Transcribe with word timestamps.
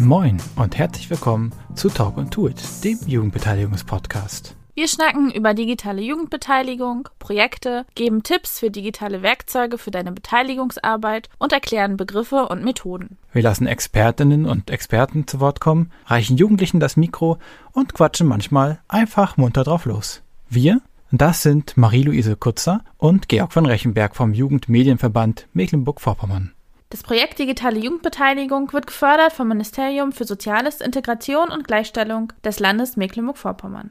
Moin 0.00 0.36
und 0.54 0.78
herzlich 0.78 1.10
willkommen 1.10 1.52
zu 1.74 1.88
Talk 1.88 2.18
und 2.18 2.36
Do 2.36 2.46
It, 2.46 2.62
dem 2.84 3.00
Jugendbeteiligungspodcast. 3.04 4.54
Wir 4.76 4.86
schnacken 4.86 5.32
über 5.32 5.54
digitale 5.54 6.00
Jugendbeteiligung, 6.02 7.08
Projekte, 7.18 7.84
geben 7.96 8.22
Tipps 8.22 8.60
für 8.60 8.70
digitale 8.70 9.22
Werkzeuge 9.22 9.76
für 9.76 9.90
deine 9.90 10.12
Beteiligungsarbeit 10.12 11.28
und 11.38 11.52
erklären 11.52 11.96
Begriffe 11.96 12.46
und 12.46 12.62
Methoden. 12.62 13.18
Wir 13.32 13.42
lassen 13.42 13.66
Expertinnen 13.66 14.46
und 14.46 14.70
Experten 14.70 15.26
zu 15.26 15.40
Wort 15.40 15.58
kommen, 15.58 15.90
reichen 16.06 16.36
Jugendlichen 16.36 16.78
das 16.78 16.96
Mikro 16.96 17.38
und 17.72 17.92
quatschen 17.92 18.28
manchmal 18.28 18.78
einfach 18.86 19.36
munter 19.36 19.64
drauf 19.64 19.84
los. 19.84 20.22
Wir, 20.48 20.80
das 21.10 21.42
sind 21.42 21.76
Marie-Louise 21.76 22.36
Kutzer 22.36 22.84
und 22.98 23.28
Georg 23.28 23.52
von 23.52 23.66
Rechenberg 23.66 24.14
vom 24.14 24.32
Jugendmedienverband 24.32 25.48
Mecklenburg-Vorpommern. 25.54 26.52
Das 26.90 27.02
Projekt 27.02 27.38
Digitale 27.38 27.78
Jugendbeteiligung 27.78 28.72
wird 28.72 28.86
gefördert 28.86 29.34
vom 29.34 29.48
Ministerium 29.48 30.10
für 30.10 30.24
Soziales, 30.24 30.80
Integration 30.80 31.50
und 31.50 31.66
Gleichstellung 31.66 32.32
des 32.42 32.60
Landes 32.60 32.96
Mecklenburg-Vorpommern. 32.96 33.90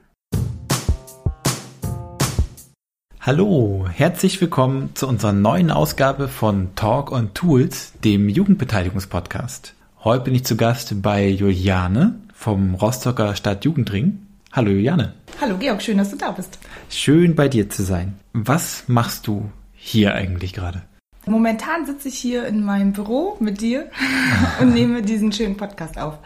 Hallo, 3.21 3.85
herzlich 3.87 4.41
willkommen 4.41 4.95
zu 4.95 5.07
unserer 5.07 5.31
neuen 5.31 5.69
Ausgabe 5.69 6.27
von 6.27 6.73
Talk 6.73 7.11
on 7.11 7.35
Tools, 7.35 7.93
dem 8.03 8.29
Jugendbeteiligungspodcast. 8.29 9.75
Heute 10.03 10.23
bin 10.23 10.33
ich 10.33 10.45
zu 10.45 10.57
Gast 10.57 10.99
bei 11.03 11.27
Juliane 11.27 12.15
vom 12.33 12.73
Rostocker 12.73 13.35
Stadtjugendring. 13.35 14.25
Hallo 14.51 14.71
Juliane. 14.71 15.13
Hallo 15.39 15.57
Georg, 15.57 15.83
schön, 15.83 15.99
dass 15.99 16.09
du 16.09 16.17
da 16.17 16.31
bist. 16.31 16.57
Schön 16.89 17.35
bei 17.35 17.47
dir 17.47 17.69
zu 17.69 17.83
sein. 17.83 18.17
Was 18.33 18.85
machst 18.87 19.27
du 19.27 19.51
hier 19.75 20.15
eigentlich 20.15 20.53
gerade? 20.53 20.81
Momentan 21.27 21.85
sitze 21.85 22.07
ich 22.07 22.17
hier 22.17 22.45
in 22.47 22.63
meinem 22.63 22.93
Büro 22.93 23.37
mit 23.39 23.61
dir 23.61 23.89
und 24.61 24.73
nehme 24.73 25.01
diesen 25.01 25.31
schönen 25.31 25.57
Podcast 25.57 25.99
auf. 25.99 26.19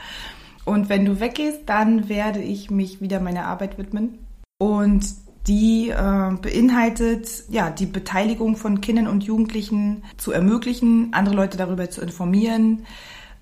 Und 0.63 0.89
wenn 0.89 1.05
du 1.05 1.19
weggehst, 1.19 1.61
dann 1.65 2.07
werde 2.07 2.39
ich 2.39 2.69
mich 2.69 3.01
wieder 3.01 3.19
meiner 3.19 3.45
Arbeit 3.45 3.77
widmen. 3.77 4.19
Und 4.59 5.05
die 5.47 5.89
äh, 5.89 6.31
beinhaltet, 6.39 7.45
ja, 7.49 7.71
die 7.71 7.87
Beteiligung 7.87 8.55
von 8.55 8.79
Kindern 8.79 9.07
und 9.07 9.23
Jugendlichen 9.23 10.03
zu 10.17 10.31
ermöglichen, 10.31 11.13
andere 11.13 11.35
Leute 11.35 11.57
darüber 11.57 11.89
zu 11.89 12.01
informieren, 12.01 12.85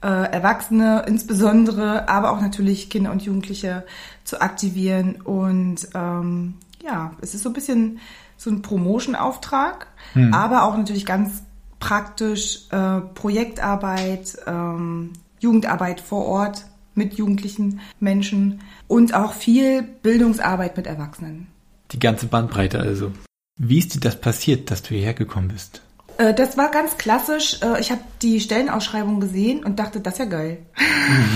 äh, 0.01 0.07
Erwachsene 0.07 1.03
insbesondere, 1.07 2.07
aber 2.07 2.31
auch 2.31 2.39
natürlich 2.39 2.89
Kinder 2.89 3.11
und 3.11 3.21
Jugendliche 3.21 3.85
zu 4.23 4.39
aktivieren. 4.41 5.19
Und 5.21 5.89
ähm, 5.93 6.55
ja, 6.81 7.11
es 7.21 7.35
ist 7.35 7.43
so 7.43 7.49
ein 7.49 7.53
bisschen 7.53 7.99
so 8.37 8.49
ein 8.49 8.61
Promotion-Auftrag, 8.61 9.87
hm. 10.13 10.33
aber 10.33 10.63
auch 10.63 10.77
natürlich 10.77 11.05
ganz 11.05 11.43
praktisch 11.79 12.67
äh, 12.71 13.01
Projektarbeit, 13.13 14.37
ähm, 14.45 15.13
Jugendarbeit 15.39 16.01
vor 16.01 16.25
Ort 16.25 16.65
mit 16.95 17.13
jugendlichen 17.15 17.79
Menschen 17.99 18.61
und 18.87 19.13
auch 19.13 19.33
viel 19.33 19.83
Bildungsarbeit 19.83 20.75
mit 20.75 20.87
Erwachsenen. 20.87 21.47
Die 21.91 21.99
ganze 21.99 22.27
Bandbreite 22.27 22.79
also. 22.79 23.11
Wie 23.57 23.79
ist 23.79 23.95
dir 23.95 23.99
das 23.99 24.19
passiert, 24.19 24.71
dass 24.71 24.83
du 24.83 24.89
hierher 24.89 25.13
gekommen 25.13 25.49
bist? 25.49 25.81
Äh, 26.17 26.33
das 26.33 26.57
war 26.57 26.69
ganz 26.69 26.97
klassisch. 26.97 27.59
Äh, 27.61 27.79
ich 27.79 27.91
habe 27.91 28.01
die 28.21 28.39
Stellenausschreibung 28.39 29.19
gesehen 29.19 29.63
und 29.63 29.79
dachte, 29.79 30.01
das 30.01 30.13
ist 30.13 30.19
ja 30.19 30.25
geil. 30.25 30.57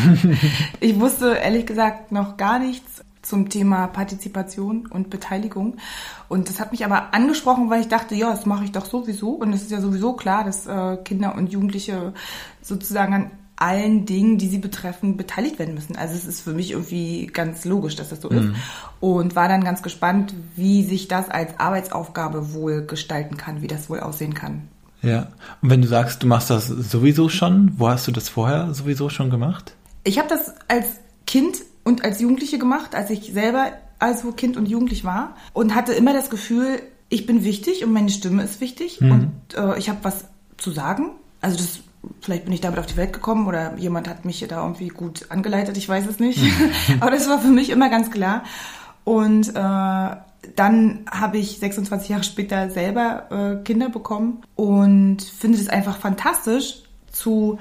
ich 0.80 1.00
wusste 1.00 1.35
ehrlich 1.35 1.66
gesagt 1.66 2.11
noch 2.11 2.38
gar 2.38 2.59
nichts 2.59 3.03
zum 3.23 3.49
Thema 3.49 3.88
Partizipation 3.88 4.85
und 4.88 5.09
Beteiligung. 5.09 5.77
Und 6.29 6.49
das 6.49 6.59
hat 6.59 6.71
mich 6.71 6.85
aber 6.85 7.13
angesprochen, 7.13 7.69
weil 7.69 7.81
ich 7.81 7.88
dachte, 7.88 8.16
ja, 8.16 8.29
das 8.29 8.45
mache 8.45 8.66
ich 8.66 8.71
doch 8.71 8.85
sowieso. 8.85 9.31
Und 9.31 9.53
es 9.53 9.63
ist 9.63 9.71
ja 9.71 9.81
sowieso 9.81 10.13
klar, 10.13 10.43
dass 10.43 10.67
äh, 10.67 10.97
Kinder 11.03 11.35
und 11.35 11.51
Jugendliche 11.51 12.13
sozusagen 12.61 13.13
an 13.13 13.31
allen 13.55 14.05
Dingen, 14.05 14.38
die 14.38 14.47
sie 14.47 14.57
betreffen, 14.57 15.16
beteiligt 15.16 15.57
werden 15.57 15.73
müssen. 15.73 15.95
Also 15.95 16.16
es 16.16 16.25
ist 16.25 16.41
für 16.41 16.53
mich 16.53 16.71
irgendwie 16.71 17.27
ganz 17.27 17.66
logisch, 17.66 17.95
dass 17.95 18.09
das 18.09 18.22
so 18.22 18.29
mhm. 18.29 18.38
ist. 18.38 18.50
Und 19.00 19.35
war 19.35 19.47
dann 19.47 19.63
ganz 19.63 19.81
gespannt, 19.81 20.33
wie 20.56 20.83
sich 20.83 21.07
das 21.07 21.29
als 21.29 21.59
Arbeitsaufgabe 21.59 22.53
wohl 22.53 22.85
gestalten 22.85 23.38
kann, 23.38 23.62
wie 23.62 23.67
das 23.67 23.89
wohl 23.89 24.00
aussehen 24.00 24.33
kann. 24.33 24.67
Ja. 25.01 25.28
Und 25.62 25.69
wenn 25.69 25.81
du 25.81 25.88
sagst, 25.88 26.23
du 26.23 26.28
machst 26.28 26.50
das 26.50 26.67
sowieso 26.67 27.29
schon, 27.29 27.73
wo 27.78 27.89
hast 27.89 28.07
du 28.07 28.12
das 28.12 28.29
vorher 28.29 28.73
sowieso 28.73 29.09
schon 29.09 29.29
gemacht? 29.29 29.75
Ich 30.03 30.17
habe 30.17 30.28
das 30.28 30.53
als 30.67 30.88
Kind 31.28 31.57
und 31.83 32.03
als 32.03 32.19
Jugendliche 32.21 32.57
gemacht, 32.57 32.95
als 32.95 33.09
ich 33.09 33.33
selber 33.33 33.73
also 33.99 34.31
Kind 34.31 34.57
und 34.57 34.67
Jugendlich 34.67 35.03
war 35.03 35.35
und 35.53 35.75
hatte 35.75 35.94
immer 35.94 36.13
das 36.13 36.29
Gefühl, 36.29 36.81
ich 37.09 37.25
bin 37.25 37.44
wichtig 37.44 37.83
und 37.83 37.94
meine 37.94 38.09
Stimme 38.09 38.44
ist 38.44 38.59
wichtig 38.61 38.99
mhm. 39.01 39.11
und 39.11 39.57
äh, 39.57 39.77
ich 39.77 39.89
habe 39.89 39.99
was 40.03 40.25
zu 40.57 40.71
sagen. 40.71 41.11
Also 41.41 41.57
das 41.57 41.79
vielleicht 42.21 42.45
bin 42.45 42.53
ich 42.53 42.61
damit 42.61 42.79
auf 42.79 42.85
die 42.85 42.97
Welt 42.97 43.13
gekommen 43.13 43.47
oder 43.47 43.77
jemand 43.77 44.09
hat 44.09 44.25
mich 44.25 44.45
da 44.47 44.61
irgendwie 44.61 44.89
gut 44.89 45.27
angeleitet, 45.29 45.77
ich 45.77 45.88
weiß 45.88 46.05
es 46.07 46.19
nicht. 46.19 46.41
Mhm. 46.41 46.71
Aber 46.99 47.11
das 47.11 47.29
war 47.29 47.39
für 47.39 47.49
mich 47.49 47.69
immer 47.69 47.89
ganz 47.89 48.11
klar. 48.11 48.44
Und 49.03 49.50
äh, 49.50 50.15
dann 50.55 51.05
habe 51.09 51.38
ich 51.38 51.59
26 51.59 52.09
Jahre 52.09 52.23
später 52.23 52.69
selber 52.69 53.59
äh, 53.59 53.63
Kinder 53.63 53.89
bekommen 53.89 54.41
und 54.55 55.21
finde 55.21 55.57
es 55.57 55.69
einfach 55.69 55.97
fantastisch 55.97 56.83
zu 57.11 57.59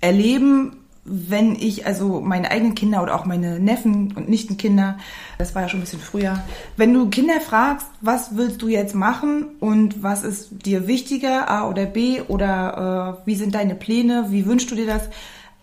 erleben, 0.00 0.85
wenn 1.06 1.54
ich 1.54 1.86
also 1.86 2.20
meine 2.20 2.50
eigenen 2.50 2.74
Kinder 2.74 3.02
oder 3.02 3.14
auch 3.14 3.24
meine 3.24 3.60
Neffen 3.60 4.12
und 4.16 4.28
Nichtenkinder, 4.28 4.98
das 5.38 5.54
war 5.54 5.62
ja 5.62 5.68
schon 5.68 5.80
ein 5.80 5.84
bisschen 5.84 6.00
früher, 6.00 6.42
wenn 6.76 6.92
du 6.92 7.08
Kinder 7.08 7.40
fragst, 7.40 7.86
was 8.00 8.36
willst 8.36 8.60
du 8.62 8.68
jetzt 8.68 8.94
machen 8.94 9.46
und 9.60 10.02
was 10.02 10.24
ist 10.24 10.66
dir 10.66 10.86
wichtiger, 10.86 11.48
A 11.50 11.68
oder 11.68 11.86
B 11.86 12.20
oder 12.22 13.20
äh, 13.24 13.26
wie 13.26 13.36
sind 13.36 13.54
deine 13.54 13.74
Pläne, 13.74 14.26
wie 14.30 14.46
wünschst 14.46 14.70
du 14.70 14.74
dir 14.74 14.86
das, 14.86 15.08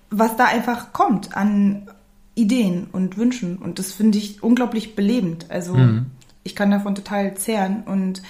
was 0.10 0.38
da 0.38 0.46
einfach 0.46 0.94
kommt 0.94 1.36
an 1.36 1.90
Ideen 2.36 2.88
und 2.92 3.18
Wünschen 3.18 3.58
und 3.58 3.80
das 3.80 3.92
finde 3.92 4.18
ich 4.18 4.42
unglaublich 4.42 4.96
belebend. 4.96 5.48
Also 5.50 5.76
mhm. 5.76 6.08
ich 6.44 6.56
kann 6.56 6.72
davon 6.72 6.96
total 6.96 7.36
zehren 7.36 7.84
und 7.86 8.22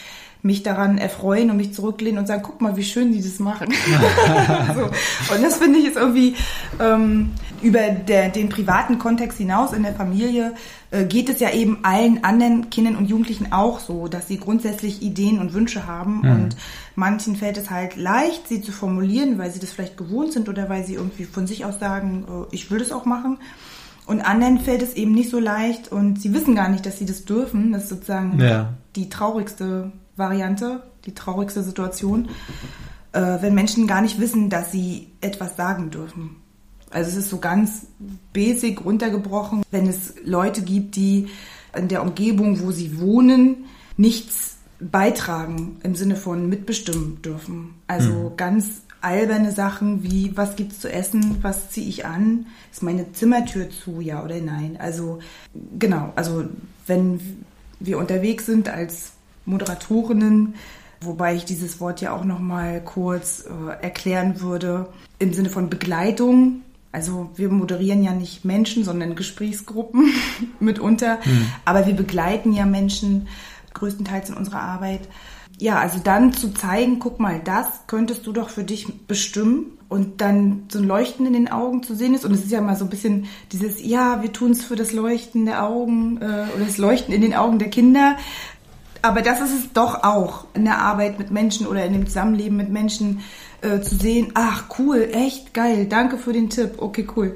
mich 0.43 0.61
daran 0.61 0.97
erfreuen 0.97 1.49
und 1.49 1.57
mich 1.57 1.73
zurücklehnen 1.73 2.19
und 2.19 2.27
sagen, 2.27 2.43
guck 2.45 2.59
mal, 2.59 2.75
wie 2.75 2.83
schön 2.83 3.13
die 3.13 3.21
das 3.21 3.39
machen. 3.39 3.69
so. 4.75 5.33
Und 5.33 5.41
das 5.41 5.55
finde 5.55 5.79
ich 5.79 5.85
ist 5.85 5.95
irgendwie 5.95 6.35
ähm, 6.81 7.31
über 7.61 7.79
der, 7.79 8.27
den 8.27 8.49
privaten 8.49 8.99
Kontext 8.99 9.37
hinaus 9.37 9.71
in 9.71 9.83
der 9.83 9.93
Familie 9.93 10.53
äh, 10.91 11.05
geht 11.05 11.29
es 11.29 11.39
ja 11.39 11.51
eben 11.51 11.79
allen 11.83 12.25
anderen 12.25 12.69
Kindern 12.69 12.97
und 12.97 13.09
Jugendlichen 13.09 13.53
auch 13.53 13.79
so, 13.79 14.09
dass 14.09 14.27
sie 14.27 14.37
grundsätzlich 14.37 15.01
Ideen 15.01 15.39
und 15.39 15.53
Wünsche 15.53 15.87
haben 15.87 16.17
mhm. 16.17 16.31
und 16.31 16.57
manchen 16.95 17.37
fällt 17.37 17.57
es 17.57 17.69
halt 17.69 17.95
leicht, 17.95 18.49
sie 18.49 18.61
zu 18.61 18.73
formulieren, 18.73 19.37
weil 19.37 19.49
sie 19.49 19.59
das 19.59 19.71
vielleicht 19.71 19.95
gewohnt 19.95 20.33
sind 20.33 20.49
oder 20.49 20.67
weil 20.67 20.83
sie 20.83 20.95
irgendwie 20.95 21.23
von 21.23 21.47
sich 21.47 21.63
aus 21.63 21.79
sagen, 21.79 22.25
äh, 22.27 22.53
ich 22.53 22.69
will 22.69 22.79
das 22.79 22.91
auch 22.91 23.05
machen. 23.05 23.37
Und 24.05 24.19
anderen 24.19 24.59
fällt 24.59 24.81
es 24.81 24.95
eben 24.95 25.13
nicht 25.13 25.29
so 25.29 25.39
leicht 25.39 25.89
und 25.89 26.21
sie 26.21 26.33
wissen 26.33 26.55
gar 26.55 26.67
nicht, 26.67 26.85
dass 26.85 26.99
sie 26.99 27.05
das 27.05 27.23
dürfen. 27.23 27.71
Das 27.71 27.83
ist 27.83 27.89
sozusagen 27.89 28.37
ja. 28.37 28.73
die 28.97 29.07
traurigste 29.07 29.93
Variante, 30.15 30.83
die 31.05 31.13
traurigste 31.13 31.63
Situation, 31.63 32.29
äh, 33.11 33.37
wenn 33.41 33.53
Menschen 33.53 33.87
gar 33.87 34.01
nicht 34.01 34.19
wissen, 34.19 34.49
dass 34.49 34.71
sie 34.71 35.07
etwas 35.21 35.55
sagen 35.55 35.89
dürfen. 35.89 36.37
Also 36.91 37.09
es 37.11 37.17
ist 37.17 37.29
so 37.29 37.39
ganz 37.39 37.87
basic 38.33 38.85
runtergebrochen, 38.85 39.63
wenn 39.71 39.87
es 39.87 40.13
Leute 40.23 40.61
gibt, 40.61 40.95
die 40.95 41.29
in 41.75 41.87
der 41.87 42.03
Umgebung, 42.03 42.61
wo 42.61 42.71
sie 42.71 42.99
wohnen, 42.99 43.65
nichts 43.97 44.57
beitragen 44.79 45.77
im 45.83 45.95
Sinne 45.95 46.15
von 46.15 46.49
mitbestimmen 46.49 47.21
dürfen. 47.21 47.73
Also 47.87 48.29
mhm. 48.29 48.37
ganz 48.37 48.83
alberne 49.01 49.51
Sachen 49.51 50.03
wie, 50.03 50.35
was 50.37 50.55
gibt's 50.55 50.79
zu 50.79 50.91
essen, 50.91 51.39
was 51.41 51.71
ziehe 51.71 51.87
ich 51.87 52.05
an, 52.05 52.45
ist 52.71 52.83
meine 52.83 53.11
Zimmertür 53.11 53.69
zu, 53.69 53.99
ja 53.99 54.23
oder 54.23 54.39
nein. 54.39 54.77
Also 54.79 55.19
genau, 55.77 56.13
also 56.15 56.45
wenn 56.87 57.19
wir 57.79 57.97
unterwegs 57.97 58.45
sind 58.45 58.69
als 58.69 59.12
Moderatorinnen, 59.45 60.55
wobei 61.01 61.35
ich 61.35 61.45
dieses 61.45 61.79
Wort 61.79 62.01
ja 62.01 62.15
auch 62.15 62.23
noch 62.23 62.39
mal 62.39 62.81
kurz 62.81 63.45
äh, 63.45 63.83
erklären 63.83 64.41
würde 64.41 64.87
im 65.19 65.33
Sinne 65.33 65.49
von 65.49 65.69
Begleitung. 65.69 66.61
Also 66.91 67.31
wir 67.35 67.49
moderieren 67.49 68.03
ja 68.03 68.13
nicht 68.13 68.45
Menschen, 68.45 68.83
sondern 68.83 69.15
Gesprächsgruppen 69.15 70.13
mitunter, 70.59 71.19
mhm. 71.25 71.47
aber 71.65 71.87
wir 71.87 71.95
begleiten 71.95 72.53
ja 72.53 72.65
Menschen 72.65 73.27
größtenteils 73.73 74.29
in 74.29 74.35
unserer 74.35 74.61
Arbeit. 74.61 75.01
Ja, 75.59 75.79
also 75.79 75.99
dann 76.03 76.33
zu 76.33 76.53
zeigen, 76.53 76.99
guck 76.99 77.19
mal, 77.19 77.39
das 77.43 77.67
könntest 77.87 78.25
du 78.25 78.31
doch 78.31 78.49
für 78.49 78.63
dich 78.63 78.87
bestimmen 79.07 79.77
und 79.87 80.21
dann 80.21 80.63
so 80.69 80.79
ein 80.79 80.85
Leuchten 80.85 81.27
in 81.27 81.33
den 81.33 81.51
Augen 81.51 81.83
zu 81.83 81.95
sehen 81.95 82.15
ist. 82.15 82.25
Und 82.25 82.31
es 82.31 82.43
ist 82.43 82.51
ja 82.51 82.61
mal 82.61 82.75
so 82.75 82.85
ein 82.85 82.89
bisschen 82.89 83.27
dieses, 83.51 83.83
ja, 83.83 84.23
wir 84.23 84.33
tun 84.33 84.51
es 84.51 84.63
für 84.63 84.75
das 84.75 84.91
Leuchten 84.91 85.45
der 85.45 85.63
Augen 85.63 86.17
äh, 86.17 86.47
oder 86.55 86.65
das 86.65 86.79
Leuchten 86.79 87.13
in 87.13 87.21
den 87.21 87.35
Augen 87.35 87.59
der 87.59 87.69
Kinder. 87.69 88.17
Aber 89.03 89.21
das 89.21 89.41
ist 89.41 89.53
es 89.53 89.73
doch 89.73 90.03
auch 90.03 90.45
in 90.53 90.63
der 90.63 90.79
Arbeit 90.79 91.19
mit 91.19 91.29
Menschen 91.29 91.67
oder 91.67 91.85
in 91.85 91.91
dem 91.91 92.07
Zusammenleben 92.07 92.55
mit 92.55 92.69
Menschen 92.69 93.19
äh, 93.61 93.81
zu 93.81 93.95
sehen, 93.95 94.31
ach 94.33 94.63
cool, 94.79 95.09
echt 95.11 95.53
geil, 95.53 95.87
danke 95.89 96.17
für 96.17 96.31
den 96.31 96.49
Tipp, 96.49 96.75
okay, 96.77 97.05
cool. 97.17 97.35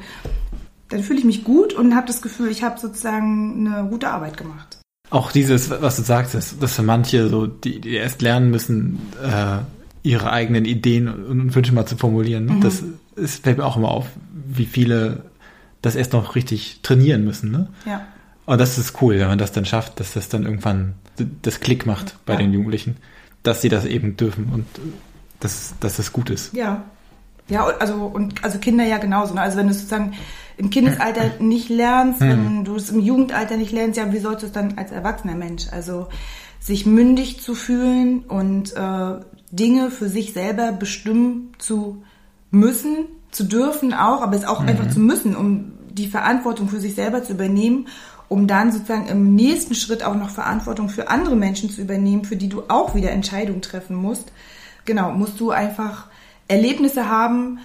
Dann 0.88 1.04
fühle 1.04 1.20
ich 1.20 1.26
mich 1.26 1.44
gut 1.44 1.74
und 1.74 1.94
habe 1.94 2.08
das 2.08 2.22
Gefühl, 2.22 2.50
ich 2.52 2.64
habe 2.64 2.80
sozusagen 2.80 3.68
eine 3.68 3.90
gute 3.90 4.10
Arbeit 4.10 4.38
gemacht. 4.38 4.80
Auch 5.10 5.34
dieses, 5.34 5.70
was 5.70 5.98
du 5.98 6.04
sagst, 6.04 6.36
dass 6.36 6.74
für 6.74 6.84
manche 6.84 7.28
so, 7.28 7.48
die, 7.48 7.82
die 7.82 7.96
erst 7.96 8.22
lernen 8.22 8.50
müssen, 8.50 9.02
äh, 9.22 9.58
ihre 10.04 10.32
eigenen 10.32 10.64
Ideen 10.64 11.10
und 11.10 11.54
Wünsche 11.54 11.74
mal 11.74 11.86
zu 11.86 11.98
formulieren. 11.98 12.46
Mhm. 12.46 12.62
Das 12.62 12.82
ist, 13.18 13.44
fällt 13.44 13.58
mir 13.58 13.66
auch 13.66 13.76
immer 13.76 13.92
auf, 13.92 14.08
wie 14.34 14.66
viele 14.66 15.24
das 15.82 15.98
erst 15.98 16.14
noch 16.14 16.36
richtig 16.36 16.80
trainieren 16.82 17.26
müssen. 17.26 17.52
Ne? 17.52 17.68
Ja. 17.86 18.08
Und 18.48 18.60
das 18.60 18.78
ist 18.78 19.02
cool, 19.02 19.20
wenn 19.20 19.28
man 19.28 19.38
das 19.38 19.52
dann 19.52 19.66
schafft, 19.66 20.00
dass 20.00 20.14
das 20.14 20.30
dann 20.30 20.44
irgendwann 20.44 20.96
das 21.42 21.60
Klick 21.60 21.86
macht 21.86 22.18
bei 22.26 22.34
Ja. 22.34 22.40
den 22.40 22.54
Jugendlichen, 22.54 22.96
dass 23.44 23.62
sie 23.62 23.70
das 23.70 23.86
eben 23.86 24.16
dürfen 24.18 24.50
und 24.54 24.66
dass, 25.42 25.74
dass 25.80 25.98
das 25.98 26.12
gut 26.14 26.30
ist. 26.30 26.54
Ja. 26.54 26.84
Ja, 27.50 27.66
also, 27.66 28.06
und, 28.06 28.44
also 28.44 28.58
Kinder 28.60 28.84
ja 28.86 28.98
genauso. 28.98 29.34
Ne? 29.34 29.42
Also 29.42 29.58
wenn 29.58 29.68
du 29.68 29.72
es 29.72 29.78
sozusagen 29.80 30.14
im 30.58 30.70
Kindesalter 30.70 31.32
nicht 31.40 31.70
lernst, 31.70 32.20
wenn 32.22 32.64
du 32.66 32.76
es 32.76 32.90
im 32.90 33.00
Jugendalter 33.00 33.58
nicht 33.58 33.72
lernst, 33.72 33.98
ja, 33.98 34.12
wie 34.12 34.20
sollst 34.20 34.44
du 34.44 34.48
es 34.48 34.54
dann 34.54 34.78
als 34.78 34.92
erwachsener 34.92 35.36
Mensch? 35.36 35.66
Also 35.72 36.08
sich 36.60 36.86
mündig 36.86 37.42
zu 37.42 37.54
fühlen 37.54 38.20
und 38.22 38.76
äh, 38.76 39.14
Dinge 39.52 39.92
für 39.92 40.10
sich 40.10 40.34
selber 40.34 40.72
bestimmen 40.74 41.54
zu 41.58 42.04
müssen, 42.52 43.06
zu 43.32 43.44
dürfen 43.44 43.94
auch, 43.94 44.22
aber 44.22 44.36
es 44.36 44.46
auch 44.46 44.62
einfach 44.62 44.90
zu 44.90 45.00
müssen, 45.00 45.36
um 45.36 45.74
die 45.90 46.08
Verantwortung 46.08 46.70
für 46.70 46.80
sich 46.80 46.96
selber 46.96 47.24
zu 47.24 47.34
übernehmen, 47.34 47.88
um 48.30 48.48
dann 48.48 48.72
sozusagen 48.72 49.08
im 49.08 49.36
nächsten 49.36 49.76
Schritt 49.76 50.04
auch 50.04 50.16
noch 50.16 50.30
Verantwortung 50.30 50.90
für 50.90 51.10
andere 51.10 51.36
Menschen 51.36 51.70
zu 51.70 51.82
übernehmen, 51.82 52.26
für 52.26 52.36
die 52.36 52.50
du 52.50 52.64
auch 52.68 52.96
wieder 52.96 53.12
Entscheidungen 53.12 53.62
treffen 53.62 53.96
musst. 53.96 54.32
Genau, 54.86 55.12
musst 55.12 55.40
du 55.40 55.52
einfach 55.52 56.08
Erlebnisse 56.48 57.10
haben, 57.10 57.60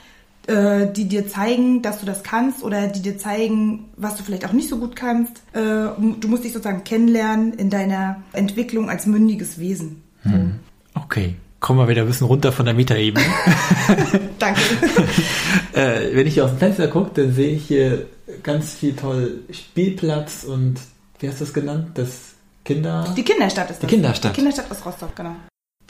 äh, 0.47 0.87
die 0.93 1.07
dir 1.07 1.29
zeigen, 1.29 1.83
dass 1.83 2.01
du 2.01 2.07
das 2.07 2.23
kannst 2.23 2.63
oder 2.63 2.89
die 2.89 3.01
dir 3.01 3.17
zeigen, 3.17 3.91
was 3.97 4.17
du 4.17 4.25
vielleicht 4.25 4.45
auch 4.47 4.53
nicht 4.53 4.69
so 4.69 4.79
gut 4.79 4.97
kannst. 4.97 5.43
Äh, 5.53 5.61
du 5.61 6.29
musst 6.29 6.45
dich 6.45 6.53
sozusagen 6.53 6.85
kennenlernen 6.85 7.53
in 7.55 7.71
deiner 7.71 8.23
Entwicklung 8.33 8.91
als 8.91 9.07
mündiges 9.07 9.59
Wesen. 9.59 10.03
Okay, 10.95 11.37
kommen 11.61 11.79
wir 11.79 11.89
wieder 11.89 12.03
ein 12.03 12.09
bisschen 12.09 12.27
runter 12.27 12.53
von 12.53 12.65
der 12.65 12.75
Metaebene. 12.75 13.25
Danke. 14.39 14.61
äh, 15.73 16.15
wenn 16.15 16.27
ich 16.27 16.35
hier 16.35 16.45
aus 16.45 16.51
dem 16.51 16.59
Fenster 16.59 16.89
gucke, 16.89 17.23
dann 17.23 17.33
sehe 17.33 17.55
ich 17.55 17.67
hier 17.67 18.07
ganz 18.43 18.75
viel 18.75 18.95
toll 18.95 19.41
Spielplatz 19.51 20.45
und 20.45 20.77
wie 21.19 21.29
hast 21.29 21.41
du 21.41 21.45
das 21.45 21.55
genannt? 21.55 21.91
Das 21.95 22.35
Kinder... 22.65 23.13
Die 23.17 23.23
Kinderstadt 23.23 23.71
ist 23.71 23.83
das. 23.83 23.89
Die 23.89 23.95
Kinderstadt. 23.95 24.33
Die 24.33 24.37
Kinderstadt 24.37 24.71
aus 24.71 24.85
Rostock, 24.85 25.15
genau. 25.17 25.37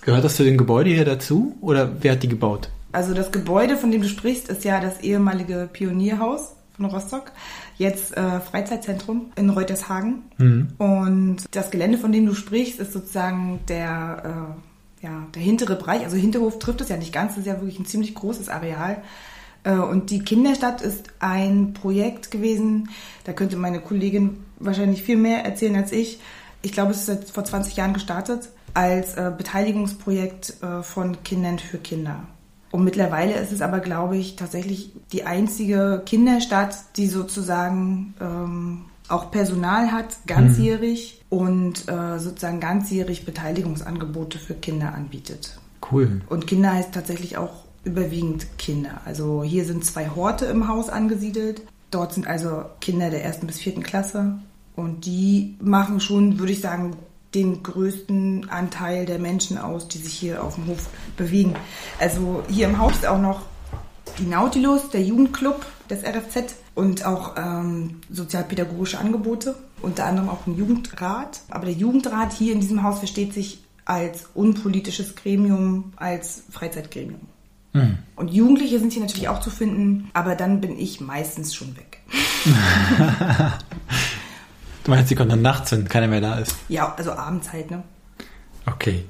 Gehört 0.03 0.25
das 0.25 0.37
zu 0.37 0.45
dem 0.45 0.59
Gebäude 0.59 0.91
hier 0.91 1.05
dazu 1.05 1.57
oder 1.61 1.91
wer 2.01 2.13
hat 2.13 2.23
die 2.23 2.29
gebaut? 2.29 2.71
Also 2.93 3.15
das 3.15 3.33
Gebäude, 3.33 3.77
von 3.77 3.91
dem 3.91 4.03
du 4.03 4.09
sprichst, 4.09 4.49
ist 4.49 4.65
ja 4.65 4.81
das 4.81 5.01
ehemalige 5.01 5.69
Pionierhaus 5.73 6.55
von 6.77 6.87
Rostock. 6.87 7.33
Jetzt 7.79 8.17
äh, 8.17 8.41
Freizeitzentrum 8.41 9.33
in 9.37 9.49
Reutershagen. 9.49 10.23
Und 10.79 11.39
das 11.53 11.71
Gelände, 11.71 11.99
von 11.99 12.13
dem 12.13 12.27
du 12.27 12.35
sprichst, 12.35 12.81
ist 12.81 12.93
sozusagen 12.93 13.61
der, 13.69 14.57
äh, 15.01 15.05
ja, 15.07 15.27
der 15.35 15.43
hintere 15.43 15.77
Bereich. 15.77 16.03
Also 16.03 16.17
Hinterhof 16.17 16.59
trifft 16.59 16.81
es 16.83 16.89
ja 16.89 16.97
nicht 16.97 17.13
ganz. 17.13 17.33
Das 17.33 17.39
ist 17.39 17.47
ja 17.47 17.55
wirklich 17.55 17.79
ein 17.79 17.87
ziemlich 17.87 18.15
großes 18.15 18.49
Areal. 18.49 19.03
Äh, 19.65 19.75
und 19.75 20.11
die 20.11 20.21
Kinderstadt 20.21 20.83
ist 20.83 21.07
ein 21.19 21.75
Projekt 21.75 22.31
gewesen. 22.31 22.91
Da 23.25 23.33
könnte 23.33 23.57
meine 23.57 23.81
Kollegin 23.81 24.45
wahrscheinlich 24.59 25.03
viel 25.03 25.17
mehr 25.17 25.45
erzählen 25.45 25.77
als 25.77 25.93
ich. 25.93 26.21
Ich 26.63 26.73
glaube, 26.73 26.93
es 26.93 26.99
ist 26.99 27.07
seit 27.07 27.31
vor 27.31 27.45
20 27.45 27.77
Jahren 27.77 27.93
gestartet 27.93 28.49
als 28.75 29.15
äh, 29.15 29.31
Beteiligungsprojekt 29.37 30.63
äh, 30.63 30.83
von 30.83 31.23
Kindern 31.25 31.59
für 31.59 31.79
Kinder. 31.79 32.25
Und 32.71 32.85
mittlerweile 32.85 33.35
ist 33.35 33.53
es 33.53 33.61
aber, 33.61 33.81
glaube 33.81 34.17
ich, 34.17 34.37
tatsächlich 34.37 34.93
die 35.13 35.25
einzige 35.25 36.03
Kinderstadt, 36.07 36.75
die 36.97 37.07
sozusagen 37.07 38.15
ähm, 38.19 38.85
auch 39.09 39.31
Personal 39.31 39.93
hat, 39.93 40.17
ganzjährig 40.27 41.23
und 41.29 41.87
äh, 41.89 42.19
sozusagen 42.19 42.61
ganzjährig 42.61 43.27
Beteiligungsangebote 43.27 44.39
für 44.39 44.55
Kinder 44.55 44.95
anbietet. 44.95 45.59
Cool. 45.91 46.23
Und 46.31 46.47
Kinder 46.47 46.73
heißt 46.73 46.95
tatsächlich 46.95 47.37
auch 47.37 47.65
überwiegend 47.85 48.47
Kinder. 48.59 49.01
Also 49.05 49.43
hier 49.43 49.65
sind 49.65 49.85
zwei 49.85 50.09
Horte 50.09 50.47
im 50.47 50.69
Haus 50.69 50.89
angesiedelt. 50.89 51.63
Dort 51.91 52.15
sind 52.15 52.27
also 52.27 52.65
Kinder 52.81 53.11
der 53.11 53.25
ersten 53.25 53.47
bis 53.47 53.59
vierten 53.59 53.83
Klasse. 53.83 54.39
Und 54.77 55.05
die 55.05 55.57
machen 55.61 56.01
schon, 56.01 56.39
würde 56.39 56.53
ich 56.53 56.61
sagen, 56.61 56.97
den 57.35 57.63
größten 57.63 58.49
Anteil 58.51 59.07
der 59.07 59.19
Menschen 59.19 59.59
aus, 59.59 59.89
die 59.89 59.99
sich 59.99 60.15
hier 60.15 60.43
auf 60.43 60.55
dem 60.55 60.67
Hof 60.67 60.89
bewegen. 61.17 61.55
Also 61.99 62.43
hier 62.49 62.69
im 62.69 62.79
Haus 62.79 62.93
ist 62.93 63.07
auch 63.07 63.21
noch 63.21 63.43
die 64.19 64.27
Nautilus, 64.27 64.91
der 64.91 65.03
Jugendclub 65.03 65.65
des 65.89 66.05
RFZ 66.05 66.55
und 66.75 67.05
auch 67.05 67.35
ähm, 67.37 68.01
sozialpädagogische 68.11 68.99
Angebote, 68.99 69.57
unter 69.81 70.05
anderem 70.05 70.29
auch 70.29 70.47
ein 70.47 70.57
Jugendrat. 70.57 71.41
Aber 71.51 71.67
der 71.67 71.75
Jugendrat 71.75 72.33
hier 72.33 72.53
in 72.53 72.61
diesem 72.61 72.83
Haus 72.83 72.99
versteht 72.99 73.33
sich 73.33 73.65
als 73.85 74.27
unpolitisches 74.35 75.17
Gremium, 75.17 75.93
als 75.97 76.45
Freizeitgremium. 76.51 77.21
Und 78.17 78.29
Jugendliche 78.31 78.79
sind 78.79 78.93
hier 78.93 79.03
natürlich 79.03 79.29
auch 79.29 79.41
zu 79.41 79.51
finden, 79.51 80.11
aber 80.13 80.35
dann 80.35 80.61
bin 80.61 80.79
ich 80.79 81.01
meistens 81.01 81.55
schon 81.55 81.77
weg. 81.77 82.01
Du 84.85 84.91
meinst, 84.91 85.09
sie 85.09 85.15
kommt 85.15 85.31
dann 85.31 85.43
nachts, 85.43 85.73
wenn 85.73 85.89
keiner 85.89 86.09
mehr 86.09 86.21
da 86.21 86.39
ist? 86.39 86.57
Ja, 86.69 86.95
also 86.97 87.13
abends 87.13 87.53
halt, 87.53 87.71
ne? 87.71 87.83
Okay. 88.67 89.05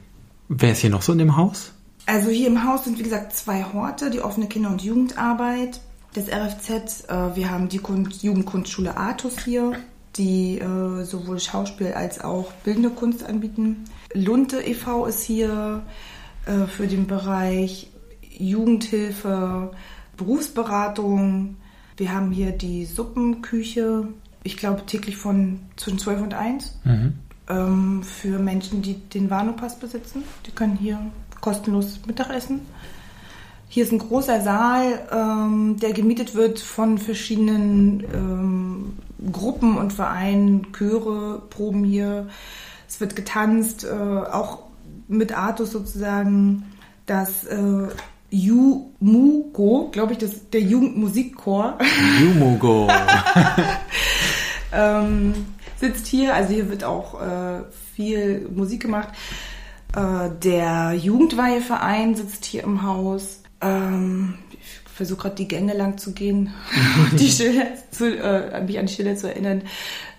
Wer 0.48 0.72
ist 0.72 0.80
hier 0.80 0.90
noch 0.90 1.02
so 1.02 1.12
in 1.12 1.18
dem 1.18 1.36
Haus? 1.36 1.72
Also 2.04 2.28
hier 2.28 2.48
im 2.48 2.66
Haus 2.66 2.84
sind 2.84 2.98
wie 2.98 3.02
gesagt 3.02 3.34
zwei 3.34 3.64
Horte, 3.72 4.10
die 4.10 4.20
offene 4.20 4.48
Kinder- 4.48 4.70
und 4.70 4.82
Jugendarbeit 4.82 5.80
des 6.14 6.28
RFZ. 6.28 7.08
Äh, 7.08 7.36
Wir 7.36 7.50
haben 7.50 7.68
die 7.68 7.78
Kunst, 7.78 8.22
Jugendkunstschule 8.22 8.96
Artus 8.96 9.38
hier, 9.44 9.72
die 10.16 10.58
äh, 10.58 11.04
sowohl 11.04 11.40
Schauspiel 11.40 11.94
als 11.94 12.20
auch 12.20 12.52
bildende 12.64 12.90
Kunst 12.90 13.24
anbieten. 13.24 13.84
Lunte 14.12 14.60
e.V. 14.60 15.06
ist 15.06 15.22
hier 15.22 15.82
äh, 16.44 16.66
für 16.66 16.86
den 16.86 17.06
Bereich 17.06 17.88
Jugendhilfe, 18.38 19.70
Berufsberatung. 20.16 21.56
Wir 21.96 22.12
haben 22.12 22.30
hier 22.30 22.52
die 22.52 22.84
Suppenküche, 22.84 24.08
ich 24.42 24.56
glaube 24.56 24.86
täglich 24.86 25.16
von 25.16 25.60
zwischen 25.76 25.98
12 25.98 26.22
und 26.22 26.34
1 26.34 26.78
ähm, 27.48 28.02
für 28.02 28.38
Menschen, 28.38 28.82
die 28.82 28.94
den 28.94 29.30
Warnow-Pass 29.30 29.78
besitzen. 29.78 30.22
Die 30.46 30.50
können 30.50 30.76
hier 30.76 30.98
kostenlos 31.40 32.00
Mittagessen. 32.06 32.60
Hier 33.68 33.84
ist 33.84 33.92
ein 33.92 33.98
großer 33.98 34.42
Saal, 34.42 35.00
ähm, 35.10 35.78
der 35.80 35.92
gemietet 35.92 36.34
wird 36.34 36.58
von 36.60 36.98
verschiedenen 36.98 38.04
ähm, 38.12 38.98
Gruppen 39.32 39.78
und 39.78 39.92
Vereinen, 39.92 40.72
Chöre, 40.72 41.40
Proben 41.48 41.84
hier. 41.84 42.28
Es 42.86 43.00
wird 43.00 43.16
getanzt, 43.16 43.84
äh, 43.84 43.88
auch 43.88 44.64
mit 45.08 45.36
Artus 45.36 45.72
sozusagen. 45.72 46.64
Das 47.06 47.44
äh, 47.44 47.88
Jumugo, 48.32 49.90
glaube 49.92 50.12
ich, 50.12 50.18
das, 50.18 50.48
der 50.48 50.62
Jugendmusikchor. 50.62 51.78
Jumogo. 52.18 52.88
ähm, 54.72 55.34
sitzt 55.76 56.06
hier. 56.06 56.34
Also 56.34 56.54
hier 56.54 56.70
wird 56.70 56.82
auch 56.82 57.20
äh, 57.20 57.62
viel 57.94 58.48
Musik 58.54 58.80
gemacht. 58.80 59.08
Äh, 59.94 60.30
der 60.42 60.94
Jugendweiheverein 60.94 62.14
sitzt 62.14 62.46
hier 62.46 62.62
im 62.62 62.82
Haus. 62.82 63.42
Ähm, 63.60 64.38
ich 64.50 64.90
versuche 64.94 65.22
gerade 65.22 65.34
die 65.34 65.48
Gänge 65.48 65.74
lang 65.74 65.98
zu 65.98 66.12
gehen, 66.14 66.54
die 67.18 67.28
Schilder 67.30 67.66
zu, 67.90 68.16
äh, 68.16 68.62
mich 68.64 68.78
an 68.78 68.86
die 68.86 68.94
Schilder 68.94 69.16
zu 69.16 69.28
erinnern. 69.28 69.62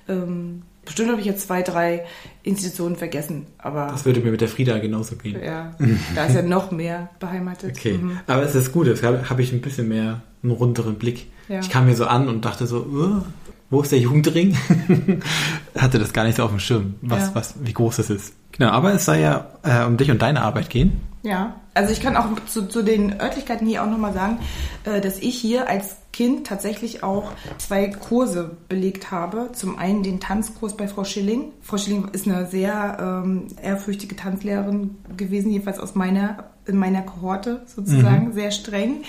Ähm, 0.07 0.61
bestimmt 0.85 1.09
habe 1.09 1.19
ich 1.21 1.25
jetzt 1.25 1.47
zwei, 1.47 1.61
drei 1.61 2.03
Institutionen 2.43 2.95
vergessen, 2.95 3.45
aber 3.57 3.87
Das 3.87 4.05
würde 4.05 4.19
mir 4.21 4.31
mit 4.31 4.41
der 4.41 4.47
Frieda 4.49 4.77
genauso 4.79 5.15
gehen. 5.15 5.41
ja, 5.43 5.73
da 6.15 6.25
ist 6.25 6.35
ja 6.35 6.41
noch 6.43 6.71
mehr 6.71 7.09
beheimatet. 7.19 7.75
Okay, 7.77 7.93
Mhm. 7.97 8.19
aber 8.27 8.43
es 8.43 8.55
ist 8.55 8.71
gut, 8.71 8.87
jetzt 8.87 9.03
habe 9.03 9.29
hab 9.29 9.39
ich 9.39 9.51
ein 9.53 9.61
bisschen 9.61 9.87
mehr 9.87 10.21
einen 10.41 10.51
runderen 10.51 10.95
Blick. 10.95 11.27
Ja. 11.49 11.59
Ich 11.59 11.69
kam 11.69 11.85
hier 11.87 11.95
so 11.95 12.05
an 12.05 12.27
und 12.29 12.43
dachte 12.45 12.67
so, 12.67 12.77
uh, 12.79 13.21
wo 13.69 13.81
ist 13.81 13.91
der 13.91 13.99
Jugendring? 13.99 14.55
Hatte 15.77 15.99
das 15.99 16.13
gar 16.13 16.25
nicht 16.25 16.37
so 16.37 16.43
auf 16.43 16.51
dem 16.51 16.59
Schirm, 16.59 16.95
was, 17.01 17.19
Ja. 17.27 17.31
was, 17.35 17.55
wie 17.63 17.73
groß 17.73 17.99
es 17.99 18.09
ist. 18.09 18.33
Genau, 18.51 18.69
aber 18.71 18.93
es 18.93 19.05
soll 19.05 19.17
ja 19.17 19.47
äh, 19.63 19.83
um 19.85 19.97
dich 19.97 20.11
und 20.11 20.21
deine 20.21 20.41
Arbeit 20.43 20.69
gehen. 20.69 21.01
Ja, 21.23 21.61
also 21.73 21.93
ich 21.93 22.01
kann 22.01 22.17
auch 22.17 22.27
zu, 22.47 22.67
zu 22.67 22.83
den 22.83 23.19
Örtlichkeiten 23.19 23.65
hier 23.65 23.81
auch 23.81 23.89
nochmal 23.89 24.13
sagen, 24.13 24.39
äh, 24.83 24.99
dass 24.99 25.19
ich 25.19 25.39
hier 25.39 25.69
als 25.69 25.95
Kind 26.11 26.45
tatsächlich 26.45 27.01
auch 27.01 27.31
zwei 27.57 27.87
Kurse 27.87 28.57
belegt 28.67 29.09
habe. 29.09 29.49
Zum 29.53 29.79
einen 29.79 30.03
den 30.03 30.19
Tanzkurs 30.19 30.75
bei 30.75 30.89
Frau 30.89 31.05
Schilling. 31.05 31.53
Frau 31.61 31.77
Schilling 31.77 32.09
ist 32.09 32.27
eine 32.27 32.45
sehr 32.45 32.97
ähm, 32.99 33.47
ehrfürchtige 33.61 34.17
Tanzlehrerin 34.17 34.97
gewesen, 35.15 35.49
jedenfalls 35.49 35.79
aus 35.79 35.95
meiner, 35.95 36.51
in 36.65 36.75
meiner 36.75 37.01
Kohorte 37.01 37.63
sozusagen, 37.67 38.33
sehr 38.33 38.51
streng. 38.51 39.03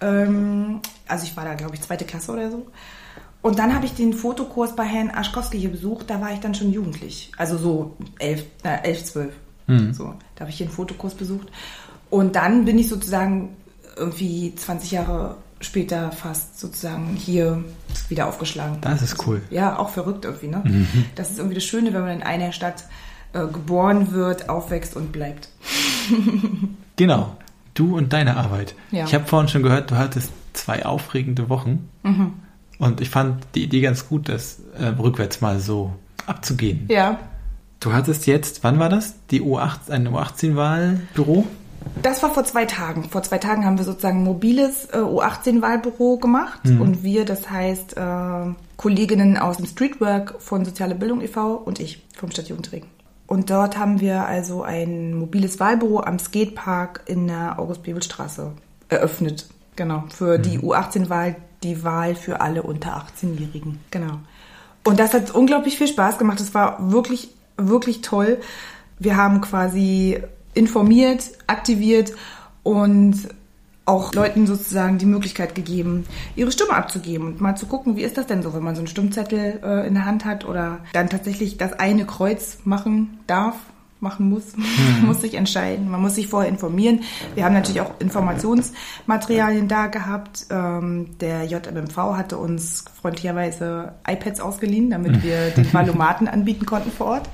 Ähm, 0.00 0.80
also 1.06 1.24
ich 1.24 1.36
war 1.36 1.44
da, 1.44 1.52
glaube 1.52 1.74
ich, 1.74 1.82
zweite 1.82 2.06
Klasse 2.06 2.32
oder 2.32 2.50
so. 2.50 2.66
Und 3.42 3.58
dann 3.58 3.74
habe 3.74 3.84
ich 3.84 3.94
den 3.94 4.14
Fotokurs 4.14 4.74
bei 4.74 4.84
Herrn 4.84 5.10
Aschkowski 5.10 5.60
hier 5.60 5.70
besucht, 5.70 6.08
da 6.08 6.20
war 6.20 6.32
ich 6.32 6.40
dann 6.40 6.54
schon 6.54 6.72
jugendlich. 6.72 7.30
Also 7.36 7.58
so 7.58 7.96
elf, 8.18 8.44
äh, 8.64 8.82
elf 8.84 9.04
zwölf. 9.04 9.34
So, 9.92 10.14
da 10.34 10.40
habe 10.40 10.50
ich 10.50 10.56
hier 10.56 10.66
einen 10.66 10.74
Fotokurs 10.74 11.14
besucht. 11.14 11.48
Und 12.10 12.36
dann 12.36 12.64
bin 12.64 12.78
ich 12.78 12.88
sozusagen 12.88 13.56
irgendwie 13.96 14.54
20 14.54 14.90
Jahre 14.92 15.36
später 15.60 16.12
fast 16.12 16.58
sozusagen 16.58 17.16
hier 17.16 17.62
wieder 18.08 18.28
aufgeschlagen. 18.28 18.78
Das 18.80 19.02
ist 19.02 19.26
cool. 19.26 19.42
Ja, 19.50 19.78
auch 19.78 19.90
verrückt 19.90 20.24
irgendwie, 20.24 20.48
ne? 20.48 20.62
Das 21.16 21.30
ist 21.30 21.38
irgendwie 21.38 21.56
das 21.56 21.64
Schöne, 21.64 21.92
wenn 21.92 22.02
man 22.02 22.10
in 22.10 22.22
einer 22.22 22.52
Stadt 22.52 22.84
äh, 23.32 23.40
geboren 23.40 24.12
wird, 24.12 24.48
aufwächst 24.48 24.96
und 24.96 25.12
bleibt. 25.12 25.48
Genau, 26.96 27.36
du 27.74 27.96
und 27.96 28.12
deine 28.12 28.36
Arbeit. 28.36 28.74
Ja. 28.90 29.04
Ich 29.04 29.14
habe 29.14 29.24
vorhin 29.24 29.48
schon 29.48 29.62
gehört, 29.62 29.92
du 29.92 29.96
hattest 29.96 30.32
zwei 30.52 30.84
aufregende 30.84 31.48
Wochen. 31.48 31.88
Und 32.80 33.00
ich 33.00 33.08
fand 33.08 33.46
die 33.54 33.62
Idee 33.62 33.82
ganz 33.82 34.08
gut, 34.08 34.28
das 34.28 34.58
äh, 34.76 34.86
rückwärts 34.86 35.40
mal 35.40 35.60
so 35.60 35.94
abzugehen. 36.26 36.86
Ja. 36.88 37.20
Du 37.80 37.92
hattest 37.92 38.26
jetzt, 38.26 38.64
wann 38.64 38.78
war 38.78 38.88
das? 38.88 39.14
Die 39.30 39.40
U8, 39.40 39.90
ein 39.90 40.08
U18-Wahlbüro? 40.08 41.44
Das 42.02 42.22
war 42.22 42.30
vor 42.30 42.44
zwei 42.44 42.64
Tagen. 42.64 43.08
Vor 43.08 43.22
zwei 43.22 43.38
Tagen 43.38 43.64
haben 43.64 43.78
wir 43.78 43.84
sozusagen 43.84 44.18
ein 44.18 44.24
mobiles 44.24 44.86
äh, 44.86 44.98
U18-Wahlbüro 44.98 46.18
gemacht. 46.18 46.64
Mhm. 46.64 46.80
Und 46.80 47.02
wir, 47.02 47.24
das 47.24 47.48
heißt 47.50 47.96
äh, 47.96 48.52
Kolleginnen 48.76 49.36
aus 49.36 49.58
dem 49.58 49.66
Streetwork 49.66 50.36
von 50.40 50.64
Soziale 50.64 50.94
Bildung 50.94 51.20
e.V. 51.20 51.54
und 51.54 51.78
ich 51.78 52.04
vom 52.16 52.30
Stadtjugendring. 52.30 52.84
Und 53.26 53.50
dort 53.50 53.78
haben 53.78 54.00
wir 54.00 54.24
also 54.26 54.62
ein 54.62 55.14
mobiles 55.14 55.60
Wahlbüro 55.60 56.00
am 56.00 56.18
Skatepark 56.18 57.02
in 57.06 57.28
der 57.28 57.58
August-Bebel-Straße 57.58 58.52
eröffnet. 58.88 59.46
Genau, 59.76 60.04
für 60.08 60.38
mhm. 60.38 60.42
die 60.42 60.58
U18-Wahl, 60.58 61.36
die 61.62 61.84
Wahl 61.84 62.14
für 62.16 62.40
alle 62.40 62.62
unter 62.62 62.96
18-Jährigen. 62.96 63.78
Genau. 63.90 64.18
Und 64.84 64.98
das 64.98 65.12
hat 65.12 65.30
unglaublich 65.32 65.76
viel 65.76 65.88
Spaß 65.88 66.18
gemacht. 66.18 66.40
Es 66.40 66.54
war 66.54 66.90
wirklich, 66.90 67.30
wirklich 67.58 68.00
toll. 68.00 68.38
Wir 68.98 69.16
haben 69.16 69.40
quasi 69.40 70.20
informiert, 70.54 71.24
aktiviert 71.46 72.12
und 72.62 73.28
auch 73.84 74.12
Leuten 74.12 74.46
sozusagen 74.46 74.98
die 74.98 75.06
Möglichkeit 75.06 75.54
gegeben, 75.54 76.04
ihre 76.36 76.52
Stimme 76.52 76.74
abzugeben 76.74 77.26
und 77.26 77.40
mal 77.40 77.56
zu 77.56 77.66
gucken, 77.66 77.96
wie 77.96 78.02
ist 78.02 78.18
das 78.18 78.26
denn 78.26 78.42
so, 78.42 78.52
wenn 78.52 78.62
man 78.62 78.74
so 78.74 78.80
einen 78.80 78.88
Stimmzettel 78.88 79.60
äh, 79.64 79.86
in 79.86 79.94
der 79.94 80.04
Hand 80.04 80.26
hat 80.26 80.44
oder 80.44 80.80
dann 80.92 81.08
tatsächlich 81.08 81.56
das 81.56 81.72
eine 81.72 82.04
Kreuz 82.04 82.58
machen 82.64 83.20
darf, 83.26 83.54
machen 84.00 84.28
muss, 84.28 84.56
mhm. 84.56 85.06
muss 85.06 85.20
sich 85.20 85.34
entscheiden. 85.34 85.90
Man 85.90 86.00
muss 86.00 86.14
sich 86.14 86.28
vorher 86.28 86.50
informieren. 86.50 87.00
Wir 87.34 87.44
haben 87.44 87.54
natürlich 87.54 87.80
auch 87.80 87.92
Informationsmaterialien 87.98 89.68
da 89.68 89.86
gehabt. 89.86 90.46
Ähm, 90.50 91.18
der 91.20 91.44
JMMV 91.44 91.96
hatte 91.96 92.38
uns 92.38 92.84
freundlicherweise 93.00 93.94
iPads 94.06 94.40
ausgeliehen, 94.40 94.90
damit 94.90 95.12
mhm. 95.12 95.22
wir 95.22 95.50
den 95.50 95.72
Valomaten 95.72 96.28
anbieten 96.28 96.66
konnten 96.66 96.90
vor 96.90 97.06
Ort. 97.08 97.28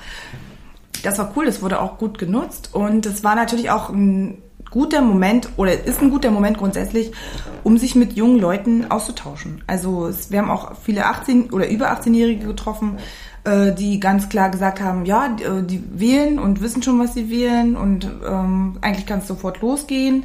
Das 1.02 1.18
war 1.18 1.32
cool, 1.36 1.44
das 1.44 1.60
wurde 1.60 1.80
auch 1.80 1.98
gut 1.98 2.18
genutzt 2.18 2.70
und 2.72 3.04
es 3.04 3.22
war 3.22 3.34
natürlich 3.34 3.68
auch 3.70 3.90
ein 3.90 4.38
guter 4.74 5.02
Moment 5.02 5.50
oder 5.56 5.84
ist 5.84 6.02
ein 6.02 6.10
guter 6.10 6.32
Moment 6.32 6.58
grundsätzlich, 6.58 7.12
um 7.62 7.78
sich 7.78 7.94
mit 7.94 8.14
jungen 8.14 8.40
Leuten 8.40 8.90
auszutauschen. 8.90 9.62
Also 9.68 10.10
wir 10.30 10.40
haben 10.40 10.50
auch 10.50 10.72
viele 10.82 11.06
18 11.06 11.50
oder 11.50 11.68
über 11.68 11.92
18-Jährige 11.92 12.46
getroffen, 12.46 12.98
äh, 13.44 13.72
die 13.72 14.00
ganz 14.00 14.28
klar 14.28 14.50
gesagt 14.50 14.80
haben, 14.80 15.04
ja, 15.04 15.28
die, 15.28 15.44
äh, 15.44 15.62
die, 15.62 15.82
wählen 15.94 16.38
und 16.38 16.60
wissen 16.60 16.82
schon, 16.82 16.98
was 16.98 17.14
sie 17.14 17.30
wählen 17.30 17.76
und 17.76 18.08
ähm, 18.26 18.78
eigentlich 18.80 19.06
kann 19.06 19.20
es 19.20 19.28
sofort 19.28 19.60
losgehen. 19.60 20.24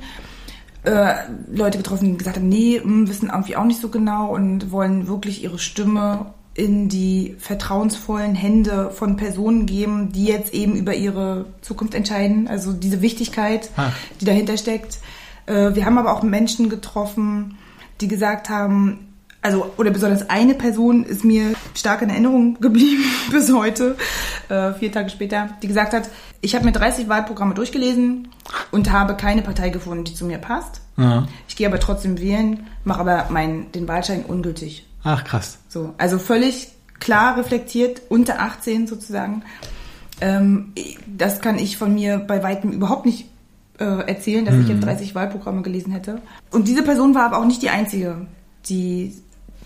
Äh, 0.83 1.15
Leute 1.51 1.77
getroffen, 1.77 2.05
die 2.05 2.17
gesagt 2.17 2.37
haben, 2.37 2.47
nee, 2.47 2.79
mh, 2.79 2.83
hm, 2.83 3.09
wissen 3.09 3.29
irgendwie 3.29 3.57
auch 3.57 3.65
nicht 3.65 3.81
so 3.81 3.89
genau 3.89 4.33
und 4.33 4.71
wollen 4.71 5.07
wirklich 5.07 5.43
ihre 5.43 5.59
Stimme 5.59 6.27
in 6.53 6.89
die 6.89 7.35
vertrauensvollen 7.39 8.35
Hände 8.35 8.91
von 8.91 9.15
Personen 9.15 9.65
geben, 9.65 10.11
die 10.11 10.25
jetzt 10.25 10.53
eben 10.53 10.75
über 10.75 10.93
ihre 10.93 11.45
Zukunft 11.61 11.93
entscheiden. 11.93 12.47
Also 12.47 12.73
diese 12.73 13.01
Wichtigkeit, 13.01 13.69
ah. 13.77 13.91
die 14.19 14.25
dahinter 14.25 14.57
steckt. 14.57 14.99
Äh, 15.45 15.75
wir 15.75 15.85
haben 15.85 15.97
aber 15.97 16.13
auch 16.13 16.23
Menschen 16.23 16.69
getroffen, 16.69 17.57
die 18.01 18.07
gesagt 18.07 18.49
haben, 18.49 19.08
also 19.41 19.71
oder 19.77 19.91
besonders 19.91 20.29
eine 20.29 20.53
Person 20.53 21.05
ist 21.05 21.23
mir 21.23 21.53
stark 21.73 22.01
in 22.01 22.09
Erinnerung 22.09 22.59
geblieben 22.59 23.03
bis 23.31 23.51
heute, 23.53 23.95
äh, 24.49 24.73
vier 24.73 24.91
Tage 24.91 25.09
später, 25.09 25.49
die 25.61 25.67
gesagt 25.67 25.93
hat, 25.93 26.09
ich 26.41 26.55
habe 26.55 26.65
mir 26.65 26.71
30 26.71 27.09
Wahlprogramme 27.09 27.53
durchgelesen 27.53 28.29
und 28.71 28.91
habe 28.91 29.15
keine 29.15 29.41
Partei 29.41 29.69
gefunden, 29.69 30.03
die 30.03 30.13
zu 30.13 30.25
mir 30.25 30.37
passt. 30.37 30.81
Ja. 30.97 31.27
Ich 31.47 31.55
gehe 31.55 31.67
aber 31.67 31.79
trotzdem 31.79 32.19
wählen, 32.19 32.67
mache 32.83 32.99
aber 32.99 33.27
mein, 33.29 33.71
den 33.71 33.87
Wahlschein 33.87 34.25
ungültig. 34.25 34.85
Ach, 35.03 35.23
krass. 35.23 35.59
So, 35.69 35.93
also 35.97 36.17
völlig 36.17 36.69
klar 36.99 37.37
reflektiert, 37.37 38.01
unter 38.09 38.41
18 38.41 38.87
sozusagen. 38.87 39.43
Ähm, 40.21 40.73
das 41.07 41.39
kann 41.39 41.57
ich 41.57 41.77
von 41.77 41.93
mir 41.93 42.17
bei 42.17 42.43
weitem 42.43 42.71
überhaupt 42.71 43.05
nicht 43.05 43.25
äh, 43.79 43.85
erzählen, 43.85 44.43
dass 44.43 44.55
mhm. 44.55 44.61
ich 44.61 44.67
jetzt 44.67 44.83
30 44.83 45.15
Wahlprogramme 45.15 45.61
gelesen 45.61 45.91
hätte. 45.91 46.21
Und 46.51 46.67
diese 46.67 46.83
Person 46.83 47.15
war 47.15 47.25
aber 47.25 47.37
auch 47.37 47.45
nicht 47.45 47.61
die 47.61 47.69
einzige, 47.69 48.27
die 48.67 49.13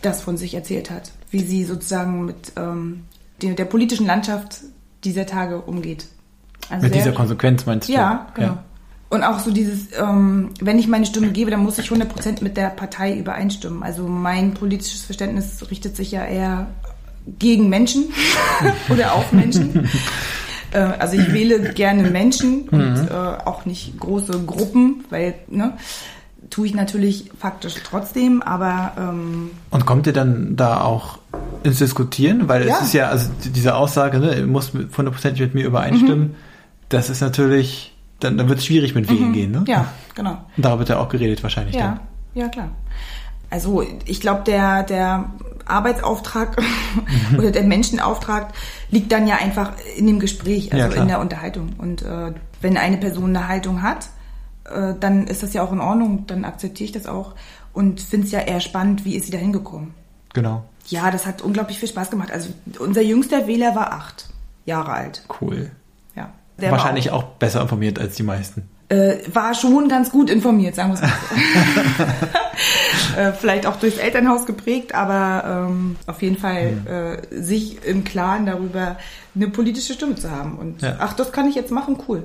das 0.06 0.22
von 0.22 0.38
sich 0.38 0.54
erzählt 0.54 0.92
hat, 0.92 1.12
wie 1.32 1.44
sie 1.44 1.64
sozusagen 1.64 2.26
mit 2.26 2.54
ähm, 2.56 3.06
der, 3.42 3.54
der 3.54 3.66
politischen 3.66 4.06
Landschaft 4.06 4.62
dieser 5.04 5.26
Tage 5.26 5.62
umgeht. 5.62 6.06
Also 6.70 6.86
mit 6.86 6.96
dieser 6.96 7.12
Konsequenz 7.12 7.66
meinst 7.66 7.90
du? 7.90 7.94
Ja, 7.94 8.28
genau. 8.36 8.48
Ja. 8.48 8.64
Und 9.10 9.24
auch 9.24 9.38
so 9.38 9.52
dieses, 9.52 9.90
ähm, 10.00 10.50
wenn 10.60 10.80
ich 10.80 10.88
meine 10.88 11.06
Stimme 11.06 11.30
gebe, 11.30 11.52
dann 11.52 11.62
muss 11.62 11.78
ich 11.78 11.88
100% 11.88 12.44
mit 12.44 12.58
der 12.58 12.70
Partei 12.70 13.16
übereinstimmen. 13.16 13.84
Also 13.84 14.08
mein 14.08 14.56
politisches 14.56 15.04
Verständnis 15.04 15.70
richtet 15.70 15.96
sich 15.96 16.12
ja 16.12 16.26
eher 16.26 16.68
gegen 17.38 17.70
Menschen 17.70 18.06
oder 18.90 19.14
auf 19.14 19.32
Menschen. 19.32 19.88
äh, 20.72 20.80
also 20.80 21.16
ich 21.16 21.32
wähle 21.32 21.74
gerne 21.74 22.10
Menschen 22.10 22.68
und 22.70 23.04
mhm. 23.04 23.08
äh, 23.08 23.14
auch 23.14 23.66
nicht 23.66 24.00
große 24.00 24.46
Gruppen, 24.46 25.06
weil, 25.12 25.36
ne, 25.48 25.78
tue 26.54 26.68
ich 26.68 26.76
natürlich 26.76 27.32
faktisch 27.38 27.74
trotzdem, 27.84 28.44
aber... 28.44 28.92
Ähm, 28.96 29.50
und 29.72 29.88
kommt 29.88 30.06
ihr 30.06 30.14
dann 30.14 30.56
da 30.56 30.82
auch 30.82 31.18
ins 31.64 31.80
Diskutieren? 31.80 32.48
Weil 32.48 32.68
ja. 32.68 32.76
es 32.76 32.84
ist 32.84 32.94
ja, 32.94 33.10
also 33.10 33.32
diese 33.44 33.74
Aussage, 33.74 34.20
ne, 34.20 34.46
muss 34.46 34.72
hundertprozentig 34.72 35.42
mit 35.42 35.56
mir 35.56 35.66
übereinstimmen, 35.66 36.28
mhm. 36.28 36.36
das 36.90 37.10
ist 37.10 37.22
natürlich 37.22 37.96
dann, 38.20 38.38
dann 38.38 38.50
wird 38.50 38.60
es 38.60 38.66
schwierig 38.66 38.94
mit 38.94 39.10
Wegen 39.10 39.30
mhm. 39.30 39.34
gehen, 39.34 39.52
ne? 39.52 39.64
Ja, 39.68 39.88
genau. 40.14 40.46
Und 40.56 40.64
darüber 40.64 40.80
wird 40.80 40.90
ja 40.90 41.00
auch 41.00 41.10
geredet 41.10 41.42
wahrscheinlich 41.42 41.76
ja. 41.76 41.82
dann. 41.82 42.00
Ja, 42.36 42.48
klar. 42.50 42.70
Also 43.50 43.84
ich 44.06 44.22
glaube, 44.22 44.44
der, 44.46 44.84
der 44.84 45.32
Arbeitsauftrag 45.66 46.62
oder 47.38 47.50
der 47.50 47.64
Menschenauftrag 47.64 48.54
liegt 48.92 49.12
dann 49.12 49.26
ja 49.26 49.38
einfach 49.38 49.72
in 49.98 50.06
dem 50.06 50.20
Gespräch, 50.20 50.72
also 50.72 50.96
ja, 50.96 51.02
in 51.02 51.08
der 51.08 51.20
Unterhaltung. 51.20 51.74
Und 51.80 52.04
äh, 52.04 52.32
wenn 52.62 52.78
eine 52.78 52.98
Person 52.98 53.36
eine 53.36 53.48
Haltung 53.48 53.82
hat, 53.82 54.10
äh, 54.66 54.94
dann 55.00 55.28
ist 55.28 55.44
das 55.44 55.54
ja 55.54 55.64
auch 55.64 55.72
in 55.72 55.82
Ordnung, 55.82 56.26
dann 56.28 56.46
akzeptiere 56.46 56.86
ich 56.86 56.92
das 56.92 57.08
auch 57.08 57.36
und 57.74 58.02
finde 58.02 58.28
es 58.28 58.32
ja 58.32 58.40
eher 58.40 58.60
spannend, 58.60 59.06
wie 59.06 59.16
ist 59.16 59.26
sie 59.26 59.32
da 59.32 59.38
hingekommen. 59.38 59.94
Genau. 60.34 60.64
Ja, 60.88 61.12
das 61.12 61.26
hat 61.26 61.42
unglaublich 61.42 61.80
viel 61.80 61.90
Spaß 61.90 62.10
gemacht. 62.10 62.32
Also 62.32 62.50
unser 62.80 63.02
jüngster 63.02 63.48
Wähler 63.48 63.76
war 63.76 63.94
acht 63.94 64.30
Jahre 64.66 64.92
alt. 64.92 65.24
Cool. 65.42 65.72
Der 66.60 66.72
Wahrscheinlich 66.72 67.12
auch, 67.12 67.24
auch, 67.24 67.30
besser 67.30 67.62
informiert 67.62 68.00
als 68.00 68.16
die 68.16 68.24
meisten. 68.24 68.70
Äh, 68.90 69.18
war 69.34 69.56
schon 69.56 69.90
ganz 69.90 70.12
gut 70.12 70.30
informiert, 70.30 70.76
sagen 70.76 70.92
wir 70.92 70.96
es 70.96 71.02
mal 71.02 71.12
so. 71.98 72.04
äh, 73.20 73.34
vielleicht 73.34 73.66
auch 73.66 73.78
durchs 73.78 73.98
Elternhaus 73.98 74.46
geprägt, 74.46 74.94
aber 74.94 75.68
ähm, 75.68 75.96
auf 76.06 76.22
jeden 76.22 76.38
Fall 76.38 76.74
mhm. 76.74 76.88
äh, 76.88 77.42
sich 77.42 77.84
im 77.84 78.04
Klaren 78.04 78.46
darüber, 78.46 78.98
eine 79.36 79.48
politische 79.48 79.94
Stimme 79.94 80.16
zu 80.16 80.30
haben. 80.30 80.58
Und 80.58 80.82
ja. 80.84 80.98
ach, 81.00 81.14
das 81.14 81.32
kann 81.32 81.50
ich 81.50 81.56
jetzt 81.56 81.72
machen, 81.72 81.98
cool. 82.08 82.24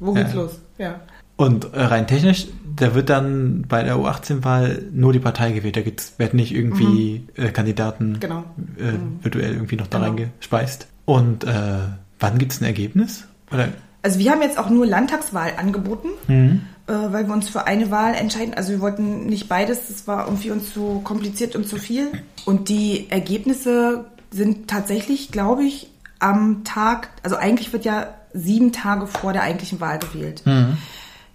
Wo 0.00 0.14
geht's 0.14 0.32
ja. 0.32 0.40
los? 0.40 0.58
Ja. 0.78 1.00
Und 1.40 1.72
äh, 1.72 1.80
rein 1.84 2.06
technisch, 2.06 2.48
da 2.76 2.94
wird 2.94 3.08
dann 3.08 3.64
bei 3.66 3.82
der 3.82 3.96
U18-Wahl 3.96 4.82
nur 4.92 5.14
die 5.14 5.20
Partei 5.20 5.52
gewählt. 5.52 5.74
Da 5.74 5.80
gibt's, 5.80 6.12
werden 6.18 6.36
nicht 6.36 6.54
irgendwie 6.54 7.24
mhm. 7.34 7.42
äh, 7.42 7.48
Kandidaten 7.50 8.18
genau. 8.20 8.44
äh, 8.78 8.92
mhm. 8.92 9.20
virtuell 9.22 9.54
irgendwie 9.54 9.76
noch 9.76 9.86
da 9.86 10.00
genau. 10.00 10.10
reingespeist. 10.10 10.86
Und 11.06 11.44
äh, 11.44 11.78
wann 12.18 12.36
gibt's 12.36 12.60
ein 12.60 12.66
Ergebnis? 12.66 13.24
Oder? 13.50 13.68
Also 14.02 14.18
wir 14.18 14.30
haben 14.32 14.42
jetzt 14.42 14.58
auch 14.58 14.68
nur 14.68 14.84
Landtagswahl 14.84 15.52
angeboten, 15.56 16.08
mhm. 16.28 16.60
äh, 16.86 16.92
weil 16.92 17.26
wir 17.26 17.32
uns 17.32 17.48
für 17.48 17.66
eine 17.66 17.90
Wahl 17.90 18.12
entscheiden. 18.16 18.52
Also 18.52 18.72
wir 18.72 18.82
wollten 18.82 19.24
nicht 19.24 19.48
beides, 19.48 19.88
das 19.88 20.06
war 20.06 20.26
irgendwie 20.26 20.50
uns 20.50 20.74
zu 20.74 21.00
kompliziert 21.02 21.56
und 21.56 21.66
zu 21.66 21.78
viel. 21.78 22.08
Und 22.44 22.68
die 22.68 23.06
Ergebnisse 23.08 24.04
sind 24.30 24.68
tatsächlich, 24.68 25.32
glaube 25.32 25.64
ich, 25.64 25.88
am 26.18 26.64
Tag, 26.64 27.08
also 27.22 27.36
eigentlich 27.36 27.72
wird 27.72 27.86
ja 27.86 28.08
sieben 28.34 28.72
Tage 28.72 29.06
vor 29.06 29.32
der 29.32 29.40
eigentlichen 29.40 29.80
Wahl 29.80 29.98
gewählt. 30.00 30.42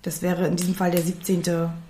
Das 0.06 0.22
wäre 0.22 0.48
in 0.48 0.56
diesem 0.56 0.76
Fall 0.76 0.92
der 0.92 1.02
17. 1.02 1.44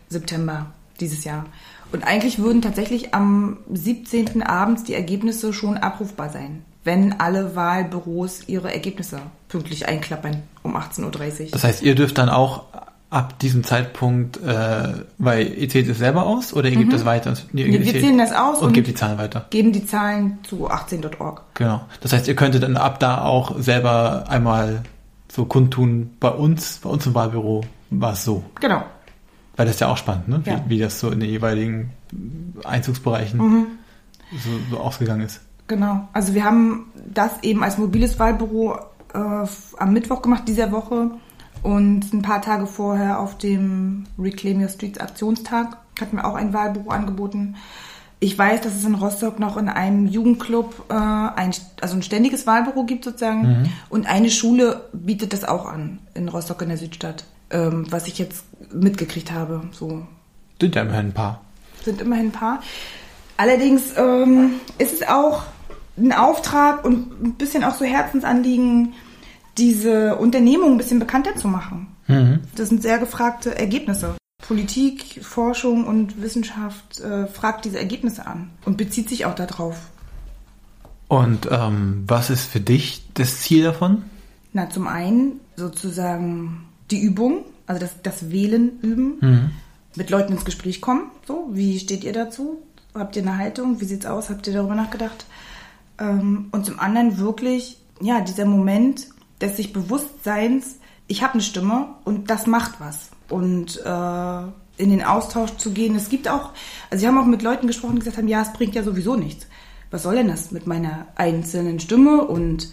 September 0.10 0.68
dieses 1.00 1.24
Jahr. 1.24 1.46
Und 1.92 2.04
eigentlich 2.04 2.40
würden 2.40 2.62
tatsächlich 2.62 3.14
am 3.14 3.58
17. 3.72 4.42
abends 4.42 4.84
die 4.84 4.96
Ergebnisse 4.96 5.54
schon 5.54 5.78
abrufbar 5.78 6.30
sein 6.30 6.64
wenn 6.86 7.20
alle 7.20 7.56
Wahlbüros 7.56 8.48
ihre 8.48 8.72
Ergebnisse 8.72 9.20
pünktlich 9.50 9.88
einklappern 9.88 10.44
um 10.64 10.78
18.30 10.78 11.04
Uhr. 11.04 11.48
Das 11.52 11.64
heißt, 11.64 11.82
ihr 11.82 11.96
dürft 11.96 12.18
dann 12.18 12.30
auch 12.30 12.64
ab 13.10 13.40
diesem 13.40 13.64
Zeitpunkt, 13.64 14.38
äh, 14.44 14.94
weil 15.18 15.54
ihr 15.54 15.68
zählt 15.68 15.90
es 15.90 15.98
selber 15.98 16.26
aus 16.26 16.54
oder 16.54 16.70
ihr 16.70 16.78
mhm. 16.78 16.82
gebt 16.82 16.94
das 16.94 17.06
weiter? 17.06 17.34
Nee, 17.52 17.66
wir 17.66 17.92
zählen 17.92 18.18
das 18.18 18.32
aus 18.32 18.60
und, 18.60 18.68
und 18.68 18.74
gebt 18.74 18.88
die 18.88 18.94
Zahlen 18.94 19.18
weiter. 19.18 19.48
Geben 19.50 19.72
die 19.72 19.86
Zahlen 19.86 20.40
zu 20.44 20.70
18.org. 20.70 21.42
Genau. 21.56 21.82
Das 22.02 22.14
heißt, 22.14 22.28
ihr 22.28 22.36
könntet 22.36 22.64
dann 22.64 22.78
ab 22.78 23.00
da 23.00 23.24
auch 23.24 23.60
selber 23.60 24.26
einmal 24.30 24.84
so 25.32 25.46
kundtun, 25.46 26.12
bei 26.20 26.30
uns, 26.30 26.80
bei 26.84 26.90
uns 26.90 27.06
im 27.06 27.16
Wahlbüro 27.16 27.64
war 28.02 28.14
es 28.14 28.24
so. 28.24 28.44
Genau. 28.60 28.84
Weil 29.56 29.66
das 29.66 29.76
ist 29.76 29.82
ja 29.82 29.88
auch 29.88 29.98
spannend, 29.98 30.28
ne? 30.28 30.42
Wie, 30.44 30.50
ja. 30.50 30.64
wie 30.68 30.80
das 30.80 31.00
so 31.00 31.10
in 31.10 31.20
den 31.20 31.30
jeweiligen 31.30 31.92
Einzugsbereichen 32.64 33.40
mhm. 33.40 33.68
so, 34.32 34.50
so 34.70 34.78
ausgegangen 34.80 35.22
ist. 35.22 35.42
Genau. 35.68 36.08
Also 36.14 36.34
wir 36.34 36.44
haben 36.44 36.92
das 37.14 37.32
eben 37.42 37.64
als 37.64 37.78
mobiles 37.78 38.20
Wahlbüro 38.20 38.78
äh, 39.14 39.18
am 39.18 39.94
Mittwoch 39.94 40.22
gemacht 40.22 40.44
dieser 40.48 40.72
Woche 40.72 41.12
und 41.64 42.14
ein 42.14 42.22
paar 42.22 42.42
Tage 42.42 42.68
vorher 42.68 43.20
auf 43.20 43.38
dem 43.38 44.06
Reclaim 44.20 44.62
Your 44.62 44.70
Streets 44.70 45.00
Aktionstag 45.00 45.78
hatten 46.00 46.18
wir 46.18 46.26
auch 46.26 46.36
ein 46.36 46.54
Wahlbüro 46.54 46.90
angeboten. 46.90 47.56
Ich 48.20 48.38
weiß, 48.38 48.62
dass 48.62 48.76
es 48.76 48.86
in 48.86 48.96
Rostock 48.96 49.40
noch 49.40 49.58
in 49.58 49.70
einem 49.70 50.08
Jugendclub 50.08 50.86
äh, 50.90 50.94
ein, 50.94 51.52
also 51.82 51.96
ein 51.96 52.04
ständiges 52.04 52.48
Wahlbüro 52.48 52.84
gibt 52.84 53.04
sozusagen. 53.04 53.42
Mhm. 53.42 53.70
Und 53.90 54.08
eine 54.08 54.30
Schule 54.30 54.90
bietet 54.94 55.34
das 55.34 55.44
auch 55.44 55.66
an 55.66 56.00
in 56.14 56.30
Rostock 56.30 56.62
in 56.62 56.70
der 56.70 56.78
Südstadt. 56.78 57.26
Ähm, 57.52 57.86
was 57.90 58.08
ich 58.08 58.18
jetzt 58.18 58.46
mitgekriegt 58.74 59.32
habe. 59.32 59.62
So. 59.72 60.06
Sind 60.60 60.76
ja 60.76 60.82
immerhin 60.82 61.08
ein 61.08 61.14
paar. 61.14 61.42
Sind 61.84 62.02
immerhin 62.02 62.28
ein 62.28 62.32
paar. 62.32 62.62
Allerdings 63.38 63.98
ähm, 63.98 64.54
ist 64.78 64.94
es 64.94 65.08
auch 65.08 65.44
ein 65.98 66.12
Auftrag 66.12 66.84
und 66.84 67.24
ein 67.24 67.34
bisschen 67.34 67.64
auch 67.64 67.76
so 67.76 67.86
Herzensanliegen, 67.86 68.94
diese 69.58 70.16
Unternehmung 70.16 70.72
ein 70.72 70.78
bisschen 70.78 71.00
bekannter 71.00 71.36
zu 71.36 71.48
machen. 71.48 71.88
Mhm. 72.08 72.42
Das 72.56 72.70
sind 72.70 72.82
sehr 72.82 72.98
gefragte 72.98 73.58
Ergebnisse. 73.58 74.16
Politik, 74.46 75.24
Forschung 75.24 75.86
und 75.86 76.22
Wissenschaft 76.22 77.00
äh, 77.00 77.28
fragt 77.28 77.66
diese 77.66 77.80
Ergebnisse 77.80 78.28
an 78.28 78.50
und 78.66 78.78
bezieht 78.78 79.10
sich 79.10 79.26
auch 79.26 79.36
darauf. 79.36 79.78
Und 81.08 81.48
ähm, 81.52 82.04
was 82.08 82.30
ist 82.30 82.46
für 82.46 82.60
dich 82.60 83.06
das 83.14 83.42
Ziel 83.42 83.64
davon? 83.64 84.04
Na, 84.54 84.70
zum 84.70 84.88
einen 84.88 85.40
sozusagen 85.56 86.66
die 86.92 87.02
Übung, 87.02 87.46
also 87.68 87.80
das, 87.80 88.02
das 88.04 88.32
Wählen 88.32 88.80
üben, 88.82 89.18
mhm. 89.22 89.50
mit 89.96 90.10
Leuten 90.10 90.34
ins 90.34 90.46
Gespräch 90.46 90.82
kommen. 90.82 91.12
So, 91.28 91.50
wie 91.52 91.80
steht 91.80 92.04
ihr 92.04 92.14
dazu? 92.14 92.62
Habt 92.94 93.16
ihr 93.16 93.24
eine 93.24 93.38
Haltung? 93.38 93.82
Wie 93.82 93.86
sieht's 93.86 94.06
aus? 94.06 94.30
Habt 94.30 94.48
ihr 94.48 94.54
darüber 94.54 94.76
nachgedacht? 94.76 95.26
Ähm, 96.00 96.48
und 96.52 96.66
zum 96.66 96.80
anderen 96.80 97.18
wirklich, 97.18 97.78
ja, 98.02 98.22
dieser 98.22 98.46
Moment 98.46 99.08
des 99.42 99.58
sich 99.58 99.74
Bewusstseins, 99.74 100.78
ich 101.08 101.22
habe 101.24 101.34
eine 101.34 101.42
Stimme 101.42 101.90
und 102.04 102.30
das 102.30 102.48
macht 102.48 102.80
was. 102.80 103.10
Und 103.30 103.82
äh, 103.84 104.44
in 104.78 104.90
den 104.90 105.04
Austausch 105.04 105.56
zu 105.58 105.72
gehen. 105.72 105.96
Es 105.96 106.10
gibt 106.10 106.28
auch, 106.28 106.52
also 106.90 107.02
sie 107.02 107.08
haben 107.08 107.18
auch 107.18 107.26
mit 107.26 107.42
Leuten 107.42 107.68
gesprochen, 107.68 107.94
die 107.94 108.00
gesagt 108.00 108.18
haben, 108.18 108.28
ja, 108.28 108.42
es 108.42 108.54
bringt 108.54 108.76
ja 108.76 108.84
sowieso 108.84 109.16
nichts. 109.16 109.48
Was 109.92 110.04
soll 110.04 110.16
denn 110.16 110.28
das 110.28 110.52
mit 110.52 110.68
meiner 110.68 111.08
einzelnen 111.16 111.80
Stimme? 111.80 112.26
Und 112.26 112.70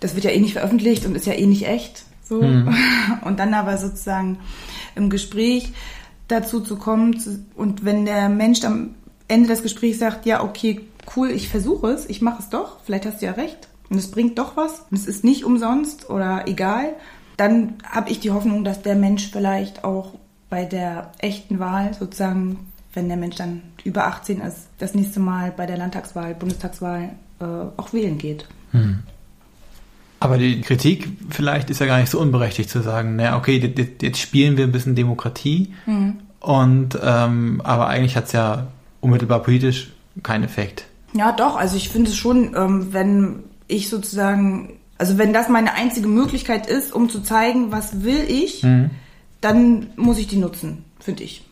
das 0.00 0.14
wird 0.14 0.24
ja 0.24 0.30
eh 0.30 0.40
nicht 0.40 0.54
veröffentlicht 0.54 1.04
und 1.04 1.14
ist 1.14 1.26
ja 1.26 1.34
eh 1.34 1.46
nicht 1.46 1.66
echt. 1.66 2.04
So. 2.24 2.42
Mhm. 2.42 2.74
Und 3.24 3.38
dann 3.38 3.54
aber 3.54 3.76
sozusagen 3.76 4.38
im 4.94 5.10
Gespräch 5.10 5.72
dazu 6.28 6.60
zu 6.60 6.76
kommen 6.76 7.16
und 7.54 7.84
wenn 7.84 8.04
der 8.06 8.28
Mensch 8.28 8.64
am 8.64 8.94
Ende 9.28 9.48
des 9.48 9.62
Gesprächs 9.62 9.98
sagt, 9.98 10.26
ja, 10.26 10.42
okay, 10.42 10.80
cool, 11.16 11.30
ich 11.30 11.48
versuche 11.48 11.88
es, 11.88 12.08
ich 12.08 12.22
mache 12.22 12.42
es 12.42 12.48
doch, 12.48 12.78
vielleicht 12.84 13.06
hast 13.06 13.20
du 13.20 13.26
ja 13.26 13.32
recht 13.32 13.68
und 13.90 13.98
es 13.98 14.10
bringt 14.10 14.38
doch 14.38 14.56
was 14.56 14.84
und 14.90 14.98
es 14.98 15.06
ist 15.06 15.24
nicht 15.24 15.44
umsonst 15.44 16.08
oder 16.08 16.46
egal, 16.46 16.94
dann 17.36 17.74
habe 17.84 18.10
ich 18.10 18.20
die 18.20 18.30
Hoffnung, 18.30 18.64
dass 18.64 18.82
der 18.82 18.94
Mensch 18.94 19.30
vielleicht 19.30 19.84
auch 19.84 20.12
bei 20.48 20.64
der 20.64 21.12
echten 21.18 21.58
Wahl 21.58 21.92
sozusagen, 21.94 22.70
wenn 22.92 23.08
der 23.08 23.16
Mensch 23.16 23.36
dann 23.36 23.62
über 23.82 24.06
18 24.06 24.40
ist, 24.40 24.68
das 24.78 24.94
nächste 24.94 25.20
Mal 25.20 25.52
bei 25.54 25.66
der 25.66 25.76
Landtagswahl, 25.76 26.34
Bundestagswahl 26.34 27.10
äh, 27.40 27.44
auch 27.44 27.92
wählen 27.92 28.18
geht. 28.18 28.46
Hm. 28.70 29.02
Aber 30.24 30.38
die 30.38 30.62
Kritik 30.62 31.06
vielleicht 31.28 31.68
ist 31.68 31.80
ja 31.80 31.86
gar 31.86 31.98
nicht 32.00 32.08
so 32.08 32.18
unberechtigt 32.18 32.70
zu 32.70 32.80
sagen, 32.80 33.16
naja, 33.16 33.36
okay, 33.36 33.74
jetzt 34.00 34.18
spielen 34.18 34.56
wir 34.56 34.64
ein 34.64 34.72
bisschen 34.72 34.94
Demokratie 34.94 35.74
mhm. 35.84 36.14
und 36.40 36.98
ähm, 37.02 37.60
aber 37.62 37.88
eigentlich 37.88 38.16
hat 38.16 38.24
es 38.24 38.32
ja 38.32 38.68
unmittelbar 39.02 39.42
politisch 39.42 39.92
keinen 40.22 40.44
Effekt. 40.44 40.86
Ja, 41.12 41.30
doch, 41.32 41.56
also 41.56 41.76
ich 41.76 41.90
finde 41.90 42.08
es 42.08 42.16
schon, 42.16 42.56
ähm, 42.56 42.94
wenn 42.94 43.40
ich 43.68 43.90
sozusagen, 43.90 44.78
also 44.96 45.18
wenn 45.18 45.34
das 45.34 45.50
meine 45.50 45.74
einzige 45.74 46.08
Möglichkeit 46.08 46.68
ist, 46.68 46.94
um 46.94 47.10
zu 47.10 47.20
zeigen, 47.20 47.70
was 47.70 48.02
will 48.02 48.24
ich, 48.26 48.62
mhm. 48.62 48.92
dann 49.42 49.88
muss 49.96 50.16
ich 50.16 50.26
die 50.26 50.38
nutzen, 50.38 50.86
finde 51.00 51.22
ich. 51.22 51.44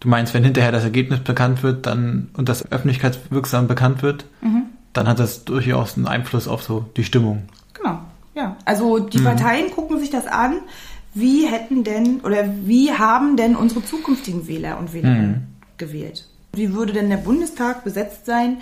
Du 0.00 0.08
meinst, 0.08 0.32
wenn 0.32 0.44
hinterher 0.44 0.72
das 0.72 0.84
Ergebnis 0.84 1.20
bekannt 1.20 1.62
wird, 1.62 1.84
dann 1.84 2.30
und 2.38 2.48
das 2.48 2.72
öffentlichkeitswirksam 2.72 3.68
bekannt 3.68 4.02
wird, 4.02 4.24
mhm. 4.40 4.62
dann 4.94 5.06
hat 5.08 5.18
das 5.18 5.44
durchaus 5.44 5.98
einen 5.98 6.06
Einfluss 6.06 6.48
auf 6.48 6.62
so 6.62 6.86
die 6.96 7.04
Stimmung. 7.04 7.42
Genau, 7.74 8.00
ja. 8.34 8.56
Also 8.64 8.98
die 8.98 9.18
mhm. 9.18 9.24
Parteien 9.24 9.70
gucken 9.70 9.98
sich 9.98 10.10
das 10.10 10.26
an. 10.26 10.60
Wie 11.14 11.46
hätten 11.46 11.84
denn 11.84 12.20
oder 12.20 12.44
wie 12.64 12.92
haben 12.92 13.36
denn 13.36 13.54
unsere 13.54 13.84
zukünftigen 13.84 14.46
Wähler 14.46 14.78
und 14.78 14.94
Wählerinnen 14.94 15.30
mhm. 15.30 15.76
gewählt? 15.76 16.28
Wie 16.54 16.74
würde 16.74 16.92
denn 16.92 17.08
der 17.08 17.16
Bundestag 17.16 17.82
besetzt 17.82 18.26
sein, 18.26 18.58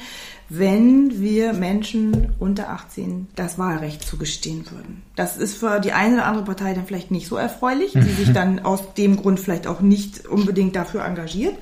wenn 0.48 1.20
wir 1.20 1.52
Menschen 1.52 2.32
unter 2.38 2.70
18 2.70 3.26
das 3.34 3.58
Wahlrecht 3.58 4.02
zugestehen 4.02 4.64
würden? 4.70 5.02
Das 5.16 5.36
ist 5.36 5.56
für 5.56 5.80
die 5.80 5.92
eine 5.92 6.14
oder 6.14 6.26
andere 6.26 6.44
Partei 6.44 6.72
dann 6.72 6.86
vielleicht 6.86 7.10
nicht 7.10 7.26
so 7.26 7.36
erfreulich, 7.36 7.92
die 7.92 8.02
sich 8.02 8.32
dann 8.32 8.60
aus 8.60 8.94
dem 8.94 9.16
Grund 9.16 9.40
vielleicht 9.40 9.66
auch 9.66 9.80
nicht 9.80 10.26
unbedingt 10.26 10.76
dafür 10.76 11.04
engagiert. 11.04 11.56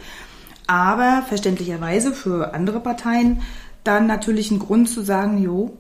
Aber 0.67 1.23
verständlicherweise 1.27 2.13
für 2.13 2.53
andere 2.53 2.81
Parteien 2.81 3.41
dann 3.85 4.07
natürlich 4.07 4.51
ein 4.51 4.59
Grund 4.59 4.91
zu 4.91 5.01
sagen, 5.01 5.43
jo, 5.43 5.79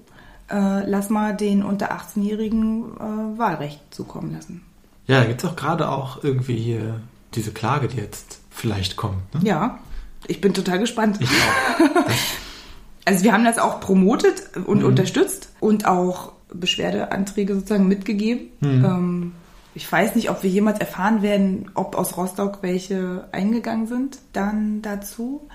äh, 0.51 0.89
lass 0.89 1.11
mal 1.11 1.37
den 1.37 1.63
unter 1.63 1.93
18-Jährigen 1.93 2.85
äh, 2.97 3.39
Wahlrecht 3.39 3.81
zukommen 3.91 4.33
lassen. 4.33 4.63
Ja, 5.07 5.21
da 5.21 5.27
gibt 5.27 5.43
es 5.43 5.49
auch 5.49 5.57
gerade 5.57 5.89
auch 5.89 6.23
irgendwie 6.23 6.57
hier 6.57 7.01
diese 7.35 7.53
Klage, 7.53 7.89
die 7.89 7.97
jetzt 7.97 8.41
vielleicht 8.51 8.97
kommt. 8.97 9.35
Ne? 9.35 9.41
Ja, 9.45 9.79
ich 10.27 10.41
bin 10.41 10.55
total 10.55 10.79
gespannt. 10.79 11.19
Ich 11.21 11.31
auch. 11.31 12.07
also 13.05 13.25
wir 13.25 13.33
haben 13.33 13.45
das 13.45 13.59
auch 13.59 13.81
promotet 13.81 14.57
und 14.67 14.81
mhm. 14.81 14.87
unterstützt 14.87 15.51
und 15.61 15.87
auch 15.87 16.33
Beschwerdeanträge 16.53 17.55
sozusagen 17.55 17.89
mitgegeben. 17.89 18.49
Mhm. 18.61 18.85
Ähm, 18.85 19.33
ich 19.75 19.91
weiß 19.91 20.17
nicht, 20.17 20.31
ob 20.31 20.43
wir 20.43 20.51
jemals 20.51 20.81
erfahren 20.81 21.23
werden, 21.23 21.71
ob 21.75 21.95
aus 21.97 22.17
Rostock 22.17 22.59
welche 22.63 23.29
eingegangen 23.33 23.87
sind 23.87 24.19
dann 24.33 24.83
dazu. 24.83 25.49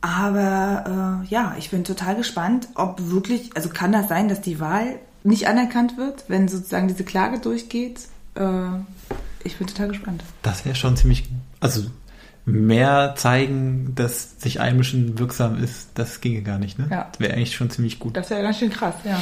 Aber 0.00 1.22
äh, 1.24 1.28
ja, 1.28 1.54
ich 1.58 1.70
bin 1.70 1.84
total 1.84 2.16
gespannt, 2.16 2.68
ob 2.74 3.10
wirklich, 3.10 3.50
also 3.54 3.68
kann 3.68 3.92
das 3.92 4.08
sein, 4.08 4.28
dass 4.28 4.40
die 4.40 4.60
Wahl 4.60 4.98
nicht 5.24 5.46
anerkannt 5.46 5.98
wird, 5.98 6.24
wenn 6.28 6.48
sozusagen 6.48 6.88
diese 6.88 7.04
Klage 7.04 7.38
durchgeht? 7.38 8.08
Äh, 8.34 8.68
ich 9.44 9.58
bin 9.58 9.66
total 9.66 9.88
gespannt. 9.88 10.24
Das 10.42 10.64
wäre 10.64 10.74
schon 10.74 10.96
ziemlich, 10.96 11.28
also 11.60 11.82
mehr 12.46 13.14
zeigen, 13.16 13.94
dass 13.94 14.40
sich 14.40 14.60
einmischen 14.60 15.18
wirksam 15.18 15.62
ist, 15.62 15.90
das 15.94 16.20
ginge 16.20 16.42
gar 16.42 16.58
nicht, 16.58 16.78
ne? 16.78 16.88
Ja. 16.90 17.08
Das 17.10 17.20
wäre 17.20 17.34
eigentlich 17.34 17.54
schon 17.54 17.70
ziemlich 17.70 17.98
gut. 17.98 18.16
Das 18.16 18.30
wäre 18.30 18.42
ganz 18.42 18.58
schön 18.58 18.70
krass, 18.70 18.94
ja. 19.04 19.20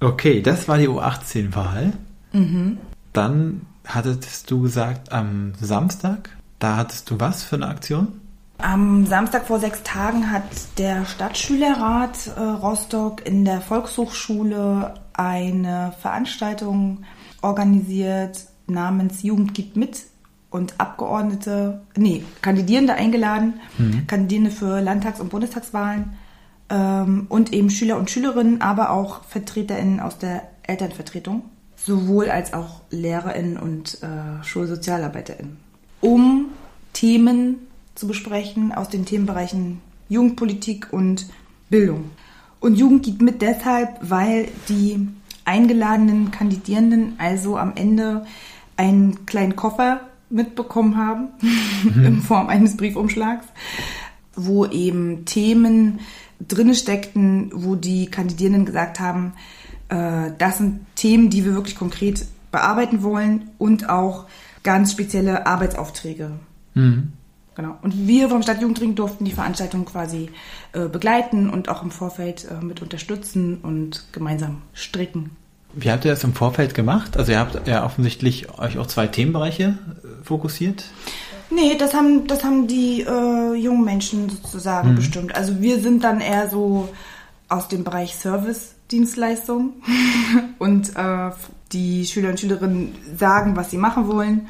okay, 0.06 0.42
das 0.42 0.68
war 0.68 0.76
die 0.76 0.88
U18-Wahl. 0.88 1.94
Mhm. 2.32 2.78
Dann 3.12 3.62
hattest 3.86 4.50
du 4.50 4.60
gesagt, 4.60 5.12
am 5.12 5.54
Samstag, 5.60 6.30
da 6.58 6.76
hattest 6.76 7.10
du 7.10 7.18
was 7.18 7.42
für 7.42 7.56
eine 7.56 7.68
Aktion? 7.68 8.19
Am 8.62 9.06
Samstag 9.06 9.46
vor 9.46 9.58
sechs 9.58 9.82
Tagen 9.82 10.30
hat 10.30 10.42
der 10.78 11.04
Stadtschülerrat 11.04 12.28
äh, 12.36 12.40
Rostock 12.40 13.26
in 13.26 13.44
der 13.44 13.60
Volkshochschule 13.60 14.94
eine 15.12 15.92
Veranstaltung 16.00 17.04
organisiert 17.42 18.44
namens 18.66 19.22
Jugend 19.22 19.54
gibt 19.54 19.76
mit 19.76 20.04
und 20.50 20.74
Abgeordnete, 20.78 21.82
nee, 21.96 22.24
Kandidierende 22.42 22.94
eingeladen, 22.94 23.60
mhm. 23.78 24.06
Kandidierende 24.06 24.50
für 24.50 24.80
Landtags- 24.80 25.20
und 25.20 25.30
Bundestagswahlen 25.30 26.12
ähm, 26.68 27.26
und 27.28 27.52
eben 27.52 27.70
Schüler 27.70 27.96
und 27.96 28.10
Schülerinnen, 28.10 28.60
aber 28.60 28.90
auch 28.90 29.24
VertreterInnen 29.24 30.00
aus 30.00 30.18
der 30.18 30.42
Elternvertretung, 30.62 31.42
sowohl 31.76 32.30
als 32.30 32.52
auch 32.52 32.82
LehrerInnen 32.90 33.56
und 33.56 34.02
äh, 34.02 34.44
SchulsozialarbeiterInnen, 34.44 35.56
um 36.00 36.46
Themen 36.92 37.66
zu 37.94 38.06
besprechen 38.06 38.72
aus 38.72 38.88
den 38.88 39.04
Themenbereichen 39.04 39.80
Jugendpolitik 40.08 40.92
und 40.92 41.26
Bildung. 41.68 42.10
Und 42.60 42.76
Jugend 42.76 43.04
geht 43.04 43.22
mit 43.22 43.42
deshalb, 43.42 43.98
weil 44.02 44.48
die 44.68 45.08
eingeladenen 45.44 46.30
Kandidierenden 46.30 47.14
also 47.18 47.56
am 47.56 47.72
Ende 47.74 48.26
einen 48.76 49.26
kleinen 49.26 49.56
Koffer 49.56 50.00
mitbekommen 50.28 50.96
haben 50.96 51.28
mhm. 51.82 52.04
in 52.04 52.22
Form 52.22 52.48
eines 52.48 52.76
Briefumschlags, 52.76 53.46
wo 54.36 54.66
eben 54.66 55.24
Themen 55.24 56.00
drinne 56.46 56.74
steckten, 56.74 57.50
wo 57.54 57.74
die 57.74 58.06
Kandidierenden 58.06 58.64
gesagt 58.64 59.00
haben, 59.00 59.32
äh, 59.88 60.30
das 60.38 60.58
sind 60.58 60.80
Themen, 60.94 61.30
die 61.30 61.44
wir 61.44 61.54
wirklich 61.54 61.76
konkret 61.76 62.26
bearbeiten 62.50 63.02
wollen 63.02 63.50
und 63.58 63.88
auch 63.88 64.26
ganz 64.62 64.92
spezielle 64.92 65.46
Arbeitsaufträge. 65.46 66.32
Mhm. 66.74 67.12
Genau. 67.54 67.76
Und 67.82 68.06
wir 68.06 68.28
vom 68.28 68.42
Stadtjugendring 68.42 68.94
durften 68.94 69.24
die 69.24 69.32
Veranstaltung 69.32 69.84
quasi 69.84 70.30
äh, 70.72 70.86
begleiten 70.86 71.50
und 71.50 71.68
auch 71.68 71.82
im 71.82 71.90
Vorfeld 71.90 72.46
äh, 72.50 72.64
mit 72.64 72.80
unterstützen 72.80 73.58
und 73.62 74.06
gemeinsam 74.12 74.62
stricken. 74.72 75.30
Wie 75.72 75.90
habt 75.90 76.04
ihr 76.04 76.10
das 76.10 76.24
im 76.24 76.34
Vorfeld 76.34 76.74
gemacht? 76.74 77.16
Also 77.16 77.32
ihr 77.32 77.38
habt 77.38 77.66
ja 77.66 77.84
offensichtlich 77.84 78.58
euch 78.58 78.78
auch 78.78 78.86
zwei 78.86 79.06
Themenbereiche 79.06 79.64
äh, 79.64 80.24
fokussiert. 80.24 80.84
Nee, 81.50 81.76
das 81.76 81.94
haben, 81.94 82.26
das 82.28 82.44
haben 82.44 82.68
die 82.68 83.02
äh, 83.02 83.54
jungen 83.54 83.84
Menschen 83.84 84.28
sozusagen 84.30 84.92
mhm. 84.92 84.96
bestimmt. 84.96 85.34
Also 85.34 85.60
wir 85.60 85.80
sind 85.80 86.04
dann 86.04 86.20
eher 86.20 86.48
so 86.48 86.88
aus 87.48 87.66
dem 87.66 87.82
Bereich 87.82 88.14
Service-Dienstleistung 88.14 89.74
und 90.58 90.96
äh, 90.96 91.30
die 91.72 92.06
Schüler 92.06 92.30
und 92.30 92.40
Schülerinnen 92.40 92.94
sagen, 93.16 93.56
was 93.56 93.70
sie 93.70 93.76
machen 93.76 94.06
wollen 94.06 94.48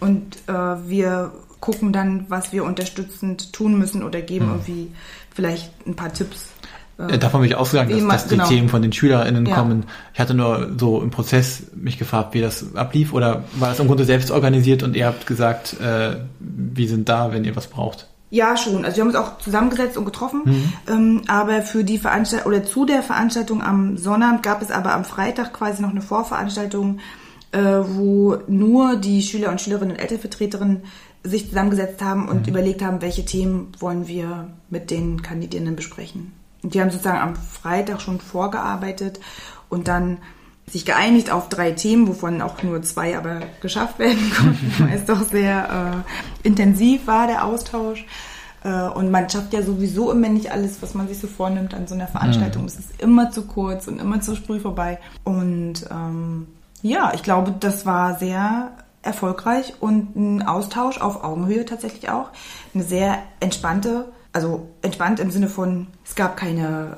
und 0.00 0.36
äh, 0.48 0.52
wir 0.52 1.32
gucken 1.62 1.92
dann, 1.92 2.26
was 2.28 2.52
wir 2.52 2.64
unterstützend 2.64 3.52
tun 3.52 3.78
müssen 3.78 4.02
oder 4.02 4.20
geben 4.20 4.46
mhm. 4.46 4.52
irgendwie 4.52 4.88
vielleicht 5.34 5.70
ein 5.86 5.94
paar 5.94 6.12
Tipps. 6.12 6.48
Äh, 6.98 7.18
Davon 7.18 7.40
bin 7.40 7.48
ich 7.48 7.56
ausgegangen, 7.56 7.90
dass, 8.08 8.22
dass 8.22 8.24
die 8.24 8.34
genau. 8.34 8.48
Themen 8.48 8.68
von 8.68 8.82
den 8.82 8.92
SchülerInnen 8.92 9.46
ja. 9.46 9.54
kommen. 9.54 9.84
Ich 10.12 10.20
hatte 10.20 10.34
nur 10.34 10.72
so 10.76 11.00
im 11.00 11.10
Prozess 11.10 11.62
mich 11.74 11.98
gefragt, 11.98 12.34
wie 12.34 12.40
das 12.40 12.74
ablief 12.74 13.14
oder 13.14 13.44
war 13.54 13.70
das 13.70 13.78
im 13.78 13.86
Grunde 13.86 14.04
selbst 14.04 14.32
organisiert 14.32 14.82
und 14.82 14.96
ihr 14.96 15.06
habt 15.06 15.26
gesagt, 15.26 15.80
äh, 15.80 16.16
wir 16.40 16.88
sind 16.88 17.08
da, 17.08 17.32
wenn 17.32 17.44
ihr 17.44 17.54
was 17.54 17.68
braucht? 17.68 18.08
Ja, 18.30 18.56
schon. 18.56 18.84
Also 18.84 18.96
wir 18.96 19.02
haben 19.02 19.08
uns 19.08 19.16
auch 19.16 19.38
zusammengesetzt 19.38 19.96
und 19.96 20.04
getroffen. 20.04 20.42
Mhm. 20.44 20.72
Ähm, 20.88 21.22
aber 21.28 21.62
für 21.62 21.84
die 21.84 21.98
Veranstaltung 21.98 22.50
oder 22.50 22.64
zu 22.64 22.86
der 22.86 23.04
Veranstaltung 23.04 23.62
am 23.62 23.96
Sonnabend 23.98 24.42
gab 24.42 24.62
es 24.62 24.72
aber 24.72 24.94
am 24.94 25.04
Freitag 25.04 25.52
quasi 25.52 25.80
noch 25.80 25.90
eine 25.90 26.02
Vorveranstaltung, 26.02 26.98
äh, 27.52 27.60
wo 27.60 28.38
nur 28.48 28.96
die 28.96 29.22
Schüler 29.22 29.50
und 29.50 29.60
Schülerinnen 29.60 29.92
und 29.92 30.00
Elternvertreterinnen 30.00 30.82
sich 31.24 31.48
zusammengesetzt 31.48 32.02
haben 32.02 32.28
und 32.28 32.42
mhm. 32.42 32.48
überlegt 32.48 32.82
haben, 32.82 33.02
welche 33.02 33.24
Themen 33.24 33.72
wollen 33.78 34.08
wir 34.08 34.48
mit 34.70 34.90
den 34.90 35.22
Kandidierenden 35.22 35.76
besprechen. 35.76 36.32
Und 36.62 36.74
die 36.74 36.80
haben 36.80 36.90
sozusagen 36.90 37.18
am 37.18 37.36
Freitag 37.36 38.00
schon 38.00 38.20
vorgearbeitet 38.20 39.20
und 39.68 39.88
dann 39.88 40.18
sich 40.70 40.84
geeinigt 40.84 41.30
auf 41.30 41.48
drei 41.48 41.72
Themen, 41.72 42.08
wovon 42.08 42.40
auch 42.40 42.62
nur 42.62 42.82
zwei 42.82 43.16
aber 43.16 43.40
geschafft 43.60 43.98
werden 43.98 44.32
konnten, 44.36 44.72
weil 44.78 44.96
es 44.96 45.04
doch 45.04 45.22
sehr 45.22 46.04
äh, 46.44 46.46
intensiv 46.46 47.06
war, 47.06 47.26
der 47.26 47.44
Austausch. 47.44 48.06
Äh, 48.64 48.88
und 48.88 49.10
man 49.10 49.28
schafft 49.28 49.52
ja 49.52 49.62
sowieso 49.62 50.12
immer 50.12 50.28
nicht 50.28 50.52
alles, 50.52 50.80
was 50.80 50.94
man 50.94 51.08
sich 51.08 51.18
so 51.18 51.26
vornimmt 51.26 51.74
an 51.74 51.86
so 51.86 51.94
einer 51.94 52.06
Veranstaltung. 52.06 52.62
Mhm. 52.62 52.68
Es 52.68 52.78
ist 52.78 53.02
immer 53.02 53.30
zu 53.30 53.42
kurz 53.42 53.88
und 53.88 54.00
immer 54.00 54.20
zu 54.20 54.36
früh 54.36 54.60
vorbei. 54.60 54.98
Und 55.24 55.84
ähm, 55.90 56.46
ja, 56.82 57.12
ich 57.14 57.22
glaube, 57.22 57.54
das 57.58 57.84
war 57.84 58.18
sehr 58.18 58.72
erfolgreich 59.02 59.74
und 59.80 60.16
ein 60.16 60.42
Austausch 60.42 60.98
auf 60.98 61.24
Augenhöhe 61.24 61.64
tatsächlich 61.64 62.08
auch. 62.10 62.30
Eine 62.74 62.84
sehr 62.84 63.18
entspannte 63.40 64.06
also 64.32 64.68
entspannt 64.80 65.20
im 65.20 65.30
Sinne 65.30 65.48
von, 65.48 65.88
es 66.04 66.14
gab 66.14 66.36
keine, 66.36 66.96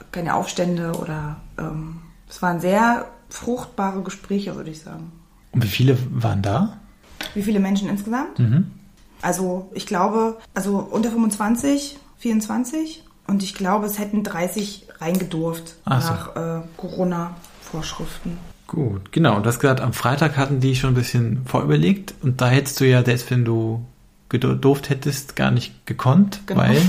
äh, 0.00 0.04
keine 0.12 0.34
Aufstände 0.34 0.92
oder 0.92 1.36
ähm, 1.58 2.00
es 2.28 2.42
waren 2.42 2.60
sehr 2.60 3.06
fruchtbare 3.28 4.02
Gespräche, 4.02 4.54
würde 4.56 4.70
ich 4.70 4.80
sagen. 4.80 5.12
Und 5.52 5.64
wie 5.64 5.68
viele 5.68 5.98
waren 6.10 6.42
da? 6.42 6.76
Wie 7.34 7.42
viele 7.42 7.60
Menschen 7.60 7.88
insgesamt? 7.88 8.38
Mhm. 8.38 8.70
Also 9.22 9.70
ich 9.72 9.86
glaube, 9.86 10.38
also 10.54 10.78
unter 10.78 11.10
25, 11.10 11.98
24 12.18 13.04
und 13.26 13.42
ich 13.42 13.54
glaube, 13.54 13.86
es 13.86 13.98
hätten 13.98 14.22
30 14.22 14.88
reingedurft 14.98 15.76
Ach 15.84 16.00
nach 16.00 16.34
so. 16.34 16.40
äh, 16.40 16.62
Corona-Vorschriften. 16.76 18.38
Gut, 18.66 19.12
genau. 19.12 19.36
Und 19.36 19.44
du 19.44 19.48
hast 19.48 19.60
gesagt, 19.60 19.80
am 19.80 19.92
Freitag 19.92 20.36
hatten 20.36 20.60
die 20.60 20.74
schon 20.74 20.90
ein 20.90 20.94
bisschen 20.94 21.42
vorüberlegt 21.46 22.14
und 22.22 22.40
da 22.40 22.48
hättest 22.48 22.80
du 22.80 22.86
ja, 22.86 23.04
selbst 23.04 23.30
wenn 23.30 23.44
du 23.44 23.84
gedurft 24.28 24.90
hättest, 24.90 25.36
gar 25.36 25.52
nicht 25.52 25.86
gekonnt, 25.86 26.40
genau. 26.46 26.62
weil 26.62 26.82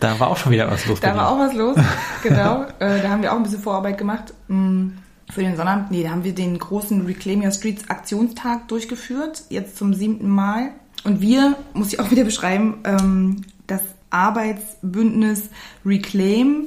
da 0.00 0.18
war 0.18 0.28
auch 0.28 0.36
schon 0.36 0.50
wieder 0.50 0.68
was 0.70 0.86
los. 0.86 0.98
Da 1.00 1.16
war 1.16 1.30
auch 1.30 1.38
was 1.38 1.54
los, 1.54 1.76
genau. 2.22 2.64
äh, 2.80 3.00
da 3.00 3.10
haben 3.10 3.22
wir 3.22 3.32
auch 3.32 3.36
ein 3.36 3.44
bisschen 3.44 3.60
Vorarbeit 3.60 3.96
gemacht. 3.96 4.34
Mm, 4.48 4.88
für 5.30 5.42
den 5.42 5.56
Sonnabend, 5.56 5.92
nee, 5.92 6.02
da 6.02 6.10
haben 6.10 6.24
wir 6.24 6.34
den 6.34 6.58
großen 6.58 7.06
Reclaim 7.06 7.42
Your 7.42 7.52
Streets 7.52 7.88
Aktionstag 7.88 8.66
durchgeführt, 8.66 9.44
jetzt 9.48 9.76
zum 9.76 9.94
siebten 9.94 10.28
Mal. 10.28 10.70
Und 11.04 11.20
wir, 11.20 11.54
muss 11.72 11.92
ich 11.92 12.00
auch 12.00 12.10
wieder 12.10 12.24
beschreiben, 12.24 12.78
ähm, 12.84 13.42
das 13.68 13.82
Arbeitsbündnis 14.10 15.50
Reclaim, 15.86 16.64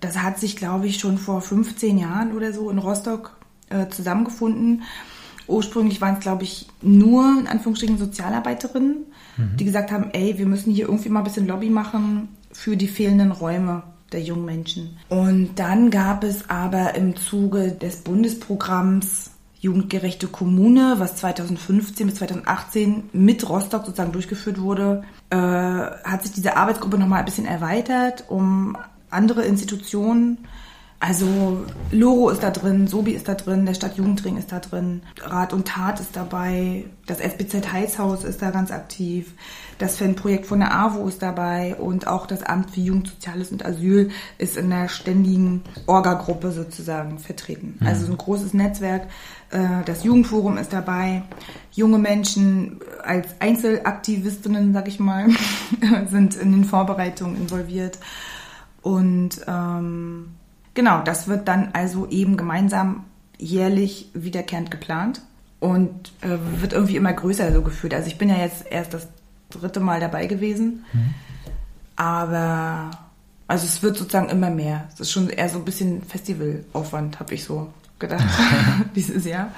das 0.00 0.18
hat 0.22 0.38
sich, 0.38 0.56
glaube 0.56 0.86
ich, 0.86 0.98
schon 0.98 1.18
vor 1.18 1.42
15 1.42 1.98
Jahren 1.98 2.34
oder 2.34 2.54
so 2.54 2.70
in 2.70 2.78
Rostock 2.78 3.36
äh, 3.70 3.88
zusammengefunden. 3.88 4.82
Ursprünglich 5.48 6.00
waren 6.00 6.14
es, 6.14 6.20
glaube 6.20 6.42
ich, 6.42 6.66
nur 6.82 7.38
in 7.38 7.46
Anführungsstrichen 7.46 7.98
Sozialarbeiterinnen 7.98 9.06
die 9.38 9.64
gesagt 9.64 9.90
haben, 9.90 10.10
ey, 10.12 10.38
wir 10.38 10.46
müssen 10.46 10.72
hier 10.72 10.86
irgendwie 10.88 11.08
mal 11.08 11.20
ein 11.20 11.24
bisschen 11.24 11.46
Lobby 11.46 11.68
machen 11.68 12.28
für 12.52 12.76
die 12.76 12.88
fehlenden 12.88 13.32
Räume 13.32 13.82
der 14.12 14.22
jungen 14.22 14.44
Menschen. 14.44 14.96
Und 15.08 15.58
dann 15.58 15.90
gab 15.90 16.24
es 16.24 16.48
aber 16.48 16.94
im 16.94 17.16
Zuge 17.16 17.72
des 17.72 17.96
Bundesprogramms 17.96 19.30
Jugendgerechte 19.58 20.28
Kommune, 20.28 20.96
was 20.98 21.16
2015 21.16 22.06
bis 22.06 22.16
2018 22.16 23.10
mit 23.12 23.48
Rostock 23.48 23.84
sozusagen 23.84 24.12
durchgeführt 24.12 24.60
wurde, 24.60 25.02
äh, 25.30 25.36
hat 25.36 26.22
sich 26.22 26.32
diese 26.32 26.56
Arbeitsgruppe 26.56 26.98
nochmal 26.98 27.20
ein 27.20 27.24
bisschen 27.24 27.46
erweitert, 27.46 28.24
um 28.28 28.76
andere 29.10 29.42
Institutionen 29.42 30.38
also 30.98 31.66
Loro 31.90 32.30
ist 32.30 32.42
da 32.42 32.50
drin, 32.50 32.86
Sobi 32.86 33.12
ist 33.12 33.28
da 33.28 33.34
drin, 33.34 33.66
der 33.66 33.74
Stadtjugendring 33.74 34.38
ist 34.38 34.50
da 34.50 34.60
drin, 34.60 35.02
Rat 35.20 35.52
und 35.52 35.68
Tat 35.68 36.00
ist 36.00 36.16
dabei, 36.16 36.86
das 37.06 37.20
SBZ 37.20 37.70
Heilshaus 37.70 38.24
ist 38.24 38.40
da 38.40 38.50
ganz 38.50 38.70
aktiv, 38.70 39.34
das 39.78 39.98
Fanprojekt 39.98 40.46
von 40.46 40.60
der 40.60 40.74
AWO 40.74 41.06
ist 41.06 41.20
dabei 41.20 41.76
und 41.76 42.06
auch 42.06 42.26
das 42.26 42.42
Amt 42.42 42.70
für 42.70 42.80
Jugend, 42.80 43.08
Soziales 43.08 43.52
und 43.52 43.64
Asyl 43.64 44.10
ist 44.38 44.56
in 44.56 44.70
der 44.70 44.88
ständigen 44.88 45.62
Orga-Gruppe 45.86 46.50
sozusagen 46.50 47.18
vertreten. 47.18 47.76
Mhm. 47.78 47.86
Also 47.86 48.10
ein 48.10 48.16
großes 48.16 48.54
Netzwerk. 48.54 49.06
Äh, 49.50 49.84
das 49.84 50.02
Jugendforum 50.02 50.56
ist 50.56 50.72
dabei. 50.72 51.24
Junge 51.72 51.98
Menschen 51.98 52.80
als 53.04 53.28
Einzelaktivistinnen, 53.38 54.72
sag 54.72 54.88
ich 54.88 54.98
mal, 54.98 55.26
sind 56.10 56.36
in 56.36 56.52
den 56.52 56.64
Vorbereitungen 56.64 57.36
involviert. 57.36 57.98
Und 58.80 59.40
ähm, 59.46 60.35
Genau, 60.76 61.00
das 61.02 61.26
wird 61.26 61.48
dann 61.48 61.70
also 61.72 62.06
eben 62.06 62.36
gemeinsam 62.36 63.04
jährlich 63.38 64.10
wiederkehrend 64.12 64.70
geplant 64.70 65.22
und 65.58 66.12
äh, 66.20 66.36
wird 66.60 66.74
irgendwie 66.74 66.96
immer 66.96 67.14
größer 67.14 67.50
so 67.50 67.62
gefühlt. 67.62 67.94
Also 67.94 68.08
ich 68.08 68.18
bin 68.18 68.28
ja 68.28 68.36
jetzt 68.36 68.66
erst 68.70 68.92
das 68.92 69.08
dritte 69.48 69.80
Mal 69.80 70.00
dabei 70.00 70.26
gewesen, 70.26 70.84
mhm. 70.92 71.14
aber 71.96 72.90
also 73.48 73.64
es 73.64 73.82
wird 73.82 73.96
sozusagen 73.96 74.28
immer 74.28 74.50
mehr. 74.50 74.86
Es 74.92 75.00
ist 75.00 75.12
schon 75.12 75.30
eher 75.30 75.48
so 75.48 75.56
ein 75.58 75.64
bisschen 75.64 76.02
Festivalaufwand, 76.02 77.20
habe 77.20 77.32
ich 77.32 77.44
so 77.44 77.72
gedacht 77.98 78.26
dieses 78.94 79.24
Jahr. 79.24 79.52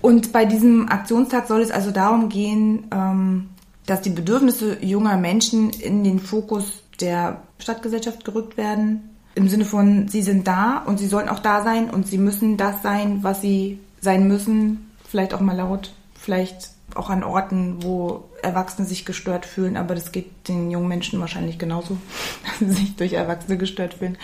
Und 0.00 0.32
bei 0.32 0.46
diesem 0.46 0.88
Aktionstag 0.88 1.48
soll 1.48 1.60
es 1.60 1.70
also 1.70 1.90
darum 1.90 2.30
gehen, 2.30 2.86
ähm, 2.92 3.50
dass 3.84 4.00
die 4.00 4.10
Bedürfnisse 4.10 4.82
junger 4.82 5.18
Menschen 5.18 5.68
in 5.68 6.02
den 6.02 6.18
Fokus 6.18 6.82
der 6.98 7.42
Stadtgesellschaft 7.58 8.24
gerückt 8.24 8.56
werden 8.56 9.10
im 9.38 9.48
Sinne 9.48 9.64
von, 9.64 10.08
sie 10.08 10.22
sind 10.22 10.48
da 10.48 10.78
und 10.78 10.98
sie 10.98 11.06
sollen 11.06 11.28
auch 11.28 11.38
da 11.38 11.62
sein 11.62 11.90
und 11.90 12.08
sie 12.08 12.18
müssen 12.18 12.56
das 12.56 12.82
sein, 12.82 13.22
was 13.22 13.40
sie 13.40 13.78
sein 14.00 14.26
müssen. 14.26 14.90
Vielleicht 15.08 15.32
auch 15.32 15.40
mal 15.40 15.56
laut, 15.56 15.92
vielleicht 16.18 16.70
auch 16.96 17.08
an 17.08 17.22
Orten, 17.22 17.84
wo 17.84 18.24
Erwachsene 18.42 18.84
sich 18.84 19.04
gestört 19.04 19.46
fühlen, 19.46 19.76
aber 19.76 19.94
das 19.94 20.10
geht 20.10 20.48
den 20.48 20.72
jungen 20.72 20.88
Menschen 20.88 21.20
wahrscheinlich 21.20 21.56
genauso, 21.56 21.98
dass 22.44 22.58
sie 22.58 22.74
sich 22.74 22.96
durch 22.96 23.12
Erwachsene 23.12 23.56
gestört 23.56 23.94
fühlen. 23.94 24.18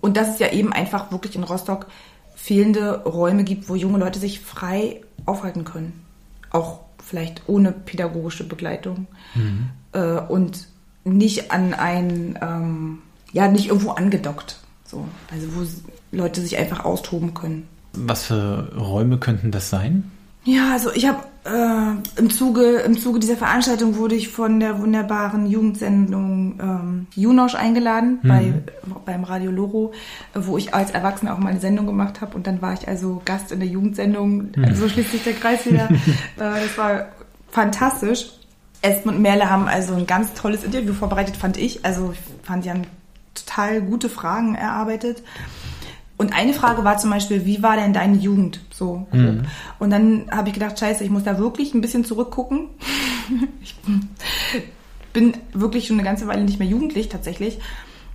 Und 0.00 0.16
dass 0.16 0.28
es 0.28 0.38
ja 0.38 0.52
eben 0.52 0.72
einfach 0.72 1.10
wirklich 1.10 1.34
in 1.34 1.42
Rostock 1.42 1.88
fehlende 2.36 3.02
Räume 3.02 3.42
gibt, 3.42 3.68
wo 3.68 3.74
junge 3.74 3.98
Leute 3.98 4.20
sich 4.20 4.38
frei 4.38 5.00
aufhalten 5.26 5.64
können. 5.64 6.04
Auch 6.50 6.82
vielleicht 7.04 7.48
ohne 7.48 7.72
pädagogische 7.72 8.46
Begleitung. 8.46 9.08
Mhm. 9.34 9.70
Äh, 9.90 10.20
und 10.20 10.68
nicht 11.02 11.50
an 11.50 11.74
ein 11.74 12.38
ähm, 12.40 12.98
ja 13.32 13.48
nicht 13.48 13.68
irgendwo 13.68 13.90
angedockt. 13.90 14.58
So, 14.84 15.06
also 15.30 15.46
wo 15.54 16.16
Leute 16.16 16.40
sich 16.40 16.56
einfach 16.56 16.84
austoben 16.84 17.34
können. 17.34 17.68
Was 17.92 18.24
für 18.24 18.72
Räume 18.76 19.18
könnten 19.18 19.50
das 19.50 19.70
sein? 19.70 20.10
Ja, 20.44 20.72
also 20.72 20.90
ich 20.92 21.06
habe 21.06 21.18
äh, 21.44 22.18
im 22.18 22.30
Zuge 22.30 22.78
im 22.78 22.98
Zuge 22.98 23.18
dieser 23.18 23.36
Veranstaltung 23.36 23.96
wurde 23.96 24.14
ich 24.14 24.28
von 24.28 24.60
der 24.60 24.80
wunderbaren 24.80 25.46
Jugendsendung 25.46 26.58
ähm, 26.60 27.06
Junosch 27.14 27.54
eingeladen 27.54 28.18
mhm. 28.22 28.28
bei 28.28 28.54
beim 29.04 29.24
Radio 29.24 29.50
Loro, 29.50 29.92
wo 30.34 30.56
ich 30.56 30.74
als 30.74 30.90
Erwachsene 30.90 31.34
auch 31.34 31.38
mal 31.38 31.50
eine 31.50 31.60
Sendung 31.60 31.86
gemacht 31.86 32.20
habe 32.20 32.34
und 32.34 32.46
dann 32.46 32.62
war 32.62 32.72
ich 32.72 32.88
also 32.88 33.20
Gast 33.24 33.52
in 33.52 33.60
der 33.60 33.68
Jugendsendung. 33.68 34.52
Mhm. 34.56 34.64
Also 34.64 34.82
so 34.82 34.88
schließt 34.88 35.12
sich 35.12 35.24
der 35.24 35.34
Kreis 35.34 35.66
wieder. 35.66 35.90
äh, 35.90 35.98
das 36.36 36.78
war 36.78 37.08
fantastisch. 37.50 38.30
Espen 38.80 39.16
und 39.16 39.22
Merle 39.22 39.50
haben 39.50 39.66
also 39.66 39.94
ein 39.94 40.06
ganz 40.06 40.34
tolles 40.34 40.62
Interview 40.62 40.94
vorbereitet, 40.94 41.36
fand 41.36 41.56
ich. 41.56 41.84
Also 41.84 42.12
ich 42.12 42.46
fand 42.46 42.64
ja 42.64 42.74
ein 42.74 42.86
total 43.44 43.82
gute 43.82 44.08
Fragen 44.08 44.54
erarbeitet. 44.54 45.22
Und 46.18 46.34
eine 46.34 46.52
Frage 46.52 46.82
war 46.82 46.98
zum 46.98 47.10
Beispiel, 47.10 47.46
wie 47.46 47.62
war 47.62 47.76
denn 47.76 47.92
deine 47.92 48.16
Jugend? 48.16 48.60
So. 48.70 49.06
Mhm. 49.12 49.44
Und 49.78 49.90
dann 49.90 50.28
habe 50.30 50.48
ich 50.48 50.54
gedacht, 50.54 50.78
scheiße, 50.78 51.04
ich 51.04 51.10
muss 51.10 51.22
da 51.22 51.38
wirklich 51.38 51.74
ein 51.74 51.80
bisschen 51.80 52.04
zurückgucken. 52.04 52.70
ich 53.62 53.76
bin 55.12 55.34
wirklich 55.52 55.86
schon 55.86 55.96
eine 55.96 56.04
ganze 56.04 56.26
Weile 56.26 56.42
nicht 56.42 56.58
mehr 56.58 56.68
jugendlich 56.68 57.08
tatsächlich. 57.08 57.60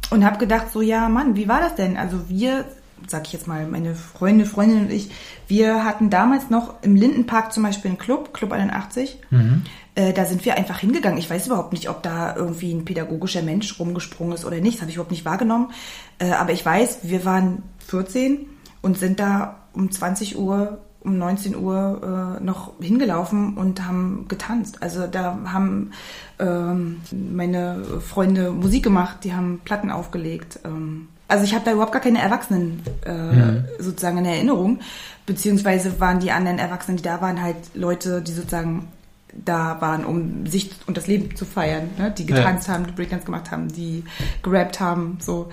Und 0.10 0.26
habe 0.26 0.38
gedacht, 0.38 0.68
so 0.74 0.82
ja, 0.82 1.08
Mann, 1.08 1.38
wie 1.38 1.48
war 1.48 1.62
das 1.62 1.76
denn? 1.76 1.96
Also 1.96 2.28
wir, 2.28 2.66
sag 3.08 3.26
ich 3.26 3.34
jetzt 3.34 3.48
mal, 3.48 3.68
meine 3.68 3.96
Freunde, 3.96 4.46
Freundin 4.46 4.82
und 4.82 4.92
ich, 4.92 5.10
wir 5.48 5.86
hatten 5.86 6.10
damals 6.10 6.50
noch 6.50 6.84
im 6.84 6.98
Lindenpark 6.98 7.54
zum 7.54 7.64
Beispiel 7.64 7.90
einen 7.90 7.98
Club, 7.98 8.34
Club 8.34 8.52
81. 8.52 9.18
Mhm. 9.30 9.64
Äh, 9.96 10.14
da 10.14 10.26
sind 10.26 10.44
wir 10.46 10.56
einfach 10.56 10.80
hingegangen. 10.80 11.18
Ich 11.20 11.30
weiß 11.30 11.48
überhaupt 11.48 11.74
nicht, 11.74 11.90
ob 11.90 12.02
da 12.04 12.36
irgendwie 12.36 12.74
ein 12.74 12.86
pädagogischer 12.86 13.42
Mensch 13.42 13.80
rumgesprungen 13.80 14.34
ist 14.34 14.46
oder 14.46 14.58
nicht. 14.58 14.76
Das 14.76 14.82
habe 14.82 14.90
ich 14.90 14.96
überhaupt 14.96 15.12
nicht 15.12 15.26
wahrgenommen. 15.26 15.72
Äh, 16.20 16.32
aber 16.32 16.52
ich 16.52 16.66
weiß, 16.66 17.00
wir 17.04 17.26
waren 17.26 17.64
14 17.88 18.48
und 18.82 18.98
sind 18.98 19.20
da 19.20 19.58
um 19.74 19.92
20 19.92 20.38
Uhr 20.38 20.80
um 21.04 21.18
19 21.18 21.56
Uhr 21.56 22.38
äh, 22.40 22.44
noch 22.44 22.72
hingelaufen 22.80 23.58
und 23.58 23.86
haben 23.86 24.26
getanzt. 24.28 24.82
Also 24.82 25.06
da 25.06 25.38
haben 25.46 25.92
ähm, 26.40 27.02
meine 27.12 27.84
Freunde 28.00 28.52
Musik 28.52 28.84
gemacht, 28.84 29.18
die 29.24 29.34
haben 29.34 29.62
Platten 29.66 29.92
aufgelegt. 29.92 30.60
Ähm, 30.64 31.10
also 31.28 31.44
ich 31.44 31.54
habe 31.54 31.66
da 31.66 31.74
überhaupt 31.74 31.92
gar 31.92 32.02
keine 32.02 32.22
Erwachsenen 32.22 32.84
äh, 33.06 33.12
mhm. 33.12 33.66
sozusagen 33.80 34.20
in 34.20 34.26
Erinnerung, 34.26 34.80
beziehungsweise 35.26 36.00
waren 36.00 36.20
die 36.20 36.32
anderen 36.32 36.60
Erwachsenen, 36.60 36.98
die 36.98 37.04
da 37.04 37.22
waren, 37.22 37.42
halt 37.42 37.58
Leute, 37.74 38.22
die 38.22 38.34
sozusagen 38.34 38.88
da 39.36 39.82
waren, 39.82 40.06
um 40.06 40.46
sich 40.46 40.72
und 40.88 40.98
das 40.98 41.08
Leben 41.08 41.36
zu 41.36 41.46
feiern, 41.46 41.90
ne? 41.98 42.14
die 42.16 42.26
getanzt 42.26 42.68
ja. 42.68 42.76
haben, 42.76 42.88
die 42.88 42.94
Breakdance 42.94 43.26
gemacht 43.26 43.52
haben, 43.52 43.68
die 43.68 44.04
gerappt 44.42 44.80
haben, 44.80 45.18
so. 45.20 45.50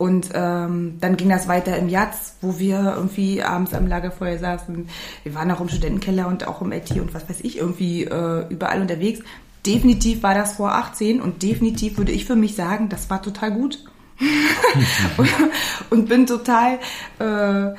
Und 0.00 0.30
ähm, 0.32 0.96
dann 0.98 1.18
ging 1.18 1.28
das 1.28 1.46
weiter 1.46 1.76
im 1.76 1.90
Jatz, 1.90 2.36
wo 2.40 2.58
wir 2.58 2.94
irgendwie 2.96 3.42
abends 3.42 3.74
am 3.74 3.86
Lagerfeuer 3.86 4.38
saßen. 4.38 4.88
Wir 5.24 5.34
waren 5.34 5.50
auch 5.50 5.60
im 5.60 5.68
Studentenkeller 5.68 6.26
und 6.26 6.48
auch 6.48 6.62
im 6.62 6.72
LT 6.72 6.92
und 6.92 7.12
was 7.12 7.28
weiß 7.28 7.42
ich, 7.42 7.58
irgendwie 7.58 8.04
äh, 8.04 8.46
überall 8.48 8.80
unterwegs. 8.80 9.20
Definitiv 9.66 10.22
war 10.22 10.34
das 10.34 10.54
vor 10.54 10.72
18 10.72 11.20
und 11.20 11.42
definitiv 11.42 11.98
würde 11.98 12.12
ich 12.12 12.24
für 12.24 12.34
mich 12.34 12.54
sagen, 12.54 12.88
das 12.88 13.10
war 13.10 13.20
total 13.20 13.52
gut. 13.52 13.84
und, 15.18 15.28
und, 15.90 16.08
bin 16.08 16.26
total 16.26 16.78
äh, 17.18 17.76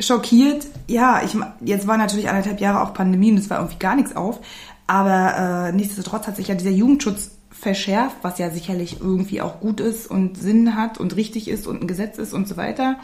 schockiert. 0.00 0.68
Ja, 0.86 1.22
ich 1.24 1.36
jetzt 1.62 1.88
war 1.88 1.96
natürlich 1.96 2.28
anderthalb 2.28 2.60
Jahre 2.60 2.80
auch 2.80 2.94
Pandemie 2.94 3.32
und 3.32 3.38
es 3.38 3.50
war 3.50 3.58
irgendwie 3.58 3.78
gar 3.80 3.96
nichts 3.96 4.14
auf. 4.14 4.38
Aber 4.86 5.68
äh, 5.68 5.72
nichtsdestotrotz 5.72 6.26
hat 6.26 6.36
sich 6.36 6.48
ja 6.48 6.54
dieser 6.54 6.70
Jugendschutz 6.70 7.30
verschärft, 7.50 8.16
was 8.22 8.38
ja 8.38 8.50
sicherlich 8.50 9.00
irgendwie 9.00 9.40
auch 9.40 9.60
gut 9.60 9.80
ist 9.80 10.10
und 10.10 10.36
Sinn 10.36 10.76
hat 10.76 10.98
und 10.98 11.16
richtig 11.16 11.48
ist 11.48 11.66
und 11.66 11.82
ein 11.82 11.88
Gesetz 11.88 12.18
ist 12.18 12.34
und 12.34 12.46
so 12.46 12.56
weiter. 12.56 12.96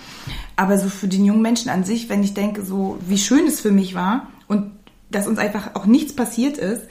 Aber 0.56 0.78
so 0.78 0.88
für 0.88 1.08
den 1.08 1.24
jungen 1.24 1.42
Menschen 1.42 1.70
an 1.70 1.84
sich, 1.84 2.08
wenn 2.08 2.22
ich 2.22 2.34
denke, 2.34 2.62
so 2.62 2.98
wie 3.06 3.18
schön 3.18 3.46
es 3.46 3.60
für 3.60 3.72
mich 3.72 3.94
war 3.94 4.28
und 4.48 4.70
dass 5.10 5.26
uns 5.26 5.38
einfach 5.38 5.74
auch 5.74 5.86
nichts 5.86 6.14
passiert 6.14 6.58
ist. 6.58 6.82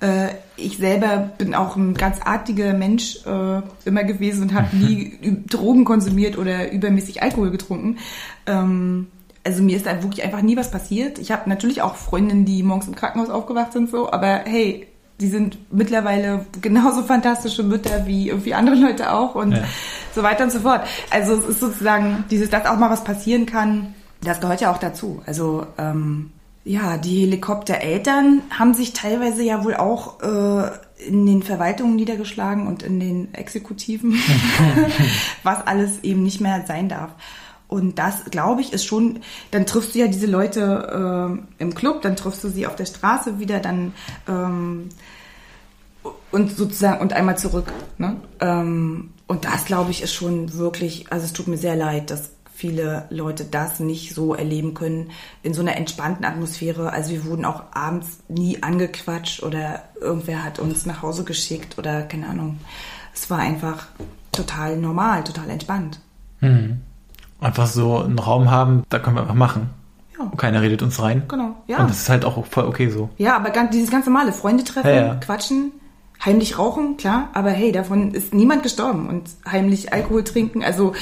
Äh, 0.00 0.28
ich 0.56 0.78
selber 0.78 1.30
bin 1.38 1.54
auch 1.54 1.76
ein 1.76 1.94
ganz 1.94 2.20
artiger 2.24 2.72
Mensch 2.72 3.24
äh, 3.26 3.62
immer 3.84 4.04
gewesen 4.04 4.42
und 4.44 4.54
habe 4.54 4.74
nie 4.76 5.18
Drogen 5.48 5.84
konsumiert 5.84 6.38
oder 6.38 6.72
übermäßig 6.72 7.22
Alkohol 7.22 7.50
getrunken. 7.50 7.98
Also 9.42 9.62
mir 9.62 9.76
ist 9.76 9.86
da 9.86 10.02
wirklich 10.02 10.24
einfach 10.24 10.42
nie 10.42 10.56
was 10.56 10.70
passiert. 10.70 11.18
Ich 11.18 11.30
habe 11.32 11.48
natürlich 11.48 11.82
auch 11.82 11.96
Freundinnen, 11.96 12.44
die 12.44 12.62
morgens 12.62 12.88
im 12.88 12.94
Krankenhaus 12.94 13.30
aufgewacht 13.30 13.72
sind, 13.72 13.90
so, 13.90 14.12
aber 14.12 14.42
hey, 14.44 14.86
die 15.20 15.28
sind 15.28 15.58
mittlerweile 15.72 16.46
genauso 16.60 17.02
fantastische 17.02 17.62
Mütter 17.62 18.06
wie 18.06 18.28
irgendwie 18.28 18.54
andere 18.54 18.76
Leute 18.76 19.12
auch 19.12 19.34
und 19.34 19.52
ja. 19.52 19.64
so 20.14 20.22
weiter 20.22 20.44
und 20.44 20.52
so 20.52 20.60
fort. 20.60 20.86
Also 21.10 21.34
es 21.34 21.44
ist 21.44 21.60
sozusagen 21.60 22.24
dieses, 22.30 22.50
dass 22.50 22.66
auch 22.66 22.78
mal 22.78 22.90
was 22.90 23.04
passieren 23.04 23.46
kann, 23.46 23.94
das 24.22 24.40
gehört 24.40 24.60
ja 24.60 24.72
auch 24.72 24.78
dazu. 24.78 25.22
Also 25.26 25.66
ähm, 25.78 26.30
ja, 26.64 26.98
die 26.98 27.22
Helikoptereltern 27.22 28.42
haben 28.50 28.74
sich 28.74 28.92
teilweise 28.92 29.42
ja 29.42 29.64
wohl 29.64 29.76
auch 29.76 30.20
äh, 30.22 30.70
in 31.06 31.24
den 31.26 31.42
Verwaltungen 31.42 31.96
niedergeschlagen 31.96 32.66
und 32.66 32.82
in 32.82 33.00
den 33.00 33.34
Exekutiven, 33.34 34.14
was 35.42 35.66
alles 35.66 36.00
eben 36.02 36.22
nicht 36.22 36.40
mehr 36.40 36.64
sein 36.66 36.88
darf. 36.88 37.10
Und 37.70 38.00
das, 38.00 38.24
glaube 38.24 38.62
ich, 38.62 38.72
ist 38.72 38.84
schon, 38.84 39.20
dann 39.52 39.64
triffst 39.64 39.94
du 39.94 40.00
ja 40.00 40.08
diese 40.08 40.26
Leute 40.26 41.38
äh, 41.60 41.62
im 41.62 41.72
Club, 41.72 42.02
dann 42.02 42.16
triffst 42.16 42.42
du 42.42 42.48
sie 42.48 42.66
auf 42.66 42.74
der 42.74 42.86
Straße 42.86 43.38
wieder, 43.38 43.60
dann 43.60 43.94
ähm, 44.26 44.88
und 46.32 46.56
sozusagen 46.56 47.00
und 47.00 47.12
einmal 47.12 47.38
zurück. 47.38 47.72
Ne? 47.96 48.16
Ähm, 48.40 49.10
und 49.28 49.44
das, 49.44 49.66
glaube 49.66 49.92
ich, 49.92 50.02
ist 50.02 50.14
schon 50.14 50.52
wirklich, 50.54 51.12
also 51.12 51.24
es 51.24 51.32
tut 51.32 51.46
mir 51.46 51.58
sehr 51.58 51.76
leid, 51.76 52.10
dass 52.10 52.32
viele 52.52 53.06
Leute 53.08 53.44
das 53.44 53.78
nicht 53.78 54.16
so 54.16 54.34
erleben 54.34 54.74
können 54.74 55.12
in 55.44 55.54
so 55.54 55.60
einer 55.60 55.76
entspannten 55.76 56.24
Atmosphäre. 56.24 56.92
Also 56.92 57.12
wir 57.12 57.24
wurden 57.24 57.44
auch 57.44 57.62
abends 57.70 58.18
nie 58.26 58.64
angequatscht 58.64 59.44
oder 59.44 59.84
irgendwer 60.00 60.42
hat 60.42 60.58
uns 60.58 60.86
nach 60.86 61.02
Hause 61.02 61.22
geschickt 61.22 61.78
oder 61.78 62.02
keine 62.02 62.26
Ahnung. 62.26 62.58
Es 63.14 63.30
war 63.30 63.38
einfach 63.38 63.86
total 64.32 64.76
normal, 64.76 65.22
total 65.22 65.50
entspannt. 65.50 66.00
Mhm 66.40 66.80
einfach 67.40 67.66
so 67.66 67.98
einen 67.98 68.18
Raum 68.18 68.50
haben, 68.50 68.84
da 68.88 68.98
können 68.98 69.16
wir 69.16 69.22
einfach 69.22 69.34
machen. 69.34 69.70
Ja. 70.18 70.24
Und 70.24 70.36
keiner 70.36 70.62
redet 70.62 70.82
uns 70.82 71.00
rein. 71.00 71.24
Genau, 71.28 71.56
ja. 71.66 71.78
Und 71.78 71.90
das 71.90 72.00
ist 72.00 72.08
halt 72.08 72.24
auch 72.24 72.44
voll 72.46 72.64
okay 72.64 72.88
so. 72.88 73.10
Ja, 73.16 73.36
aber 73.36 73.50
ganz, 73.50 73.70
dieses 73.70 73.90
ganz 73.90 74.06
normale 74.06 74.32
Freunde 74.32 74.64
treffen, 74.64 74.88
ja, 74.88 75.06
ja. 75.06 75.14
quatschen, 75.14 75.72
heimlich 76.24 76.58
rauchen, 76.58 76.96
klar, 76.96 77.30
aber 77.32 77.50
hey, 77.50 77.72
davon 77.72 78.12
ist 78.12 78.34
niemand 78.34 78.62
gestorben 78.62 79.08
und 79.08 79.30
heimlich 79.50 79.92
Alkohol 79.92 80.24
trinken, 80.24 80.62
also 80.62 80.92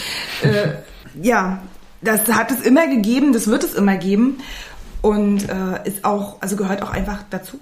äh, 0.42 0.74
ja, 1.22 1.61
das 2.01 2.29
hat 2.29 2.51
es 2.53 2.61
immer 2.61 2.87
gegeben, 2.87 3.33
das 3.33 3.48
wird 3.48 3.64
es 3.64 3.74
immer 3.74 3.96
geben 3.96 4.38
und 5.03 5.48
äh, 5.48 5.85
ist 5.85 6.05
auch, 6.05 6.40
also 6.40 6.57
gehört 6.57 6.83
auch 6.83 6.90
einfach 6.90 7.24
dazu. 7.31 7.59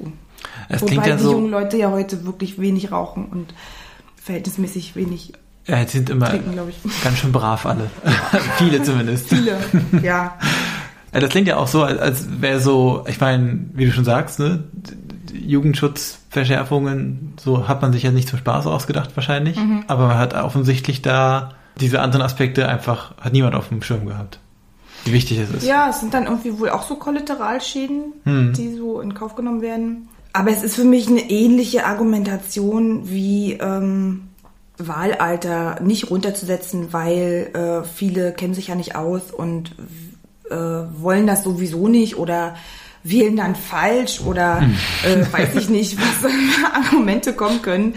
Es 0.68 0.82
Wobei 0.82 1.08
ja 1.08 1.16
die 1.16 1.22
so 1.22 1.32
jungen 1.32 1.50
Leute 1.50 1.76
ja 1.76 1.90
heute 1.90 2.24
wirklich 2.26 2.60
wenig 2.60 2.92
rauchen 2.92 3.26
und 3.26 3.54
verhältnismäßig 4.16 4.96
wenig 4.96 5.32
ja, 5.66 5.78
jetzt 5.78 5.92
sind 5.92 6.10
immer 6.10 6.30
trinken, 6.30 6.58
ganz 7.02 7.18
schön 7.18 7.32
brav 7.32 7.66
alle. 7.66 7.90
Viele 8.58 8.82
zumindest. 8.82 9.28
Viele, 9.28 9.58
ja. 9.92 10.00
ja. 10.02 10.38
Das 11.12 11.30
klingt 11.30 11.48
ja 11.48 11.56
auch 11.56 11.66
so, 11.66 11.82
als 11.82 12.40
wäre 12.40 12.60
so, 12.60 13.04
ich 13.08 13.20
meine, 13.20 13.60
wie 13.72 13.86
du 13.86 13.92
schon 13.92 14.04
sagst, 14.04 14.38
ne, 14.38 14.64
Jugendschutzverschärfungen, 15.32 17.34
so 17.40 17.68
hat 17.68 17.82
man 17.82 17.92
sich 17.92 18.02
ja 18.02 18.10
nicht 18.10 18.28
zum 18.28 18.38
Spaß 18.38 18.66
ausgedacht 18.66 19.10
wahrscheinlich, 19.14 19.56
mhm. 19.56 19.84
aber 19.86 20.08
man 20.08 20.18
hat 20.18 20.34
offensichtlich 20.34 21.02
da 21.02 21.54
diese 21.80 22.00
anderen 22.00 22.24
Aspekte 22.24 22.68
einfach, 22.68 23.14
hat 23.20 23.32
niemand 23.32 23.54
auf 23.54 23.68
dem 23.68 23.82
Schirm 23.82 24.06
gehabt. 24.06 24.38
Wie 25.04 25.12
wichtig 25.12 25.38
es 25.38 25.50
ist. 25.50 25.66
Ja, 25.66 25.90
es 25.90 26.00
sind 26.00 26.14
dann 26.14 26.24
irgendwie 26.24 26.58
wohl 26.58 26.70
auch 26.70 26.82
so 26.82 26.96
Kollateralschäden, 26.96 28.12
hm. 28.24 28.52
die 28.54 28.74
so 28.74 29.00
in 29.00 29.14
Kauf 29.14 29.36
genommen 29.36 29.62
werden. 29.62 30.08
Aber 30.32 30.50
es 30.50 30.62
ist 30.62 30.74
für 30.74 30.84
mich 30.84 31.06
eine 31.06 31.30
ähnliche 31.30 31.86
Argumentation 31.86 33.08
wie 33.08 33.52
ähm, 33.52 34.28
Wahlalter 34.78 35.80
nicht 35.80 36.10
runterzusetzen, 36.10 36.92
weil 36.92 37.50
äh, 37.54 37.86
viele 37.86 38.32
kennen 38.32 38.54
sich 38.54 38.68
ja 38.68 38.74
nicht 38.74 38.94
aus 38.94 39.30
und 39.30 39.74
äh, 40.50 40.54
wollen 40.54 41.26
das 41.26 41.44
sowieso 41.44 41.88
nicht 41.88 42.16
oder 42.16 42.56
wählen 43.02 43.36
dann 43.36 43.54
falsch 43.54 44.20
oder 44.20 44.60
hm. 44.60 44.74
äh, 45.04 45.32
weiß 45.32 45.54
ich 45.56 45.68
nicht, 45.68 45.96
was 46.22 46.30
für 46.30 46.74
Argumente 46.74 47.32
kommen 47.32 47.62
können. 47.62 47.94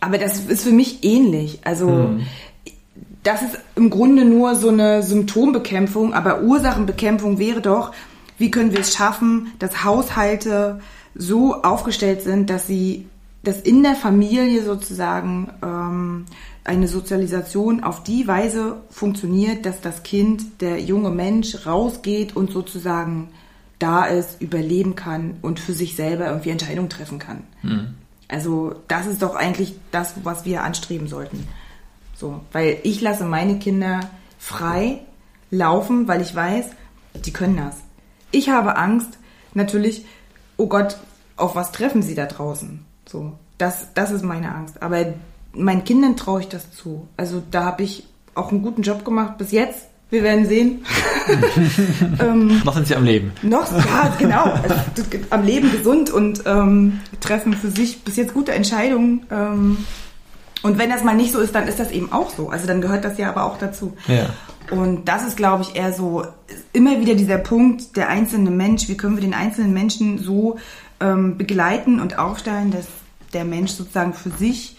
Aber 0.00 0.18
das 0.18 0.40
ist 0.40 0.64
für 0.64 0.72
mich 0.72 1.04
ähnlich. 1.04 1.60
Also 1.64 1.88
hm. 1.88 2.26
das 3.22 3.42
ist 3.42 3.58
im 3.76 3.90
Grunde 3.90 4.24
nur 4.24 4.54
so 4.54 4.68
eine 4.68 5.02
Symptombekämpfung, 5.02 6.14
aber 6.14 6.42
Ursachenbekämpfung 6.42 7.38
wäre 7.38 7.60
doch, 7.60 7.92
wie 8.38 8.50
können 8.50 8.72
wir 8.72 8.80
es 8.80 8.94
schaffen, 8.94 9.52
dass 9.58 9.84
Haushalte 9.84 10.80
so 11.14 11.62
aufgestellt 11.62 12.22
sind, 12.22 12.48
dass 12.48 12.66
sie 12.66 13.06
dass 13.42 13.60
in 13.60 13.82
der 13.82 13.94
Familie 13.94 14.62
sozusagen 14.62 15.50
ähm, 15.62 16.26
eine 16.64 16.88
Sozialisation 16.88 17.82
auf 17.82 18.02
die 18.02 18.26
Weise 18.26 18.82
funktioniert, 18.90 19.64
dass 19.64 19.80
das 19.80 20.02
Kind, 20.02 20.60
der 20.60 20.80
junge 20.80 21.10
Mensch 21.10 21.66
rausgeht 21.66 22.36
und 22.36 22.50
sozusagen 22.50 23.30
da 23.78 24.04
ist, 24.04 24.42
überleben 24.42 24.94
kann 24.94 25.38
und 25.40 25.58
für 25.58 25.72
sich 25.72 25.96
selber 25.96 26.26
irgendwie 26.26 26.50
Entscheidungen 26.50 26.90
treffen 26.90 27.18
kann. 27.18 27.44
Mhm. 27.62 27.94
Also 28.28 28.74
das 28.88 29.06
ist 29.06 29.22
doch 29.22 29.34
eigentlich 29.34 29.74
das, 29.90 30.14
was 30.22 30.44
wir 30.44 30.62
anstreben 30.62 31.08
sollten. 31.08 31.48
So, 32.14 32.40
weil 32.52 32.78
ich 32.82 33.00
lasse 33.00 33.24
meine 33.24 33.58
Kinder 33.58 34.00
frei 34.38 35.00
laufen, 35.50 36.06
weil 36.06 36.20
ich 36.20 36.34
weiß, 36.34 36.66
die 37.24 37.32
können 37.32 37.56
das. 37.56 37.76
Ich 38.30 38.50
habe 38.50 38.76
Angst, 38.76 39.18
natürlich, 39.54 40.04
oh 40.58 40.66
Gott, 40.66 40.98
auf 41.36 41.56
was 41.56 41.72
treffen 41.72 42.02
sie 42.02 42.14
da 42.14 42.26
draußen? 42.26 42.84
So, 43.10 43.32
das, 43.58 43.88
das 43.94 44.12
ist 44.12 44.24
meine 44.24 44.54
Angst. 44.54 44.80
Aber 44.82 45.04
meinen 45.52 45.84
Kindern 45.84 46.16
traue 46.16 46.40
ich 46.40 46.48
das 46.48 46.70
zu. 46.70 47.08
Also 47.16 47.42
da 47.50 47.64
habe 47.64 47.82
ich 47.82 48.06
auch 48.36 48.52
einen 48.52 48.62
guten 48.62 48.82
Job 48.82 49.04
gemacht 49.04 49.36
bis 49.36 49.50
jetzt. 49.50 49.88
Wir 50.10 50.22
werden 50.22 50.46
sehen. 50.46 50.84
ähm, 52.20 52.60
noch 52.64 52.74
sind 52.74 52.86
sie 52.86 52.94
am 52.96 53.04
Leben. 53.04 53.32
Noch, 53.42 53.70
ja, 53.72 54.14
genau. 54.18 54.44
Also, 54.44 54.74
am 55.30 55.44
Leben 55.44 55.70
gesund 55.70 56.10
und 56.10 56.42
ähm, 56.46 57.00
treffen 57.20 57.52
für 57.52 57.70
sich 57.70 58.02
bis 58.02 58.16
jetzt 58.16 58.34
gute 58.34 58.52
Entscheidungen. 58.52 59.26
Ähm, 59.30 59.78
und 60.62 60.78
wenn 60.78 60.90
das 60.90 61.04
mal 61.04 61.14
nicht 61.14 61.32
so 61.32 61.40
ist, 61.40 61.54
dann 61.54 61.66
ist 61.66 61.78
das 61.78 61.90
eben 61.90 62.12
auch 62.12 62.30
so. 62.30 62.50
Also 62.50 62.66
dann 62.66 62.80
gehört 62.80 63.04
das 63.04 63.18
ja 63.18 63.28
aber 63.28 63.44
auch 63.44 63.58
dazu. 63.58 63.96
Ja. 64.06 64.26
Und 64.70 65.08
das 65.08 65.26
ist, 65.26 65.36
glaube 65.36 65.62
ich, 65.62 65.74
eher 65.74 65.92
so 65.92 66.24
immer 66.72 67.00
wieder 67.00 67.14
dieser 67.14 67.38
Punkt, 67.38 67.96
der 67.96 68.08
einzelne 68.08 68.50
Mensch, 68.50 68.88
wie 68.88 68.96
können 68.96 69.16
wir 69.16 69.22
den 69.22 69.34
einzelnen 69.34 69.72
Menschen 69.72 70.18
so 70.18 70.58
ähm, 71.00 71.38
begleiten 71.38 72.00
und 72.00 72.18
aufstellen, 72.18 72.70
dass 72.70 72.86
der 73.32 73.44
Mensch 73.44 73.72
sozusagen 73.72 74.14
für 74.14 74.30
sich 74.30 74.76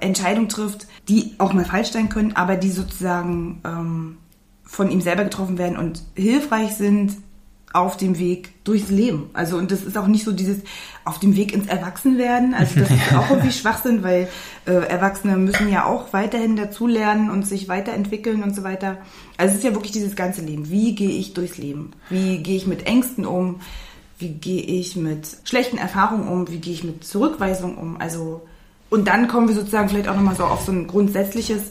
Entscheidungen 0.00 0.48
trifft, 0.48 0.86
die 1.08 1.34
auch 1.38 1.52
mal 1.52 1.64
falsch 1.64 1.90
sein 1.90 2.08
können, 2.08 2.36
aber 2.36 2.56
die 2.56 2.70
sozusagen 2.70 3.60
ähm, 3.64 4.18
von 4.64 4.90
ihm 4.90 5.00
selber 5.00 5.24
getroffen 5.24 5.58
werden 5.58 5.76
und 5.76 6.02
hilfreich 6.14 6.74
sind, 6.74 7.16
auf 7.72 7.96
dem 7.96 8.18
Weg 8.18 8.64
durchs 8.64 8.90
Leben. 8.90 9.30
Also 9.32 9.56
und 9.56 9.70
das 9.70 9.82
ist 9.82 9.96
auch 9.96 10.06
nicht 10.06 10.24
so 10.24 10.32
dieses 10.32 10.58
auf 11.04 11.18
dem 11.18 11.36
Weg 11.36 11.54
ins 11.54 11.68
Erwachsenwerden. 11.68 12.54
Also 12.54 12.80
das 12.80 12.90
ist 12.90 13.14
auch 13.14 13.30
irgendwie 13.30 13.52
Schwachsinn, 13.52 14.02
weil 14.02 14.28
äh, 14.66 14.72
Erwachsene 14.72 15.36
müssen 15.36 15.70
ja 15.70 15.86
auch 15.86 16.12
weiterhin 16.12 16.56
dazulernen 16.56 17.30
und 17.30 17.46
sich 17.46 17.68
weiterentwickeln 17.68 18.42
und 18.42 18.54
so 18.54 18.62
weiter. 18.62 18.98
Also 19.38 19.52
es 19.52 19.58
ist 19.58 19.64
ja 19.64 19.72
wirklich 19.72 19.92
dieses 19.92 20.16
ganze 20.16 20.42
Leben. 20.42 20.70
Wie 20.70 20.94
gehe 20.94 21.10
ich 21.10 21.32
durchs 21.32 21.56
Leben? 21.56 21.92
Wie 22.10 22.42
gehe 22.42 22.56
ich 22.56 22.66
mit 22.66 22.86
Ängsten 22.86 23.24
um? 23.24 23.60
Wie 24.22 24.30
gehe 24.30 24.62
ich 24.62 24.96
mit 24.96 25.26
schlechten 25.44 25.76
Erfahrungen 25.76 26.28
um? 26.28 26.48
Wie 26.48 26.58
gehe 26.58 26.72
ich 26.72 26.84
mit 26.84 27.04
Zurückweisung 27.04 27.76
um? 27.76 28.00
Also 28.00 28.42
und 28.92 29.08
dann 29.08 29.26
kommen 29.26 29.48
wir 29.48 29.54
sozusagen 29.54 29.88
vielleicht 29.88 30.06
auch 30.06 30.16
nochmal 30.16 30.36
so 30.36 30.44
auf 30.44 30.66
so 30.66 30.70
ein 30.70 30.86
grundsätzliches 30.86 31.70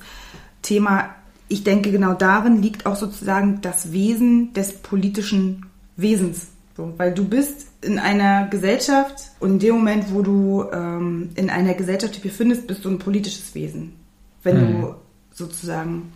Thema. 0.63 1.11
Ich 1.47 1.63
denke, 1.63 1.91
genau 1.91 2.13
darin 2.13 2.63
liegt 2.63 2.87
auch 2.87 2.95
sozusagen 2.95 3.61
das 3.61 3.91
Wesen 3.91 4.53
des 4.53 4.73
politischen 4.73 5.67
Wesens. 5.97 6.47
So, 6.75 6.93
weil 6.97 7.13
du 7.13 7.23
bist 7.23 7.67
in 7.81 7.99
einer 7.99 8.47
Gesellschaft 8.47 9.33
und 9.39 9.51
in 9.51 9.59
dem 9.59 9.75
Moment, 9.75 10.11
wo 10.11 10.23
du 10.23 10.65
ähm, 10.73 11.29
in 11.35 11.51
einer 11.51 11.75
Gesellschaft 11.75 12.15
dich 12.15 12.23
befindest, 12.23 12.65
bist 12.65 12.85
du 12.85 12.89
ein 12.89 12.97
politisches 12.97 13.53
Wesen. 13.53 13.93
Wenn 14.41 14.55
mhm. 14.55 14.81
du 14.81 14.95
sozusagen 15.31 16.13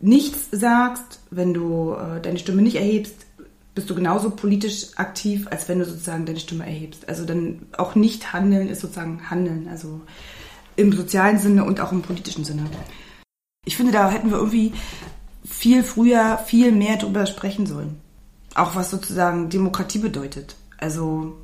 nichts 0.00 0.48
sagst, 0.50 1.20
wenn 1.30 1.52
du 1.52 1.92
äh, 1.92 2.22
deine 2.22 2.38
Stimme 2.38 2.62
nicht 2.62 2.76
erhebst, 2.76 3.25
bist 3.76 3.88
du 3.88 3.94
genauso 3.94 4.30
politisch 4.30 4.88
aktiv, 4.96 5.46
als 5.48 5.68
wenn 5.68 5.78
du 5.78 5.84
sozusagen 5.84 6.26
deine 6.26 6.40
Stimme 6.40 6.66
erhebst. 6.66 7.08
Also 7.08 7.24
dann 7.24 7.66
auch 7.78 7.94
nicht 7.94 8.32
handeln 8.32 8.68
ist 8.68 8.80
sozusagen 8.80 9.30
handeln, 9.30 9.68
also 9.70 10.00
im 10.74 10.92
sozialen 10.92 11.38
Sinne 11.38 11.62
und 11.62 11.80
auch 11.80 11.92
im 11.92 12.02
politischen 12.02 12.44
Sinne. 12.44 12.64
Ich 13.64 13.76
finde, 13.76 13.92
da 13.92 14.10
hätten 14.10 14.30
wir 14.30 14.38
irgendwie 14.38 14.72
viel 15.44 15.84
früher, 15.84 16.38
viel 16.38 16.72
mehr 16.72 16.96
drüber 16.96 17.26
sprechen 17.26 17.66
sollen 17.66 18.00
auch 18.56 18.74
was 18.74 18.90
sozusagen 18.90 19.48
Demokratie 19.48 19.98
bedeutet. 19.98 20.56
Also 20.78 21.36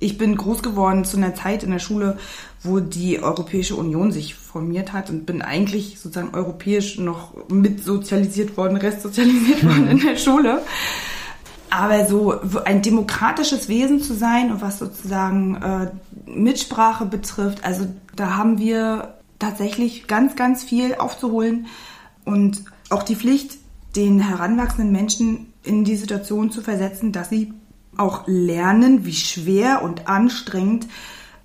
ich 0.00 0.16
bin 0.16 0.36
groß 0.36 0.62
geworden 0.62 1.04
zu 1.04 1.16
einer 1.16 1.34
Zeit 1.34 1.62
in 1.62 1.70
der 1.70 1.78
Schule, 1.78 2.18
wo 2.62 2.80
die 2.80 3.20
Europäische 3.20 3.76
Union 3.76 4.12
sich 4.12 4.34
formiert 4.34 4.92
hat 4.92 5.10
und 5.10 5.26
bin 5.26 5.42
eigentlich 5.42 5.98
sozusagen 5.98 6.34
europäisch 6.34 6.98
noch 6.98 7.48
mit 7.48 7.84
sozialisiert 7.84 8.56
worden, 8.56 8.76
restsozialisiert 8.78 9.64
worden 9.64 9.88
in 9.88 10.00
der 10.00 10.16
Schule. 10.16 10.62
Aber 11.70 12.06
so 12.06 12.40
ein 12.64 12.82
demokratisches 12.82 13.68
Wesen 13.68 14.00
zu 14.00 14.14
sein 14.14 14.50
und 14.50 14.60
was 14.60 14.78
sozusagen 14.78 15.56
äh, 15.56 15.90
Mitsprache 16.30 17.04
betrifft, 17.04 17.64
also 17.64 17.86
da 18.16 18.36
haben 18.36 18.58
wir 18.58 19.14
tatsächlich 19.38 20.06
ganz, 20.06 20.36
ganz 20.36 20.64
viel 20.64 20.94
aufzuholen 20.94 21.66
und 22.24 22.64
auch 22.90 23.02
die 23.02 23.16
Pflicht, 23.16 23.58
den 23.96 24.20
heranwachsenden 24.20 24.92
Menschen 24.92 25.52
in 25.62 25.84
die 25.84 25.96
Situation 25.96 26.50
zu 26.50 26.62
versetzen, 26.62 27.12
dass 27.12 27.30
sie 27.30 27.52
auch 27.96 28.26
lernen, 28.26 29.04
wie 29.04 29.14
schwer 29.14 29.82
und 29.82 30.08
anstrengend 30.08 30.86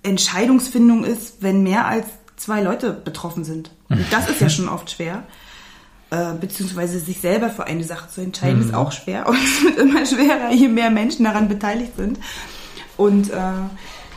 Entscheidungsfindung 0.02 1.04
ist, 1.04 1.42
wenn 1.42 1.62
mehr 1.62 1.86
als 1.86 2.06
zwei 2.36 2.62
Leute 2.62 2.92
betroffen 2.92 3.44
sind. 3.44 3.70
Und 3.88 4.04
das 4.10 4.28
ist 4.28 4.40
ja 4.40 4.48
schon 4.48 4.68
oft 4.68 4.90
schwer. 4.90 5.24
Äh, 6.14 6.34
beziehungsweise 6.40 7.00
sich 7.00 7.20
selber 7.20 7.50
für 7.50 7.66
eine 7.66 7.82
Sache 7.82 8.08
zu 8.08 8.20
entscheiden, 8.20 8.60
mhm. 8.60 8.66
ist 8.66 8.74
auch 8.74 8.92
schwer. 8.92 9.26
Und 9.28 9.36
es 9.36 9.64
wird 9.64 9.78
immer 9.78 10.06
schwerer, 10.06 10.52
je 10.52 10.68
mehr 10.68 10.90
Menschen 10.90 11.24
daran 11.24 11.48
beteiligt 11.48 11.96
sind. 11.96 12.20
Und 12.96 13.30
äh, 13.30 13.40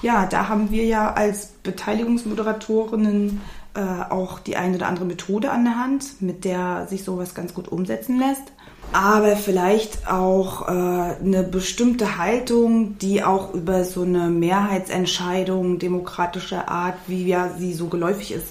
ja, 0.03 0.27
da 0.27 0.47
haben 0.47 0.69
wir 0.69 0.85
ja 0.85 1.13
als 1.13 1.53
Beteiligungsmoderatorinnen 1.63 3.41
äh, 3.73 3.79
auch 4.11 4.37
die 4.37 4.57
eine 4.57 4.75
oder 4.75 4.87
andere 4.87 5.05
Methode 5.05 5.49
an 5.49 5.63
der 5.63 5.79
Hand, 5.79 6.21
mit 6.21 6.45
der 6.45 6.85
sich 6.87 7.03
sowas 7.03 7.33
ganz 7.33 7.55
gut 7.55 7.67
umsetzen 7.67 8.19
lässt 8.19 8.51
aber 8.93 9.35
vielleicht 9.35 10.07
auch 10.07 10.69
äh, 10.69 10.71
eine 10.71 11.43
bestimmte 11.43 12.17
Haltung, 12.17 12.97
die 12.99 13.21
auch 13.21 13.53
über 13.53 13.83
so 13.83 14.03
eine 14.03 14.29
Mehrheitsentscheidung 14.29 15.77
demokratischer 15.77 16.69
Art, 16.69 16.95
wie 17.07 17.27
ja 17.27 17.49
sie 17.57 17.73
so 17.73 17.87
geläufig 17.87 18.31
ist, 18.31 18.47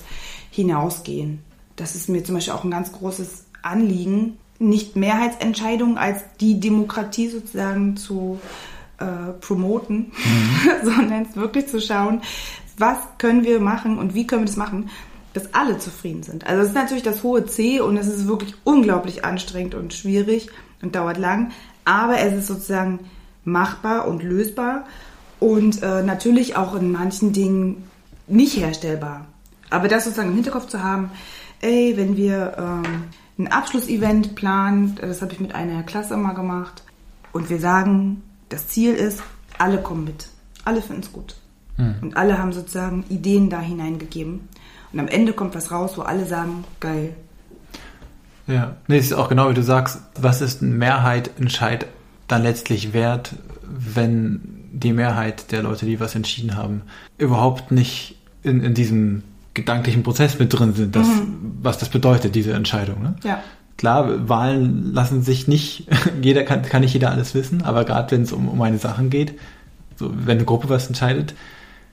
hinausgehen. 0.51 1.46
Das 1.77 1.95
ist 1.95 2.09
mir 2.09 2.25
zum 2.25 2.35
Beispiel 2.35 2.55
auch 2.55 2.65
ein 2.65 2.71
ganz 2.71 2.93
großes 2.93 3.45
Anliegen, 3.63 4.39
nicht 4.59 4.97
Mehrheitsentscheidungen 4.97 5.99
als 5.99 6.23
die 6.41 6.59
Demokratie 6.61 7.29
sozusagen 7.29 7.97
zu 7.97 8.41
äh, 8.99 9.33
promoten, 9.41 10.13
mhm. 10.13 10.71
sondern 10.85 11.35
wirklich 11.35 11.69
zu 11.69 11.81
schauen, 11.81 12.23
was 12.79 12.99
können 13.19 13.45
wir 13.45 13.61
machen 13.61 13.99
und 13.99 14.15
wie 14.15 14.27
können 14.27 14.43
wir 14.43 14.47
das 14.47 14.57
machen, 14.57 14.91
dass 15.33 15.53
alle 15.53 15.79
zufrieden 15.79 16.23
sind. 16.23 16.47
Also 16.47 16.63
es 16.63 16.69
ist 16.69 16.75
natürlich 16.75 17.03
das 17.03 17.23
hohe 17.23 17.45
C 17.45 17.81
und 17.81 17.97
es 17.97 18.07
ist 18.07 18.27
wirklich 18.27 18.55
unglaublich 18.65 19.25
anstrengend 19.25 19.75
und 19.75 19.93
schwierig 19.93 20.49
und 20.81 20.95
dauert 20.95 21.19
lang, 21.19 21.53
aber 21.85 22.19
es 22.19 22.33
ist 22.33 22.47
sozusagen 22.47 23.01
machbar 23.45 24.09
und 24.09 24.23
lösbar 24.23 24.85
und 25.39 25.83
äh, 25.83 26.03
natürlich 26.03 26.57
auch 26.57 26.75
in 26.75 26.91
manchen 26.91 27.33
Dingen 27.33 27.85
nicht 28.27 28.57
herstellbar. 28.57 29.27
Aber 29.69 29.89
das 29.89 30.05
sozusagen 30.05 30.31
im 30.31 30.35
Hinterkopf 30.37 30.69
zu 30.69 30.83
haben, 30.83 31.11
ey, 31.67 31.97
wenn 31.97 32.17
wir 32.17 32.57
ähm, 32.59 33.05
ein 33.39 33.49
Abschlussevent 33.49 34.35
planen, 34.35 34.97
das 35.01 35.21
habe 35.21 35.33
ich 35.33 35.41
mit 35.41 35.55
einer 35.55 35.83
Klasse 35.83 36.17
mal 36.17 36.33
gemacht, 36.33 36.83
und 37.33 37.51
wir 37.51 37.59
sagen, 37.59 38.23
das 38.49 38.69
Ziel 38.69 38.95
ist, 38.95 39.23
alle 39.59 39.83
kommen 39.83 40.05
mit. 40.05 40.29
Alle 40.65 40.81
finden 40.81 41.03
es 41.03 41.13
gut. 41.13 41.37
Hm. 41.77 41.97
Und 42.01 42.17
alle 42.17 42.39
haben 42.39 42.53
sozusagen 42.53 43.05
Ideen 43.11 43.51
da 43.51 43.61
hineingegeben. 43.61 44.49
Und 44.93 45.01
am 45.01 45.09
Ende 45.09 45.35
kommt 45.35 45.55
was 45.55 45.71
raus, 45.71 45.99
wo 45.99 46.03
alle 46.03 46.25
sagen, 46.25 46.65
geil. 46.81 47.15
Ja, 48.47 48.77
nee, 48.87 48.97
es 48.97 49.07
ist 49.07 49.13
auch 49.13 49.29
genau 49.29 49.51
wie 49.51 49.55
du 49.55 49.63
sagst, 49.63 50.01
was 50.19 50.41
ist 50.41 50.63
ein 50.63 50.79
Mehrheitentscheid 50.79 51.87
dann 52.29 52.43
letztlich 52.43 52.93
wert, 52.93 53.35
wenn 53.63 54.69
die 54.73 54.93
Mehrheit 54.93 55.53
der 55.53 55.63
Leute, 55.63 55.85
die 55.85 56.01
was 56.01 56.15
entschieden 56.15 56.57
haben, 56.57 56.83
überhaupt 57.19 57.71
nicht 57.71 58.17
in, 58.43 58.63
in 58.63 58.73
diesem 58.73 59.25
gedanklichen 59.57 60.05
Prozess 60.05 60.39
mit 60.39 60.53
drin 60.53 60.75
sind, 60.75 60.95
das, 60.95 61.09
mhm. 61.09 61.59
was 61.63 61.79
das 61.79 61.89
bedeutet, 61.89 62.37
diese 62.37 62.53
Entscheidung. 62.53 63.03
Ne? 63.03 63.17
Ja. 63.25 63.43
Klar, 63.77 64.29
Wahlen 64.29 64.95
lassen 64.95 65.23
sich 65.23 65.49
nicht, 65.49 65.89
jeder 66.23 66.45
kann, 66.45 66.63
kann 66.63 66.83
nicht 66.83 66.95
jeder 66.95 67.11
alles 67.11 67.35
wissen, 67.35 67.63
aber 67.63 67.85
gerade 67.85 68.13
wenn 68.13 68.23
es 68.23 68.33
um, 68.33 68.49
um 68.49 68.63
eine 68.63 68.79
Sache 68.79 69.05
geht, 69.05 69.39
so, 69.97 70.13
wenn 70.15 70.39
eine 70.39 70.45
Gruppe 70.45 70.69
was 70.69 70.87
entscheidet, 70.87 71.35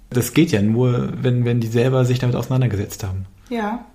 das 0.10 0.34
geht 0.34 0.52
ja 0.52 0.62
nur, 0.62 1.10
wenn, 1.22 1.46
wenn 1.46 1.60
die 1.60 1.68
selber 1.68 2.06
sich 2.06 2.20
damit 2.20 2.36
auseinandergesetzt 2.36 3.04
haben. 3.04 3.26
Ja. 3.50 3.86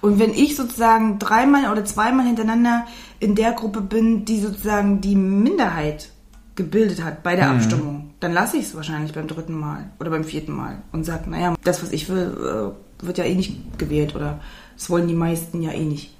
Und 0.00 0.18
wenn 0.18 0.34
ich 0.34 0.56
sozusagen 0.56 1.18
dreimal 1.18 1.70
oder 1.70 1.84
zweimal 1.84 2.26
hintereinander 2.26 2.84
in 3.20 3.34
der 3.34 3.52
Gruppe 3.52 3.80
bin, 3.80 4.24
die 4.24 4.40
sozusagen 4.40 5.00
die 5.00 5.14
Minderheit 5.14 6.10
gebildet 6.54 7.02
hat 7.02 7.22
bei 7.22 7.36
der 7.36 7.48
mhm. 7.48 7.56
Abstimmung, 7.56 8.10
dann 8.20 8.32
lasse 8.32 8.56
ich 8.58 8.64
es 8.64 8.74
wahrscheinlich 8.74 9.12
beim 9.12 9.26
dritten 9.26 9.58
Mal 9.58 9.90
oder 9.98 10.10
beim 10.10 10.24
vierten 10.24 10.52
Mal 10.52 10.82
und 10.92 11.04
sage, 11.04 11.30
naja, 11.30 11.54
das, 11.64 11.82
was 11.82 11.92
ich 11.92 12.08
will, 12.08 12.36
äh, 12.40 12.81
wird 13.02 13.18
ja 13.18 13.24
eh 13.24 13.34
nicht 13.34 13.78
gewählt 13.78 14.14
oder 14.14 14.40
das 14.76 14.90
wollen 14.90 15.08
die 15.08 15.14
meisten 15.14 15.62
ja 15.62 15.72
eh 15.72 15.84
nicht. 15.84 16.14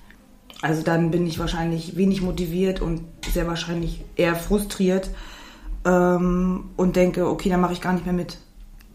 Also 0.61 0.83
dann 0.83 1.11
bin 1.11 1.27
ich 1.27 1.39
wahrscheinlich 1.39 1.97
wenig 1.97 2.23
motiviert 2.23 2.81
und 2.81 3.03
sehr 3.33 3.49
wahrscheinlich 3.49 4.05
eher 4.17 4.37
frustriert 4.37 5.11
ähm, 5.85 6.71
und 6.77 6.97
denke, 6.97 7.27
okay, 7.27 7.49
dann 7.49 7.61
mache 7.61 7.73
ich 7.73 7.81
gar 7.81 7.93
nicht 7.93 8.07
mehr 8.07 8.15
mit. 8.15 8.39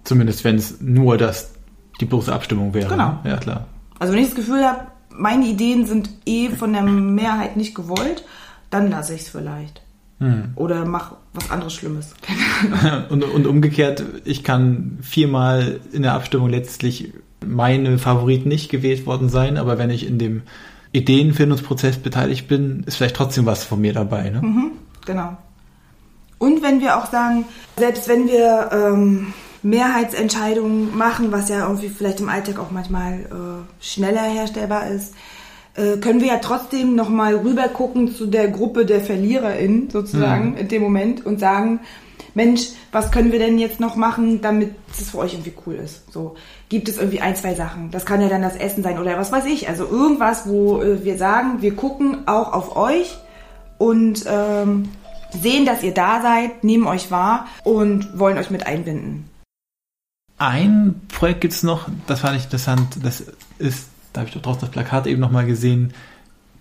Zumindest 0.06 0.43
wenn 0.45 0.56
es 0.56 0.80
nur 0.80 1.17
das, 1.17 1.52
die 2.00 2.06
bloße 2.06 2.34
Abstimmung 2.34 2.73
wäre. 2.73 2.89
Genau. 2.89 3.19
Ja, 3.26 3.38
klar. 3.38 3.67
Also 4.00 4.13
wenn 4.13 4.21
ich 4.21 4.28
das 4.28 4.36
Gefühl 4.36 4.63
habe, 4.63 4.88
meine 5.10 5.45
Ideen 5.45 5.86
sind 5.86 6.10
eh 6.26 6.50
von 6.50 6.71
der 6.71 6.84
Mehrheit 6.84 7.58
nicht 7.58 7.76
gewollt, 7.76 8.23
dann 8.69 8.89
lasse 8.89 9.15
ich 9.15 9.21
es 9.21 9.30
vielleicht. 9.30 9.82
Hm. 10.19 10.54
Oder 10.56 10.86
mach 10.86 11.15
was 11.34 11.52
anderes 11.52 11.73
Schlimmes. 11.73 12.13
und, 13.10 13.23
und 13.23 13.45
umgekehrt, 13.45 14.04
ich 14.26 14.43
kann 14.43 15.00
viermal 15.02 15.80
in 15.91 16.02
der 16.02 16.13
Abstimmung 16.13 16.50
letztlich 16.50 17.13
meine 17.45 17.97
Favoriten 17.97 18.50
nicht 18.50 18.69
gewählt 18.69 19.06
worden 19.06 19.30
sein, 19.30 19.58
aber 19.58 19.78
wenn 19.78 19.89
ich 19.89 20.08
in 20.08 20.19
dem 20.19 20.43
Ideenfindungsprozess 20.91 21.97
beteiligt 21.97 22.47
bin, 22.47 22.84
ist 22.86 22.95
vielleicht 22.95 23.15
trotzdem 23.15 23.45
was 23.45 23.63
von 23.63 23.82
mir 23.82 23.93
dabei. 23.93 24.30
Ne? 24.30 24.41
Mhm, 24.41 24.71
genau. 25.06 25.38
Und 26.39 26.62
wenn 26.62 26.82
wir 26.82 26.97
auch 26.97 27.12
sagen, 27.12 27.45
selbst 27.78 28.08
wenn 28.08 28.28
wir 28.28 28.69
ähm, 28.71 29.34
Mehrheitsentscheidungen 29.63 30.95
machen, 30.95 31.32
was 31.32 31.50
ja 31.50 31.67
irgendwie 31.67 31.89
vielleicht 31.89 32.19
im 32.19 32.30
Alltag 32.30 32.60
auch 32.60 32.71
manchmal 32.71 33.13
äh, 33.13 33.84
schneller 33.84 34.23
herstellbar 34.23 34.88
ist, 34.88 35.13
äh, 35.76 35.97
können 35.97 36.21
wir 36.21 36.28
ja 36.28 36.38
trotzdem 36.38 36.95
nochmal 36.95 37.36
rüber 37.36 37.67
gucken 37.69 38.13
zu 38.13 38.28
der 38.28 38.50
Gruppe 38.50 38.85
der 38.85 39.02
VerliererInnen 39.02 39.90
sozusagen 39.90 40.52
mhm. 40.52 40.58
in 40.58 40.67
dem 40.67 40.81
Moment 40.81 41.25
und 41.25 41.40
sagen, 41.40 41.79
Mensch, 42.33 42.69
was 42.92 43.12
können 43.12 43.31
wir 43.31 43.40
denn 43.40 43.58
jetzt 43.58 43.79
noch 43.79 43.96
machen, 43.96 44.42
damit 44.42 44.75
es 44.92 45.10
für 45.10 45.17
euch 45.19 45.33
irgendwie 45.33 45.54
cool 45.65 45.75
ist? 45.75 46.12
So, 46.13 46.35
gibt 46.69 46.89
es 46.89 46.97
irgendwie 46.97 47.21
ein, 47.21 47.35
zwei 47.35 47.55
Sachen. 47.55 47.91
Das 47.91 48.05
kann 48.05 48.21
ja 48.21 48.29
dann 48.29 48.41
das 48.41 48.55
Essen 48.55 48.83
sein 48.83 48.99
oder 48.99 49.17
was 49.17 49.31
weiß 49.31 49.45
ich. 49.45 49.69
Also 49.69 49.85
irgendwas, 49.85 50.47
wo 50.47 50.81
äh, 50.81 51.03
wir 51.03 51.17
sagen, 51.17 51.61
wir 51.61 51.75
gucken 51.75 52.27
auch 52.27 52.53
auf 52.53 52.75
euch 52.75 53.17
und 53.77 54.25
ähm, 54.27 54.89
sehen, 55.31 55.65
dass 55.65 55.83
ihr 55.83 55.93
da 55.93 56.21
seid, 56.21 56.63
nehmen 56.63 56.87
euch 56.87 57.11
wahr 57.11 57.47
und 57.63 58.19
wollen 58.19 58.37
euch 58.37 58.49
mit 58.49 58.65
einbinden. 58.65 59.29
Ein 60.37 61.01
Projekt 61.07 61.41
gibt 61.41 61.53
es 61.53 61.63
noch, 61.63 61.89
das 62.05 62.19
fand 62.19 62.37
ich 62.37 62.43
interessant, 62.43 62.99
das 63.01 63.23
ist, 63.57 63.87
da 64.13 64.21
habe 64.21 64.27
ich 64.27 64.35
doch 64.35 64.41
draußen 64.41 64.61
das 64.61 64.69
Plakat 64.69 65.07
eben 65.07 65.19
nochmal 65.19 65.45
gesehen, 65.45 65.93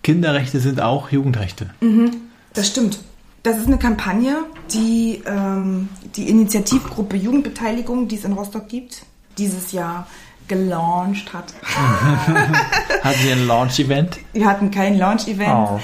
Kinderrechte 0.01 0.59
sind 0.59 0.81
auch 0.81 1.11
Jugendrechte. 1.11 1.69
Mhm, 1.81 2.11
das 2.53 2.67
stimmt. 2.67 2.99
Das 3.43 3.57
ist 3.57 3.67
eine 3.67 3.77
Kampagne, 3.77 4.37
die 4.73 5.21
ähm, 5.25 5.89
die 6.15 6.27
Initiativgruppe 6.27 7.15
Jugendbeteiligung, 7.17 8.07
die 8.07 8.15
es 8.15 8.25
in 8.25 8.33
Rostock 8.33 8.67
gibt, 8.67 9.05
dieses 9.37 9.71
Jahr 9.71 10.07
gelauncht 10.47 11.33
hat. 11.33 11.53
Hatten 13.03 13.19
Sie 13.21 13.31
ein 13.31 13.47
Launch-Event? 13.47 14.17
Wir 14.33 14.45
hatten 14.45 14.71
kein 14.71 14.97
Launch-Event. 14.97 15.69
Oh. 15.69 15.79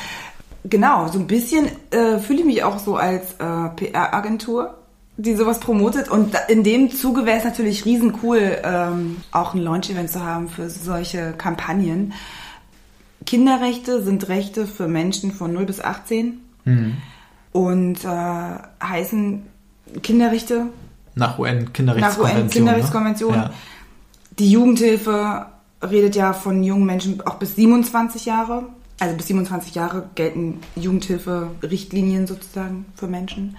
Genau, 0.66 1.10
so 1.10 1.20
ein 1.20 1.28
bisschen 1.28 1.68
äh, 1.92 2.20
fühle 2.20 2.40
ich 2.40 2.46
mich 2.46 2.64
auch 2.64 2.80
so 2.80 2.96
als 2.96 3.34
äh, 3.34 3.70
PR-Agentur, 3.76 4.76
die 5.18 5.36
sowas 5.36 5.60
promotet. 5.60 6.10
Und 6.10 6.36
in 6.48 6.64
dem 6.64 6.92
Zuge 6.92 7.26
wäre 7.26 7.38
es 7.38 7.44
natürlich 7.44 7.84
riesencool, 7.84 8.62
ähm, 8.64 9.18
auch 9.32 9.54
ein 9.54 9.62
Launch-Event 9.62 10.10
zu 10.10 10.24
haben 10.24 10.48
für 10.48 10.70
solche 10.70 11.34
Kampagnen. 11.34 12.14
Kinderrechte 13.26 14.02
sind 14.04 14.28
Rechte 14.30 14.68
für 14.68 14.88
Menschen 14.88 15.32
von 15.32 15.54
0 15.54 15.66
bis 15.66 15.82
18 15.82 16.40
mhm. 16.66 16.98
und 17.52 18.04
äh, 18.06 18.08
heißen 18.82 19.44
Kinderrechte 20.02 20.68
nach 21.16 21.40
UN-Kinderrechtskonvention. 21.40 22.36
Nach 22.36 22.44
UN-Kinderrechtskonvention. 22.44 23.32
Ne? 23.32 23.38
Ja. 23.38 23.54
Die 24.40 24.52
Jugendhilfe 24.52 25.46
redet 25.82 26.16
ja 26.16 26.34
von 26.34 26.64
jungen 26.64 26.86
Menschen 26.86 27.22
auch 27.22 27.36
bis 27.36 27.56
27 27.56 28.26
Jahre. 28.26 28.64
Also 29.00 29.16
bis 29.18 29.28
27 29.28 29.76
Jahre 29.76 30.10
gelten 30.16 30.62
Jugendhilfe-Richtlinien 30.76 32.28
sozusagen 32.28 32.86
für 32.96 33.08
Menschen. 33.08 33.58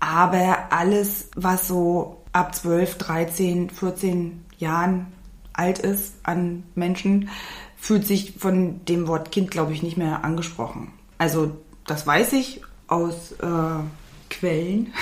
Aber 0.00 0.56
alles, 0.70 1.28
was 1.34 1.68
so 1.68 2.22
ab 2.32 2.54
12, 2.54 2.98
13, 2.98 3.70
14 3.70 4.44
Jahren 4.58 5.06
alt 5.52 5.78
ist 5.78 6.14
an 6.22 6.64
Menschen, 6.74 7.30
fühlt 7.76 8.06
sich 8.06 8.34
von 8.38 8.84
dem 8.86 9.06
Wort 9.06 9.32
Kind, 9.32 9.50
glaube 9.50 9.72
ich, 9.72 9.82
nicht 9.82 9.96
mehr 9.96 10.24
angesprochen. 10.24 10.92
Also 11.18 11.56
das 11.86 12.06
weiß 12.06 12.32
ich 12.34 12.62
aus 12.88 13.32
äh, 13.32 13.46
Quellen, 14.38 14.92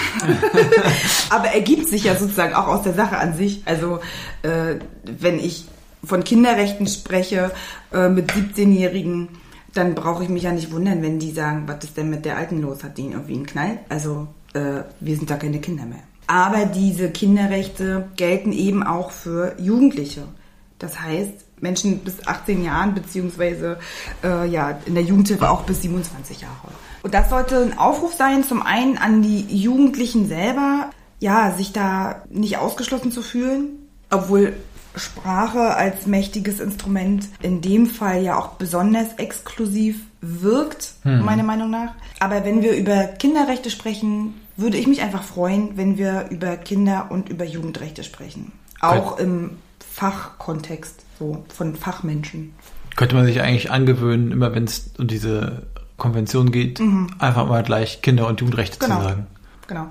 aber 1.31 1.49
ergibt 1.49 1.89
sich 1.89 2.05
ja 2.05 2.17
sozusagen 2.17 2.55
auch 2.55 2.69
aus 2.69 2.83
der 2.83 2.95
Sache 2.95 3.19
an 3.19 3.35
sich. 3.35 3.63
Also 3.65 4.01
äh, 4.43 4.77
wenn 5.05 5.39
ich 5.39 5.67
von 6.05 6.25
Kinderrechten 6.25 6.87
spreche 6.87 7.51
äh, 7.93 8.09
mit 8.09 8.31
17-Jährigen, 8.31 9.29
dann 9.73 9.95
brauche 9.95 10.23
ich 10.23 10.29
mich 10.29 10.45
ja 10.45 10.53
nicht 10.53 10.71
wundern, 10.73 11.03
wenn 11.03 11.19
die 11.19 11.33
sagen, 11.33 11.65
was 11.67 11.85
ist 11.85 11.97
denn 11.97 12.11
mit 12.11 12.25
der 12.25 12.37
Alten 12.37 12.61
los? 12.61 12.85
Hat 12.85 12.97
die 12.97 13.07
irgendwie 13.07 13.35
einen 13.35 13.47
Knall? 13.47 13.79
Also 13.89 14.29
äh, 14.55 14.83
wir 15.01 15.17
sind 15.17 15.31
da 15.31 15.37
keine 15.37 15.61
Kinder 15.61 15.85
mehr. 15.85 16.03
Aber 16.27 16.65
diese 16.65 17.11
Kinderrechte 17.11 18.09
gelten 18.17 18.53
eben 18.53 18.83
auch 18.83 19.11
für 19.11 19.57
Jugendliche. 19.61 20.23
Das 20.79 21.01
heißt, 21.01 21.45
Menschen 21.65 21.99
bis 22.01 22.27
18 22.27 22.63
Jahren, 22.63 22.95
beziehungsweise 22.95 23.79
äh, 24.23 24.47
ja, 24.47 24.79
in 24.85 24.95
der 24.95 25.03
Jugendhilfe 25.03 25.51
auch 25.51 25.63
bis 25.63 25.83
27 25.83 26.43
Jahre. 26.43 26.69
Und 27.03 27.15
das 27.15 27.31
sollte 27.31 27.59
ein 27.59 27.77
Aufruf 27.77 28.15
sein, 28.15 28.45
zum 28.45 28.63
einen 28.63 28.99
an 28.99 29.23
die 29.23 29.41
Jugendlichen 29.57 30.29
selber, 30.29 30.91
ja, 31.19 31.51
sich 31.53 31.73
da 31.73 32.23
nicht 32.31 32.59
ausgeschlossen 32.59 33.11
zu 33.11 33.23
fühlen, 33.23 33.89
obwohl 34.11 34.55
Sprache 34.95 35.75
als 35.75 36.07
mächtiges 36.07 36.61
Instrument 36.61 37.29
in 37.43 37.61
dem 37.61 37.87
Fall 37.87 38.23
ja 38.23 38.39
auch 38.39 38.51
besonders 38.51 39.15
exklusiv 39.17 40.01
wirkt, 40.21 40.93
hm. 41.03 41.25
meiner 41.25 41.43
Meinung 41.43 41.71
nach. 41.71 41.95
Aber 42.21 42.45
wenn 42.45 42.63
wir 42.63 42.77
über 42.77 43.05
Kinderrechte 43.05 43.71
sprechen, 43.71 44.35
würde 44.57 44.77
ich 44.77 44.87
mich 44.87 45.03
einfach 45.03 45.25
freuen, 45.25 45.77
wenn 45.77 45.99
wir 45.99 46.29
über 46.31 46.57
Kinder- 46.57 47.07
und 47.11 47.29
über 47.29 47.45
Jugendrechte 47.45 48.05
sprechen. 48.05 48.53
Auch 48.81 49.19
im 49.19 49.57
Fachkontext, 49.93 51.05
so 51.19 51.45
von 51.49 51.77
Fachmenschen. 51.77 52.55
Könnte 52.97 53.15
man 53.15 53.27
sich 53.27 53.41
eigentlich 53.41 53.71
angewöhnen, 53.71 54.33
immer 54.33 54.55
wenn 54.55 54.65
es 54.65 54.91
um 54.99 55.07
diese 55.07 55.63
Konvention 55.97 56.51
geht, 56.51 56.81
mhm. 56.81 57.09
einfach 57.19 57.49
mal 57.49 57.63
gleich 57.63 58.03
Kinder- 58.03 58.27
und 58.27 58.41
Jugendrechte 58.41 58.79
genau. 58.79 58.99
zu 58.99 59.03
sagen. 59.03 59.27
Genau. 59.67 59.89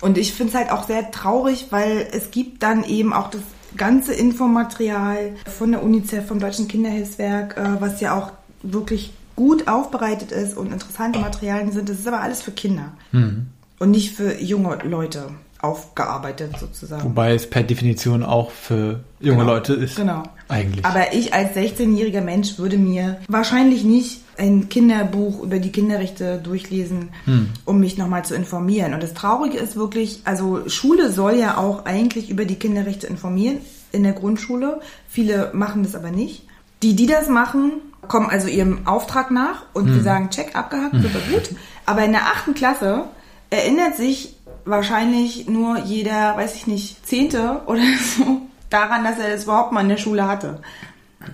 Und 0.00 0.16
ich 0.16 0.32
finde 0.32 0.52
es 0.52 0.58
halt 0.58 0.70
auch 0.70 0.86
sehr 0.86 1.10
traurig, 1.10 1.66
weil 1.70 2.06
es 2.12 2.30
gibt 2.30 2.62
dann 2.62 2.84
eben 2.84 3.12
auch 3.12 3.30
das 3.30 3.42
ganze 3.76 4.14
Infomaterial 4.14 5.34
von 5.46 5.72
der 5.72 5.82
UNICEF, 5.82 6.26
vom 6.26 6.38
Deutschen 6.38 6.68
Kinderhilfswerk, 6.68 7.56
äh, 7.56 7.80
was 7.80 8.00
ja 8.00 8.16
auch 8.16 8.32
wirklich 8.62 9.12
gut 9.36 9.68
aufbereitet 9.68 10.32
ist 10.32 10.56
und 10.56 10.72
interessante 10.72 11.18
Materialien 11.18 11.72
sind. 11.72 11.88
Das 11.88 11.98
ist 11.98 12.08
aber 12.08 12.20
alles 12.20 12.42
für 12.42 12.50
Kinder 12.50 12.92
mhm. 13.12 13.48
und 13.78 13.90
nicht 13.90 14.14
für 14.14 14.40
junge 14.40 14.78
Leute 14.84 15.30
aufgearbeitet 15.60 16.52
sozusagen. 16.58 17.04
Wobei 17.04 17.34
es 17.34 17.48
per 17.48 17.62
Definition 17.62 18.22
auch 18.22 18.50
für 18.50 19.00
junge 19.20 19.40
genau. 19.40 19.54
Leute 19.54 19.74
ist. 19.74 19.96
Genau. 19.96 20.22
Eigentlich. 20.48 20.84
Aber 20.84 21.12
ich 21.12 21.34
als 21.34 21.54
16-jähriger 21.56 22.20
Mensch 22.20 22.58
würde 22.58 22.78
mir 22.78 23.18
wahrscheinlich 23.28 23.84
nicht 23.84 24.22
ein 24.38 24.68
Kinderbuch 24.68 25.42
über 25.42 25.58
die 25.58 25.72
Kinderrechte 25.72 26.38
durchlesen, 26.38 27.10
hm. 27.24 27.50
um 27.64 27.80
mich 27.80 27.98
nochmal 27.98 28.24
zu 28.24 28.34
informieren. 28.34 28.94
Und 28.94 29.02
das 29.02 29.14
Traurige 29.14 29.58
ist 29.58 29.76
wirklich, 29.76 30.20
also 30.24 30.68
Schule 30.68 31.10
soll 31.10 31.34
ja 31.34 31.58
auch 31.58 31.84
eigentlich 31.84 32.30
über 32.30 32.44
die 32.44 32.54
Kinderrechte 32.54 33.08
informieren 33.08 33.58
in 33.90 34.04
der 34.04 34.12
Grundschule. 34.12 34.80
Viele 35.08 35.50
machen 35.54 35.82
das 35.82 35.94
aber 35.94 36.10
nicht. 36.10 36.44
Die, 36.82 36.94
die 36.94 37.06
das 37.06 37.28
machen, 37.28 37.72
kommen 38.06 38.30
also 38.30 38.46
ihrem 38.46 38.86
Auftrag 38.86 39.32
nach 39.32 39.64
und 39.74 39.86
hm. 39.86 39.94
wir 39.96 40.02
sagen, 40.02 40.30
check, 40.30 40.54
abgehakt, 40.54 40.94
super 40.94 41.20
gut. 41.32 41.50
Aber 41.84 42.04
in 42.04 42.12
der 42.12 42.22
achten 42.22 42.54
Klasse 42.54 43.04
erinnert 43.50 43.96
sich 43.96 44.36
wahrscheinlich 44.64 45.48
nur 45.48 45.78
jeder, 45.78 46.36
weiß 46.36 46.54
ich 46.56 46.66
nicht, 46.66 47.06
Zehnte 47.06 47.62
oder 47.66 47.82
so 48.16 48.42
daran, 48.70 49.04
dass 49.04 49.18
er 49.18 49.30
das 49.30 49.44
überhaupt 49.44 49.72
mal 49.72 49.82
in 49.82 49.88
der 49.88 49.96
Schule 49.96 50.26
hatte. 50.26 50.60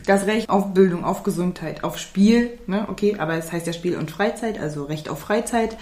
Das 0.06 0.26
Recht 0.26 0.48
auf 0.48 0.72
Bildung, 0.72 1.04
auf 1.04 1.22
Gesundheit, 1.24 1.84
auf 1.84 1.98
Spiel, 1.98 2.58
ne, 2.66 2.86
okay, 2.88 3.16
aber 3.18 3.34
es 3.34 3.52
heißt 3.52 3.66
ja 3.66 3.72
Spiel 3.72 3.96
und 3.96 4.10
Freizeit, 4.10 4.58
also 4.58 4.84
Recht 4.84 5.08
auf 5.08 5.20
Freizeit, 5.20 5.76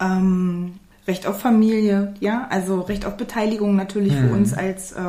ähm, 0.00 0.74
Recht 1.06 1.26
auf 1.26 1.40
Familie, 1.40 2.14
ja, 2.18 2.48
also 2.50 2.80
Recht 2.80 3.06
auf 3.06 3.16
Beteiligung 3.16 3.76
natürlich 3.76 4.12
hm. 4.12 4.28
für 4.28 4.34
uns 4.34 4.52
als 4.52 4.92
äh, 4.92 5.00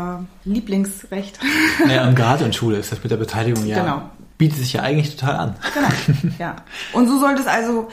Lieblingsrecht. 0.45 1.39
Ja, 1.89 2.07
und 2.07 2.15
gerade 2.15 2.45
in 2.45 2.53
Schule 2.53 2.77
ist 2.77 2.91
das 2.91 3.01
mit 3.01 3.11
der 3.11 3.17
Beteiligung 3.17 3.65
ja, 3.65 3.81
genau. 3.81 4.01
bietet 4.37 4.59
sich 4.59 4.73
ja 4.73 4.83
eigentlich 4.83 5.15
total 5.15 5.35
an. 5.35 5.55
Genau, 5.73 6.33
ja. 6.37 6.55
Und 6.93 7.07
so 7.07 7.17
sollte 7.19 7.41
es 7.41 7.47
also, 7.47 7.87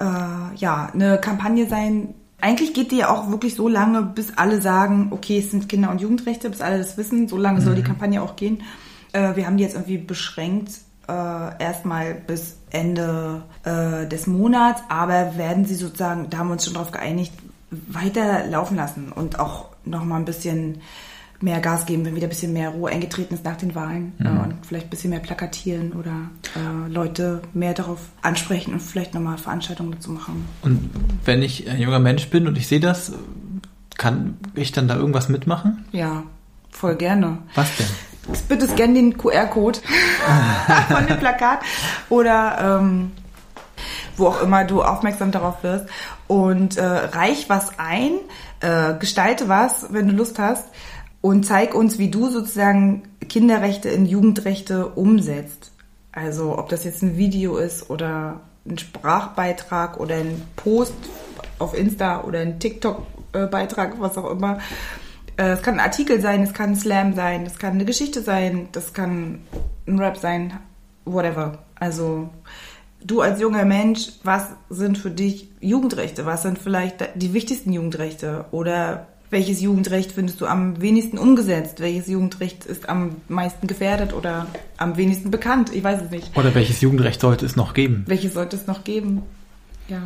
äh, 0.00 0.56
ja, 0.56 0.90
eine 0.92 1.18
Kampagne 1.18 1.68
sein, 1.68 2.14
eigentlich 2.40 2.74
geht 2.74 2.92
die 2.92 2.98
ja 2.98 3.08
auch 3.08 3.30
wirklich 3.30 3.54
so 3.54 3.68
lange, 3.68 4.02
bis 4.02 4.36
alle 4.36 4.60
sagen, 4.60 5.08
okay, 5.10 5.38
es 5.38 5.50
sind 5.50 5.68
Kinder- 5.68 5.90
und 5.90 6.00
Jugendrechte, 6.00 6.50
bis 6.50 6.60
alle 6.60 6.78
das 6.78 6.96
wissen. 6.96 7.28
So 7.28 7.36
lange 7.36 7.60
mhm. 7.60 7.64
soll 7.64 7.74
die 7.74 7.82
mhm. 7.82 7.86
Kampagne 7.86 8.22
auch 8.22 8.36
gehen. 8.36 8.62
Äh, 9.12 9.36
wir 9.36 9.46
haben 9.46 9.56
die 9.56 9.64
jetzt 9.64 9.74
irgendwie 9.74 9.98
beschränkt, 9.98 10.72
äh, 11.08 11.62
erstmal 11.62 12.14
bis 12.14 12.56
Ende 12.70 13.42
äh, 13.64 14.06
des 14.06 14.26
Monats, 14.26 14.82
aber 14.88 15.36
werden 15.36 15.64
sie 15.64 15.76
sozusagen, 15.76 16.28
da 16.30 16.38
haben 16.38 16.48
wir 16.48 16.52
uns 16.52 16.64
schon 16.64 16.74
darauf 16.74 16.90
geeinigt, 16.90 17.32
weiter 17.70 18.46
laufen 18.46 18.76
lassen 18.76 19.12
und 19.12 19.38
auch 19.38 19.66
nochmal 19.84 20.20
ein 20.20 20.24
bisschen 20.24 20.82
mehr 21.40 21.60
Gas 21.60 21.86
geben, 21.86 22.04
wenn 22.04 22.16
wieder 22.16 22.26
ein 22.26 22.30
bisschen 22.30 22.52
mehr 22.52 22.70
Ruhe 22.70 22.90
eingetreten 22.90 23.34
ist 23.34 23.44
nach 23.44 23.56
den 23.56 23.74
Wahlen 23.74 24.12
mhm. 24.18 24.26
äh, 24.26 24.42
und 24.42 24.66
vielleicht 24.66 24.86
ein 24.86 24.90
bisschen 24.90 25.10
mehr 25.10 25.20
plakatieren 25.20 25.92
oder 25.92 26.30
äh, 26.56 26.90
Leute 26.90 27.42
mehr 27.52 27.74
darauf 27.74 28.00
ansprechen 28.22 28.72
und 28.72 28.80
vielleicht 28.80 29.14
nochmal 29.14 29.38
Veranstaltungen 29.38 29.92
dazu 29.92 30.10
machen. 30.12 30.46
Und 30.62 30.90
wenn 31.24 31.42
ich 31.42 31.68
ein 31.68 31.80
junger 31.80 31.98
Mensch 31.98 32.28
bin 32.28 32.46
und 32.46 32.56
ich 32.56 32.66
sehe 32.66 32.80
das, 32.80 33.12
kann 33.96 34.36
ich 34.54 34.72
dann 34.72 34.88
da 34.88 34.96
irgendwas 34.96 35.28
mitmachen? 35.28 35.84
Ja, 35.92 36.22
voll 36.70 36.96
gerne. 36.96 37.38
Was 37.54 37.76
denn? 37.76 37.86
Bitte 38.48 38.66
scan 38.66 38.92
den 38.92 39.16
QR-Code 39.16 39.78
von 40.88 41.06
dem 41.06 41.18
Plakat 41.18 41.60
oder 42.08 42.80
ähm, 42.80 43.12
wo 44.16 44.28
auch 44.28 44.42
immer 44.42 44.64
du 44.64 44.82
aufmerksam 44.82 45.30
darauf 45.30 45.62
wirst 45.62 45.86
und 46.26 46.76
äh, 46.76 46.84
reich 46.84 47.48
was 47.48 47.78
ein, 47.78 48.12
äh, 48.60 48.94
gestalte 48.98 49.48
was, 49.48 49.92
wenn 49.92 50.08
du 50.08 50.14
Lust 50.14 50.38
hast 50.40 50.66
und 51.26 51.44
zeig 51.44 51.74
uns, 51.74 51.98
wie 51.98 52.08
du 52.08 52.30
sozusagen 52.30 53.02
Kinderrechte 53.28 53.88
in 53.88 54.06
Jugendrechte 54.06 54.86
umsetzt. 54.86 55.72
Also 56.12 56.56
ob 56.56 56.68
das 56.68 56.84
jetzt 56.84 57.02
ein 57.02 57.16
Video 57.16 57.56
ist 57.56 57.90
oder 57.90 58.42
ein 58.64 58.78
Sprachbeitrag 58.78 59.98
oder 59.98 60.14
ein 60.14 60.42
Post 60.54 60.94
auf 61.58 61.76
Insta 61.76 62.22
oder 62.22 62.38
ein 62.38 62.60
TikTok-Beitrag, 62.60 64.00
was 64.00 64.16
auch 64.16 64.30
immer. 64.30 64.58
Äh, 65.36 65.48
es 65.48 65.62
kann 65.62 65.74
ein 65.74 65.80
Artikel 65.80 66.20
sein, 66.20 66.44
es 66.44 66.54
kann 66.54 66.70
ein 66.70 66.76
Slam 66.76 67.14
sein, 67.16 67.44
es 67.44 67.58
kann 67.58 67.72
eine 67.72 67.84
Geschichte 67.84 68.22
sein, 68.22 68.68
das 68.70 68.92
kann 68.92 69.40
ein 69.88 69.98
Rap 69.98 70.18
sein, 70.18 70.52
whatever. 71.06 71.58
Also 71.74 72.30
du 73.02 73.20
als 73.20 73.40
junger 73.40 73.64
Mensch, 73.64 74.12
was 74.22 74.46
sind 74.70 74.96
für 74.96 75.10
dich 75.10 75.48
Jugendrechte? 75.58 76.24
Was 76.24 76.42
sind 76.42 76.60
vielleicht 76.60 77.16
die 77.16 77.34
wichtigsten 77.34 77.72
Jugendrechte? 77.72 78.44
Oder 78.52 79.08
welches 79.30 79.60
Jugendrecht 79.60 80.12
findest 80.12 80.40
du 80.40 80.46
am 80.46 80.80
wenigsten 80.80 81.18
umgesetzt? 81.18 81.80
Welches 81.80 82.06
Jugendrecht 82.06 82.64
ist 82.64 82.88
am 82.88 83.16
meisten 83.28 83.66
gefährdet 83.66 84.12
oder 84.12 84.46
am 84.76 84.96
wenigsten 84.96 85.30
bekannt? 85.30 85.74
Ich 85.74 85.82
weiß 85.82 86.02
es 86.02 86.10
nicht. 86.10 86.36
Oder 86.36 86.54
welches 86.54 86.80
Jugendrecht 86.80 87.20
sollte 87.20 87.44
es 87.44 87.56
noch 87.56 87.74
geben? 87.74 88.04
Welches 88.06 88.34
sollte 88.34 88.56
es 88.56 88.66
noch 88.66 88.84
geben? 88.84 89.22
Ja, 89.88 90.02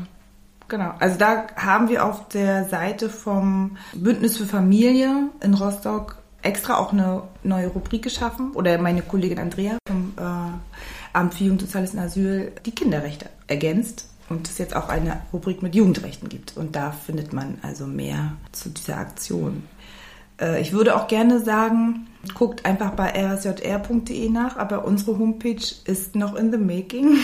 genau. 0.69 0.95
Also 0.99 1.19
da 1.19 1.47
haben 1.57 1.89
wir 1.89 2.05
auf 2.05 2.29
der 2.29 2.65
Seite 2.69 3.09
vom 3.09 3.77
Bündnis 3.95 4.37
für 4.37 4.47
Familie 4.47 5.29
in 5.43 5.55
Rostock 5.55 6.17
extra 6.43 6.79
auch 6.79 6.93
eine 6.93 7.23
neue 7.43 7.69
Rubrik 7.69 8.03
geschaffen. 8.03 8.53
Oder 8.53 8.79
meine 8.79 9.03
Kollegin 9.03 9.39
Andrea 9.39 9.77
vom 9.87 10.13
äh, 10.17 11.17
Amt 11.17 11.35
für 11.35 11.45
Jugendsoziales 11.45 11.93
und 11.93 11.99
Asyl 11.99 12.53
die 12.65 12.71
Kinderrechte 12.71 13.27
ergänzt 13.47 14.07
und 14.31 14.49
es 14.49 14.57
jetzt 14.57 14.75
auch 14.75 14.89
eine 14.89 15.21
Rubrik 15.33 15.63
mit 15.63 15.75
Jugendrechten 15.75 16.31
gibt. 16.31 16.57
Und 16.57 16.77
da 16.77 16.93
findet 16.93 17.35
man 17.35 17.59
also 17.61 17.87
mehr 17.87 18.33
zu 18.53 18.71
dieser 18.71 18.97
Aktion. 18.97 19.65
Äh, 20.41 20.63
ich 20.63 20.73
würde 20.73 20.97
auch 20.97 21.09
gerne 21.09 21.41
sagen, 21.41 22.07
guckt 22.35 22.65
einfach 22.65 22.93
bei 22.93 23.11
rsjr.de 23.11 24.29
nach, 24.31 24.57
aber 24.57 24.85
unsere 24.85 25.19
Homepage 25.19 25.75
ist 25.85 26.15
noch 26.15 26.37
in 26.37 26.53
the 26.53 26.59
making 26.59 27.19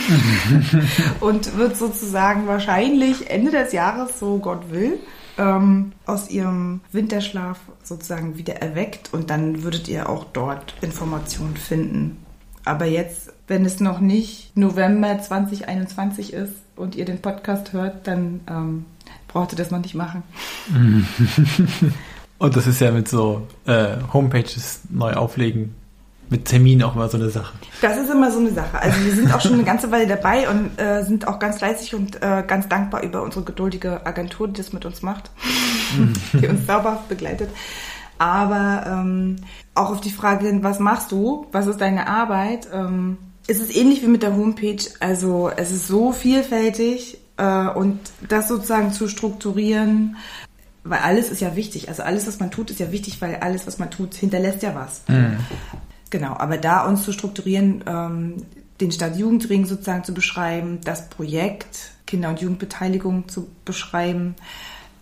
und 1.21 1.57
wird 1.57 1.77
sozusagen 1.77 2.45
wahrscheinlich 2.45 3.29
Ende 3.29 3.51
des 3.51 3.71
Jahres, 3.71 4.19
so 4.19 4.39
Gott 4.39 4.69
will, 4.69 4.99
ähm, 5.37 5.93
aus 6.05 6.29
ihrem 6.29 6.81
Winterschlaf 6.91 7.59
sozusagen 7.83 8.37
wieder 8.37 8.55
erweckt 8.55 9.13
und 9.13 9.29
dann 9.29 9.63
würdet 9.63 9.87
ihr 9.87 10.09
auch 10.09 10.25
dort 10.25 10.75
Informationen 10.81 11.55
finden. 11.55 12.17
Aber 12.67 12.85
jetzt, 12.85 13.31
wenn 13.47 13.65
es 13.65 13.79
noch 13.79 13.99
nicht 13.99 14.55
November 14.55 15.19
2021 15.19 16.33
ist 16.33 16.53
und 16.75 16.95
ihr 16.95 17.05
den 17.05 17.21
Podcast 17.21 17.73
hört, 17.73 18.07
dann 18.07 18.41
ähm, 18.49 18.85
braucht 19.27 19.53
ihr 19.53 19.57
das 19.57 19.71
noch 19.71 19.79
nicht 19.79 19.95
machen. 19.95 20.23
Und 22.39 22.55
das 22.55 22.67
ist 22.67 22.79
ja 22.81 22.91
mit 22.91 23.07
so 23.07 23.47
äh, 23.65 23.95
Homepages 24.13 24.81
neu 24.89 25.13
auflegen, 25.13 25.73
mit 26.29 26.45
Terminen 26.45 26.83
auch 26.83 26.95
immer 26.95 27.09
so 27.09 27.17
eine 27.17 27.29
Sache. 27.29 27.57
Das 27.81 27.97
ist 27.97 28.11
immer 28.11 28.29
so 28.31 28.37
eine 28.37 28.51
Sache. 28.51 28.79
Also 28.79 29.03
wir 29.03 29.11
sind 29.11 29.33
auch 29.33 29.41
schon 29.41 29.53
eine 29.53 29.63
ganze 29.63 29.91
Weile 29.91 30.05
dabei 30.05 30.47
und 30.47 30.79
äh, 30.79 31.03
sind 31.03 31.27
auch 31.27 31.39
ganz 31.39 31.57
fleißig 31.57 31.95
und 31.95 32.21
äh, 32.21 32.43
ganz 32.45 32.67
dankbar 32.67 33.01
über 33.01 33.23
unsere 33.23 33.43
geduldige 33.43 34.05
Agentur, 34.05 34.47
die 34.47 34.53
das 34.53 34.71
mit 34.71 34.85
uns 34.85 35.01
macht, 35.01 35.31
die 36.33 36.47
uns 36.47 36.67
sauberhaft 36.67 37.09
begleitet. 37.09 37.49
Aber 38.19 38.83
ähm, 38.85 39.37
auch 39.77 39.91
auf 39.91 40.01
die 40.01 40.11
Frage, 40.11 40.59
was 40.63 40.79
machst 40.79 41.11
du, 41.11 41.47
was 41.51 41.67
ist 41.67 41.81
deine 41.81 42.07
Arbeit, 42.07 42.67
ähm, 42.73 43.17
ist 43.47 43.61
es 43.61 43.73
ähnlich 43.73 44.01
wie 44.01 44.07
mit 44.07 44.23
der 44.23 44.35
Homepage. 44.35 44.83
Also 44.99 45.49
es 45.55 45.71
ist 45.71 45.87
so 45.87 46.11
vielfältig 46.11 47.17
äh, 47.37 47.67
und 47.67 47.99
das 48.27 48.47
sozusagen 48.47 48.91
zu 48.91 49.07
strukturieren, 49.07 50.17
weil 50.83 50.99
alles 50.99 51.29
ist 51.29 51.41
ja 51.41 51.55
wichtig. 51.55 51.89
Also 51.89 52.03
alles, 52.03 52.27
was 52.27 52.39
man 52.39 52.51
tut, 52.51 52.71
ist 52.71 52.79
ja 52.79 52.91
wichtig, 52.91 53.21
weil 53.21 53.35
alles, 53.35 53.67
was 53.67 53.79
man 53.79 53.89
tut, 53.89 54.13
hinterlässt 54.15 54.63
ja 54.63 54.75
was. 54.75 55.01
Mhm. 55.07 55.37
Genau, 56.09 56.35
aber 56.37 56.57
da 56.57 56.85
uns 56.85 57.03
zu 57.03 57.11
strukturieren, 57.11 57.83
ähm, 57.85 58.45
den 58.79 58.91
Stadtjugendring 58.91 59.65
sozusagen 59.65 60.03
zu 60.03 60.13
beschreiben, 60.13 60.79
das 60.83 61.09
Projekt 61.09 61.91
Kinder- 62.05 62.29
und 62.29 62.41
Jugendbeteiligung 62.41 63.27
zu 63.27 63.47
beschreiben, 63.65 64.35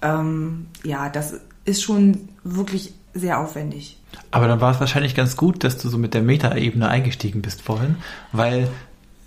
ähm, 0.02 0.68
ja, 0.84 1.10
das 1.10 1.36
ist 1.66 1.84
schon 1.84 2.30
wirklich 2.44 2.94
sehr 3.14 3.40
aufwendig. 3.40 3.98
Aber 4.32 4.48
dann 4.48 4.62
war 4.62 4.72
es 4.72 4.80
wahrscheinlich 4.80 5.16
ganz 5.16 5.38
gut, 5.38 5.64
dass 5.64 5.78
du 5.78 5.90
so 5.90 5.98
mit 5.98 6.14
der 6.14 6.22
Metaebene 6.22 6.88
eingestiegen 6.88 7.42
bist 7.42 7.62
vorhin, 7.62 7.98
weil 8.32 8.70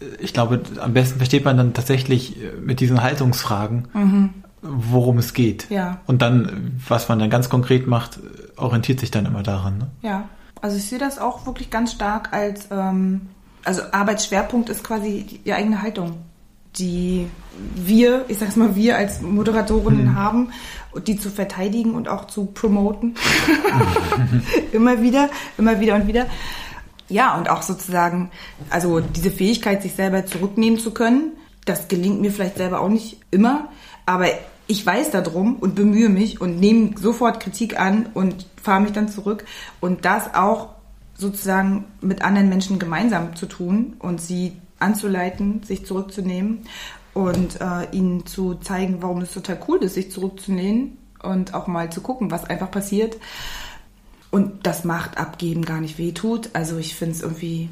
äh, 0.00 0.04
ich 0.20 0.32
glaube, 0.32 0.62
am 0.80 0.94
besten 0.94 1.18
versteht 1.18 1.44
man 1.44 1.56
dann 1.56 1.74
tatsächlich 1.74 2.36
äh, 2.36 2.52
mit 2.60 2.80
diesen 2.80 3.02
Haltungsfragen, 3.02 3.88
mhm 3.92 4.30
worum 4.62 5.18
es 5.18 5.34
geht. 5.34 5.70
Ja. 5.70 6.00
Und 6.06 6.22
dann, 6.22 6.80
was 6.88 7.08
man 7.08 7.18
dann 7.18 7.30
ganz 7.30 7.48
konkret 7.48 7.86
macht, 7.86 8.18
orientiert 8.56 9.00
sich 9.00 9.10
dann 9.10 9.26
immer 9.26 9.42
daran. 9.42 9.78
Ne? 9.78 9.86
Ja, 10.02 10.28
also 10.60 10.76
ich 10.76 10.84
sehe 10.88 10.98
das 10.98 11.18
auch 11.18 11.46
wirklich 11.46 11.70
ganz 11.70 11.92
stark 11.92 12.32
als, 12.32 12.68
ähm, 12.70 13.28
also 13.64 13.82
Arbeitsschwerpunkt 13.92 14.68
ist 14.68 14.82
quasi 14.82 15.40
die 15.44 15.52
eigene 15.52 15.82
Haltung, 15.82 16.16
die 16.78 17.28
wir, 17.74 18.24
ich 18.28 18.38
sag's 18.38 18.56
mal, 18.56 18.76
wir 18.76 18.96
als 18.96 19.20
Moderatorinnen 19.20 20.08
hm. 20.08 20.14
haben, 20.14 20.52
die 21.06 21.18
zu 21.18 21.30
verteidigen 21.30 21.94
und 21.94 22.08
auch 22.08 22.26
zu 22.26 22.46
promoten. 22.46 23.14
immer 24.72 25.02
wieder, 25.02 25.28
immer 25.56 25.80
wieder 25.80 25.96
und 25.96 26.06
wieder. 26.06 26.26
Ja, 27.08 27.36
und 27.36 27.48
auch 27.48 27.62
sozusagen, 27.62 28.30
also 28.70 29.00
diese 29.00 29.30
Fähigkeit, 29.30 29.82
sich 29.82 29.94
selber 29.94 30.26
zurücknehmen 30.26 30.78
zu 30.78 30.92
können, 30.92 31.32
das 31.64 31.88
gelingt 31.88 32.20
mir 32.20 32.32
vielleicht 32.32 32.56
selber 32.56 32.80
auch 32.80 32.88
nicht 32.88 33.18
immer, 33.30 33.68
aber 34.06 34.26
ich 34.66 34.84
weiß 34.84 35.10
darum 35.10 35.56
und 35.56 35.74
bemühe 35.74 36.10
mich 36.10 36.40
und 36.40 36.60
nehme 36.60 36.90
sofort 36.98 37.40
Kritik 37.40 37.80
an 37.80 38.10
und 38.12 38.46
fahre 38.62 38.82
mich 38.82 38.92
dann 38.92 39.08
zurück. 39.08 39.44
Und 39.80 40.04
das 40.04 40.34
auch 40.34 40.70
sozusagen 41.14 41.86
mit 42.00 42.22
anderen 42.22 42.48
Menschen 42.48 42.78
gemeinsam 42.78 43.34
zu 43.34 43.46
tun 43.46 43.96
und 43.98 44.20
sie 44.20 44.56
anzuleiten, 44.78 45.62
sich 45.62 45.86
zurückzunehmen 45.86 46.60
und 47.14 47.60
äh, 47.60 47.90
ihnen 47.92 48.26
zu 48.26 48.54
zeigen, 48.54 49.02
warum 49.02 49.20
es 49.22 49.32
total 49.32 49.58
cool 49.68 49.78
ist, 49.78 49.94
sich 49.94 50.10
zurückzunehmen 50.10 50.98
und 51.22 51.54
auch 51.54 51.66
mal 51.66 51.90
zu 51.90 52.00
gucken, 52.00 52.30
was 52.30 52.44
einfach 52.44 52.70
passiert. 52.70 53.16
Und 54.30 54.66
das 54.66 54.84
macht 54.84 55.18
abgeben 55.18 55.64
gar 55.64 55.80
nicht 55.80 55.98
weh 55.98 56.12
tut. 56.12 56.50
Also 56.52 56.76
ich 56.76 56.94
finde 56.94 57.14
es 57.14 57.22
irgendwie, 57.22 57.70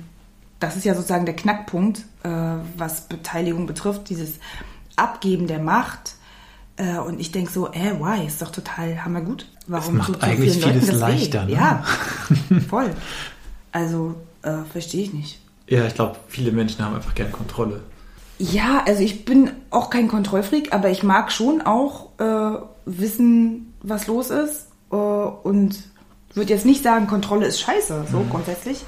das 0.59 0.77
ist 0.77 0.85
ja 0.85 0.95
sozusagen 0.95 1.27
der 1.27 1.37
Knackpunkt, 1.37 2.01
äh, 2.23 2.29
was 2.77 3.03
Beteiligung 3.03 3.67
betrifft, 3.67 4.09
dieses 4.09 4.39
Abgeben 4.97 5.47
der 5.47 5.59
Macht 5.59 6.17
äh, 6.77 6.99
und 6.99 7.21
ich 7.21 7.33
denke 7.33 7.51
so, 7.51 7.73
äh, 7.73 7.99
why, 7.99 8.27
ist 8.27 8.43
doch 8.43 8.51
total 8.51 9.05
hammergut. 9.05 9.47
Warum 9.67 9.99
das 9.99 10.09
macht 10.09 10.21
so 10.21 10.27
eigentlich 10.27 10.63
vieles 10.63 10.93
leichter. 10.93 11.45
Ne? 11.47 11.53
Ja, 11.53 11.85
voll. 12.69 12.95
Also, 13.73 14.15
äh, 14.43 14.59
verstehe 14.71 15.03
ich 15.03 15.13
nicht. 15.13 15.41
Ja, 15.69 15.87
ich 15.87 15.95
glaube, 15.95 16.17
viele 16.29 16.53
Menschen 16.53 16.85
haben 16.85 16.95
einfach 16.95 17.15
gern 17.15 17.33
Kontrolle. 17.33 17.83
Ja, 18.39 18.83
also 18.87 19.03
ich 19.03 19.25
bin 19.25 19.51
auch 19.71 19.91
kein 19.91 20.09
Kontrollfreak, 20.09 20.73
aber 20.73 20.91
ich 20.91 21.03
mag 21.03 21.33
schon 21.33 21.63
auch 21.63 22.11
äh, 22.19 22.59
wissen, 22.85 23.75
was 23.83 24.07
los 24.07 24.31
ist. 24.31 24.69
Äh, 24.93 24.97
und 24.97 25.79
würde 26.35 26.53
jetzt 26.53 26.67
nicht 26.67 26.83
sagen, 26.83 27.07
Kontrolle 27.07 27.47
ist 27.47 27.61
scheiße, 27.61 28.07
so 28.11 28.19
mhm. 28.19 28.31
grundsätzlich. 28.31 28.85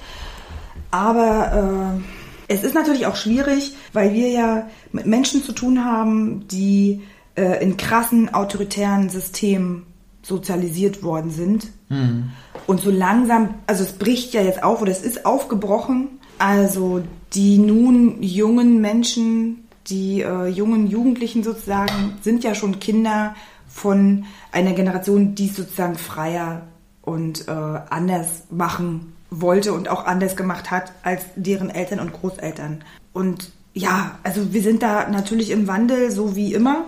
Aber 0.91 1.99
äh, 1.99 2.55
es 2.55 2.63
ist 2.63 2.75
natürlich 2.75 3.07
auch 3.07 3.17
schwierig, 3.17 3.75
weil 3.93 4.13
wir 4.13 4.29
ja 4.29 4.69
mit 4.93 5.07
Menschen 5.07 5.43
zu 5.43 5.53
tun 5.53 5.85
haben, 5.85 6.47
die 6.49 7.03
äh, 7.35 7.63
in 7.63 7.77
krassen 7.77 8.33
autoritären 8.35 9.09
Systemen 9.09 9.87
sozialisiert 10.23 11.03
worden 11.03 11.31
sind. 11.31 11.69
Mhm. 11.89 12.31
Und 12.67 12.81
so 12.81 12.91
langsam, 12.91 13.55
also 13.67 13.83
es 13.83 13.93
bricht 13.93 14.35
ja 14.35 14.43
jetzt 14.43 14.63
auf 14.63 14.83
oder 14.83 14.93
es 14.93 15.03
ist 15.03 15.25
aufgebrochen. 15.25 16.18
Also 16.39 17.03
die 17.33 17.59
nun 17.59 18.23
jungen 18.23 18.81
Menschen, 18.81 19.69
die 19.89 20.23
äh, 20.23 20.47
jungen 20.47 20.87
Jugendlichen 20.87 21.43
sozusagen, 21.43 22.19
sind 22.23 22.45
ja 22.45 22.55
schon 22.55 22.81
Kinder 22.81 23.35
von 23.69 24.25
einer 24.53 24.73
Generation, 24.73 25.35
die 25.35 25.49
sozusagen 25.49 25.97
freier 25.97 26.63
und 27.03 27.49
äh, 27.49 27.51
anders 27.51 28.45
machen 28.51 29.15
wollte 29.31 29.73
und 29.73 29.89
auch 29.89 30.05
anders 30.05 30.37
gemacht 30.37 30.71
hat 30.71 30.93
als 31.03 31.23
deren 31.37 31.71
Eltern 31.71 32.01
und 32.01 32.13
Großeltern. 32.13 32.83
Und 33.13 33.53
ja, 33.75 34.19
also 34.23 34.53
wir 34.53 34.63
sind 34.63 34.83
da 34.83 35.09
natürlich 35.09 35.51
im 35.51 35.67
Wandel, 35.69 36.11
so 36.11 36.35
wie 36.35 36.55
immer, 36.55 36.85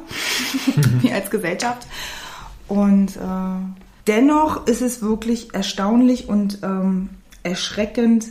wie 1.00 1.12
als 1.12 1.30
Gesellschaft. 1.30 1.86
Und 2.66 3.16
äh, 3.16 3.20
dennoch 4.06 4.66
ist 4.66 4.82
es 4.82 5.02
wirklich 5.02 5.54
erstaunlich 5.54 6.28
und 6.28 6.58
ähm, 6.62 7.10
erschreckend 7.42 8.26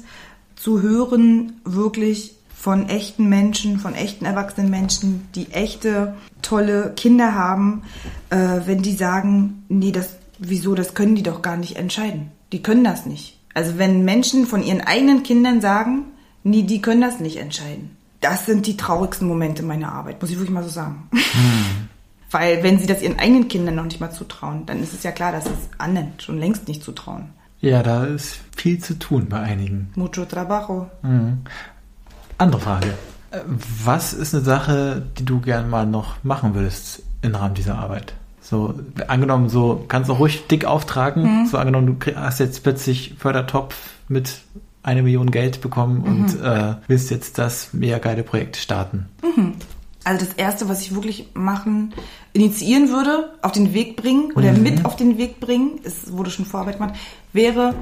zu 0.59 0.81
hören, 0.81 1.61
wirklich 1.63 2.35
von 2.53 2.89
echten 2.89 3.29
Menschen, 3.29 3.79
von 3.79 3.95
echten 3.95 4.25
erwachsenen 4.25 4.69
Menschen, 4.69 5.27
die 5.33 5.51
echte, 5.51 6.15
tolle 6.41 6.93
Kinder 6.95 7.33
haben, 7.33 7.83
äh, 8.29 8.59
wenn 8.65 8.81
die 8.81 8.95
sagen, 8.95 9.63
nee, 9.69 9.91
das, 9.91 10.09
wieso, 10.37 10.75
das 10.75 10.93
können 10.93 11.15
die 11.15 11.23
doch 11.23 11.41
gar 11.41 11.55
nicht 11.55 11.77
entscheiden. 11.77 12.31
Die 12.51 12.61
können 12.61 12.83
das 12.83 13.05
nicht. 13.05 13.39
Also 13.53 13.77
wenn 13.77 14.03
Menschen 14.03 14.45
von 14.45 14.61
ihren 14.61 14.81
eigenen 14.81 15.23
Kindern 15.23 15.61
sagen, 15.61 16.05
nee, 16.43 16.63
die 16.63 16.81
können 16.81 17.01
das 17.01 17.19
nicht 17.19 17.37
entscheiden 17.37 17.97
das 18.21 18.45
sind 18.45 18.67
die 18.67 18.77
traurigsten 18.77 19.27
Momente 19.27 19.63
meiner 19.63 19.93
Arbeit, 19.93 20.21
muss 20.21 20.31
ich 20.31 20.37
wirklich 20.37 20.53
mal 20.53 20.63
so 20.63 20.69
sagen. 20.69 21.07
Hm. 21.11 21.21
Weil 22.31 22.61
wenn 22.61 22.77
sie 22.77 22.85
das 22.85 23.01
ihren 23.01 23.17
eigenen 23.17 23.47
Kindern 23.47 23.75
noch 23.75 23.85
nicht 23.85 23.99
mal 23.99 24.11
zutrauen, 24.11 24.67
dann 24.67 24.83
ist 24.83 24.93
es 24.93 25.01
ja 25.01 25.11
klar, 25.11 25.31
dass 25.31 25.45
es 25.45 25.69
anderen 25.79 26.13
schon 26.19 26.37
längst 26.37 26.67
nicht 26.67 26.83
zutrauen. 26.83 27.29
Ja, 27.61 27.83
da 27.83 28.05
ist 28.05 28.39
viel 28.55 28.79
zu 28.79 28.97
tun 28.97 29.27
bei 29.29 29.39
einigen. 29.39 29.91
Mucho 29.95 30.25
trabajo. 30.25 30.89
Mhm. 31.01 31.39
Andere 32.37 32.61
Frage. 32.61 32.93
Was 33.83 34.13
ist 34.13 34.33
eine 34.33 34.43
Sache, 34.43 35.03
die 35.17 35.25
du 35.25 35.39
gern 35.39 35.69
mal 35.69 35.85
noch 35.85 36.23
machen 36.23 36.55
würdest 36.55 37.03
im 37.21 37.35
Rahmen 37.35 37.53
dieser 37.53 37.77
Arbeit? 37.77 38.13
So, 38.41 38.73
angenommen, 39.07 39.49
so 39.49 39.85
kannst 39.87 40.09
du 40.09 40.13
ruhig 40.13 40.47
dick 40.47 40.65
auftragen. 40.65 41.41
Mhm. 41.41 41.45
So 41.45 41.57
angenommen, 41.57 41.99
du 41.99 42.15
hast 42.15 42.39
jetzt 42.39 42.63
plötzlich 42.63 43.15
Fördertopf 43.19 43.75
mit 44.07 44.41
eine 44.81 45.03
Million 45.03 45.29
Geld 45.29 45.61
bekommen 45.61 45.99
mhm. 45.99 46.05
und 46.05 46.41
äh, 46.41 46.75
willst 46.87 47.11
jetzt 47.11 47.37
das 47.37 47.73
mega 47.73 47.99
geile 47.99 48.23
Projekt 48.23 48.55
starten? 48.57 49.07
Mhm. 49.21 49.55
Also 50.05 50.25
das 50.25 50.33
Erste, 50.35 50.69
was 50.69 50.81
ich 50.81 50.95
wirklich 50.95 51.29
machen, 51.33 51.93
initiieren 52.33 52.89
würde, 52.89 53.31
auf 53.41 53.51
den 53.51 53.73
Weg 53.73 53.95
bringen 53.95 54.31
oder 54.33 54.51
mhm. 54.53 54.63
mit 54.63 54.85
auf 54.85 54.95
den 54.95 55.17
Weg 55.17 55.39
bringen, 55.39 55.79
es 55.83 56.11
wurde 56.11 56.29
schon 56.29 56.45
Vorarbeit 56.45 56.77
gemacht, 56.77 56.95
wäre, 57.33 57.75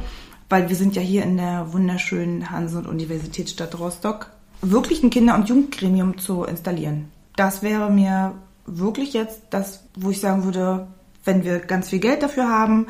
weil 0.49 0.69
wir 0.69 0.75
sind 0.75 0.95
ja 0.95 1.01
hier 1.01 1.23
in 1.23 1.37
der 1.37 1.73
wunderschönen 1.73 2.49
Hanse- 2.49 2.77
und 2.77 2.87
Universitätsstadt 2.87 3.77
Rostock, 3.77 4.31
wirklich 4.61 5.03
ein 5.03 5.09
Kinder- 5.09 5.35
und 5.35 5.49
Jugendgremium 5.49 6.17
zu 6.17 6.43
installieren. 6.43 7.09
Das 7.35 7.61
wäre 7.61 7.91
mir 7.91 8.33
wirklich 8.65 9.13
jetzt 9.13 9.41
das, 9.49 9.83
wo 9.95 10.09
ich 10.09 10.19
sagen 10.19 10.43
würde, 10.43 10.87
wenn 11.23 11.43
wir 11.43 11.59
ganz 11.59 11.89
viel 11.89 11.99
Geld 11.99 12.23
dafür 12.23 12.49
haben, 12.49 12.87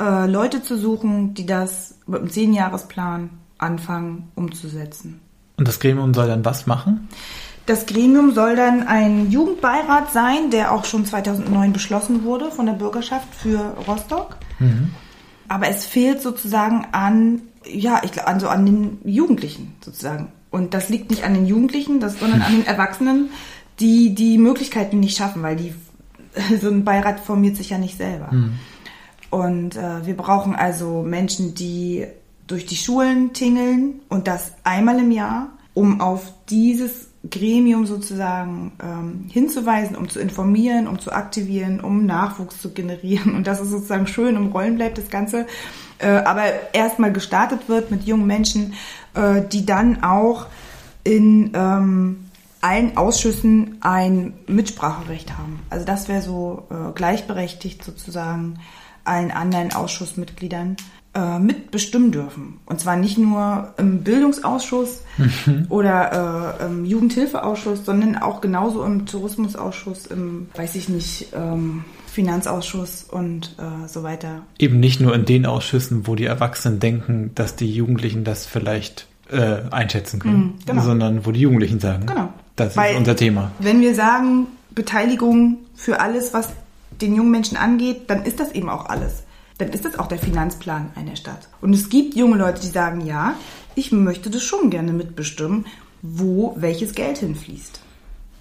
äh, 0.00 0.26
Leute 0.26 0.62
zu 0.62 0.78
suchen, 0.78 1.34
die 1.34 1.46
das 1.46 1.96
mit 2.06 2.20
einem 2.20 2.30
Zehnjahresplan 2.30 3.30
anfangen 3.58 4.30
umzusetzen. 4.34 5.20
Und 5.56 5.68
das 5.68 5.78
Gremium 5.78 6.14
soll 6.14 6.26
dann 6.26 6.44
was 6.44 6.66
machen? 6.66 7.08
Das 7.66 7.86
Gremium 7.86 8.34
soll 8.34 8.56
dann 8.56 8.86
ein 8.86 9.30
Jugendbeirat 9.30 10.12
sein, 10.12 10.50
der 10.50 10.72
auch 10.72 10.84
schon 10.84 11.06
2009 11.06 11.72
beschlossen 11.72 12.24
wurde 12.24 12.50
von 12.50 12.66
der 12.66 12.72
Bürgerschaft 12.72 13.32
für 13.34 13.76
Rostock. 13.86 14.36
Aber 15.48 15.68
es 15.68 15.84
fehlt 15.84 16.22
sozusagen 16.22 16.86
an, 16.92 17.42
ja, 17.64 18.00
ich 18.04 18.12
glaube, 18.12 18.28
an, 18.28 18.40
so 18.40 18.48
an 18.48 18.66
den 18.66 18.98
Jugendlichen 19.04 19.74
sozusagen. 19.84 20.32
Und 20.50 20.74
das 20.74 20.88
liegt 20.88 21.10
nicht 21.10 21.24
an 21.24 21.34
den 21.34 21.46
Jugendlichen, 21.46 22.00
das, 22.00 22.18
sondern 22.18 22.42
an 22.42 22.52
den 22.52 22.66
Erwachsenen, 22.66 23.30
die 23.80 24.14
die 24.14 24.38
Möglichkeiten 24.38 25.00
nicht 25.00 25.16
schaffen, 25.16 25.42
weil 25.42 25.56
die 25.56 25.74
so 26.60 26.68
ein 26.68 26.84
Beirat 26.84 27.20
formiert 27.20 27.56
sich 27.56 27.70
ja 27.70 27.78
nicht 27.78 27.96
selber. 27.96 28.30
Und 29.30 29.76
äh, 29.76 30.04
wir 30.04 30.16
brauchen 30.16 30.54
also 30.54 31.02
Menschen, 31.02 31.54
die 31.54 32.06
durch 32.46 32.66
die 32.66 32.76
Schulen 32.76 33.32
tingeln 33.32 34.00
und 34.08 34.26
das 34.26 34.52
einmal 34.64 34.98
im 34.98 35.10
Jahr, 35.10 35.48
um 35.74 36.00
auf 36.00 36.32
dieses 36.50 37.11
Gremium 37.30 37.86
sozusagen 37.86 38.72
ähm, 38.82 39.26
hinzuweisen, 39.30 39.96
um 39.96 40.08
zu 40.08 40.18
informieren, 40.18 40.88
um 40.88 40.98
zu 40.98 41.12
aktivieren, 41.12 41.80
um 41.80 42.04
Nachwuchs 42.04 42.60
zu 42.60 42.70
generieren. 42.72 43.36
Und 43.36 43.46
das 43.46 43.60
ist 43.60 43.70
sozusagen 43.70 44.06
schön 44.06 44.34
im 44.36 44.48
Rollen 44.48 44.76
bleibt 44.76 44.98
das 44.98 45.08
Ganze. 45.08 45.46
Äh, 45.98 46.08
aber 46.08 46.44
erstmal 46.72 47.12
gestartet 47.12 47.68
wird 47.68 47.90
mit 47.90 48.04
jungen 48.04 48.26
Menschen, 48.26 48.74
äh, 49.14 49.42
die 49.42 49.64
dann 49.64 50.02
auch 50.02 50.46
in 51.04 51.52
ähm, 51.54 52.26
allen 52.60 52.96
Ausschüssen 52.96 53.78
ein 53.80 54.34
Mitspracherecht 54.46 55.36
haben. 55.38 55.60
Also 55.70 55.84
das 55.84 56.08
wäre 56.08 56.22
so 56.22 56.66
äh, 56.70 56.92
gleichberechtigt 56.92 57.84
sozusagen 57.84 58.58
allen 59.04 59.30
anderen 59.30 59.72
Ausschussmitgliedern 59.72 60.76
äh, 61.14 61.38
mitbestimmen 61.38 62.10
dürfen. 62.12 62.58
Und 62.66 62.80
zwar 62.80 62.96
nicht 62.96 63.18
nur 63.18 63.74
im 63.76 64.02
Bildungsausschuss 64.02 65.02
oder 65.68 66.56
äh, 66.60 66.64
im 66.66 66.84
Jugendhilfeausschuss, 66.84 67.84
sondern 67.84 68.16
auch 68.16 68.40
genauso 68.40 68.82
im 68.84 69.06
Tourismusausschuss, 69.06 70.06
im, 70.06 70.48
weiß 70.54 70.74
ich 70.76 70.88
nicht, 70.88 71.28
ähm, 71.34 71.84
Finanzausschuss 72.06 73.04
und 73.10 73.56
äh, 73.58 73.88
so 73.88 74.02
weiter. 74.02 74.42
Eben 74.58 74.80
nicht 74.80 75.00
nur 75.00 75.14
in 75.14 75.24
den 75.24 75.46
Ausschüssen, 75.46 76.06
wo 76.06 76.14
die 76.14 76.24
Erwachsenen 76.26 76.78
denken, 76.80 77.30
dass 77.34 77.56
die 77.56 77.70
Jugendlichen 77.70 78.24
das 78.24 78.46
vielleicht 78.46 79.06
äh, 79.30 79.62
einschätzen 79.70 80.20
können, 80.20 80.36
Mhm, 80.38 80.52
genau. 80.66 80.82
sondern 80.82 81.24
wo 81.26 81.30
die 81.32 81.40
Jugendlichen 81.40 81.80
sagen, 81.80 82.06
Genau. 82.06 82.28
das 82.56 82.76
Weil- 82.76 82.92
ist 82.92 82.98
unser 82.98 83.16
Thema. 83.16 83.50
Wenn 83.60 83.80
wir 83.80 83.94
sagen, 83.94 84.46
Beteiligung 84.74 85.58
für 85.74 86.00
alles, 86.00 86.32
was 86.34 86.50
den 87.00 87.14
jungen 87.16 87.30
Menschen 87.30 87.56
angeht, 87.56 88.02
dann 88.08 88.24
ist 88.24 88.40
das 88.40 88.52
eben 88.52 88.68
auch 88.68 88.86
alles. 88.86 89.22
Dann 89.62 89.72
ist 89.72 89.84
das 89.84 89.98
auch 89.98 90.06
der 90.08 90.18
Finanzplan 90.18 90.90
einer 90.96 91.14
Stadt. 91.16 91.48
Und 91.60 91.72
es 91.74 91.88
gibt 91.88 92.14
junge 92.16 92.36
Leute, 92.36 92.60
die 92.60 92.66
sagen, 92.68 93.00
ja, 93.06 93.34
ich 93.74 93.92
möchte 93.92 94.28
das 94.30 94.42
schon 94.42 94.70
gerne 94.70 94.92
mitbestimmen, 94.92 95.66
wo 96.02 96.54
welches 96.58 96.94
Geld 96.94 97.18
hinfließt. 97.18 97.80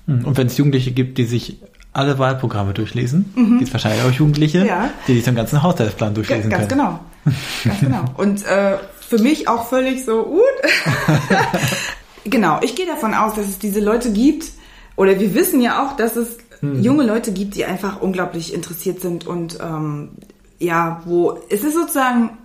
Hm, 0.08 0.26
Und 0.26 0.38
wenn 0.38 0.48
es 0.48 0.58
Jugendliche 0.58 0.92
gibt, 0.92 1.18
die 1.18 1.26
sich 1.26 1.58
alle 1.94 2.18
Wahlprogramme 2.18 2.74
durchlesen, 2.74 3.32
gibt 3.36 3.64
es 3.68 3.74
wahrscheinlich 3.74 4.02
auch 4.04 4.12
Jugendliche, 4.12 4.62
Mhm. 4.62 4.66
Ja. 4.66 4.90
die 5.08 5.14
sich 5.16 5.24
den 5.26 5.36
ganzen 5.36 5.62
Haushaltsplan 5.62 6.14
durchlesen 6.16 6.50
Ganz 6.50 6.68
können. 6.70 6.80
genau. 6.80 7.00
Ganz 7.66 7.80
genau. 7.82 8.06
Und 8.18 8.46
äh, 8.48 8.78
für 9.00 9.20
mich 9.20 9.48
auch 9.48 9.68
völlig 9.68 10.06
so 10.06 10.24
gut. 10.24 10.42
genau, 12.24 12.60
ich 12.62 12.76
gehe 12.76 12.86
davon 12.86 13.14
aus, 13.14 13.36
dass 13.36 13.48
es 13.48 13.60
diese 13.60 13.80
Leute 13.80 14.12
gibt, 14.12 14.46
oder 14.96 15.20
wir 15.20 15.34
wissen 15.34 15.62
ja 15.62 15.86
auch, 15.86 15.96
dass 15.98 16.16
es 16.16 16.38
junge 16.62 17.04
Leute 17.04 17.32
gibt, 17.32 17.56
die 17.56 17.66
einfach 17.66 18.02
unglaublich 18.02 18.54
interessiert 18.54 19.02
sind 19.02 19.26
und 19.26 19.58
ähm, 19.62 20.10
ja, 20.62 21.02
wo 21.06 21.40
es 21.50 21.64
ist 21.64 21.74
sozusagen 21.74 22.38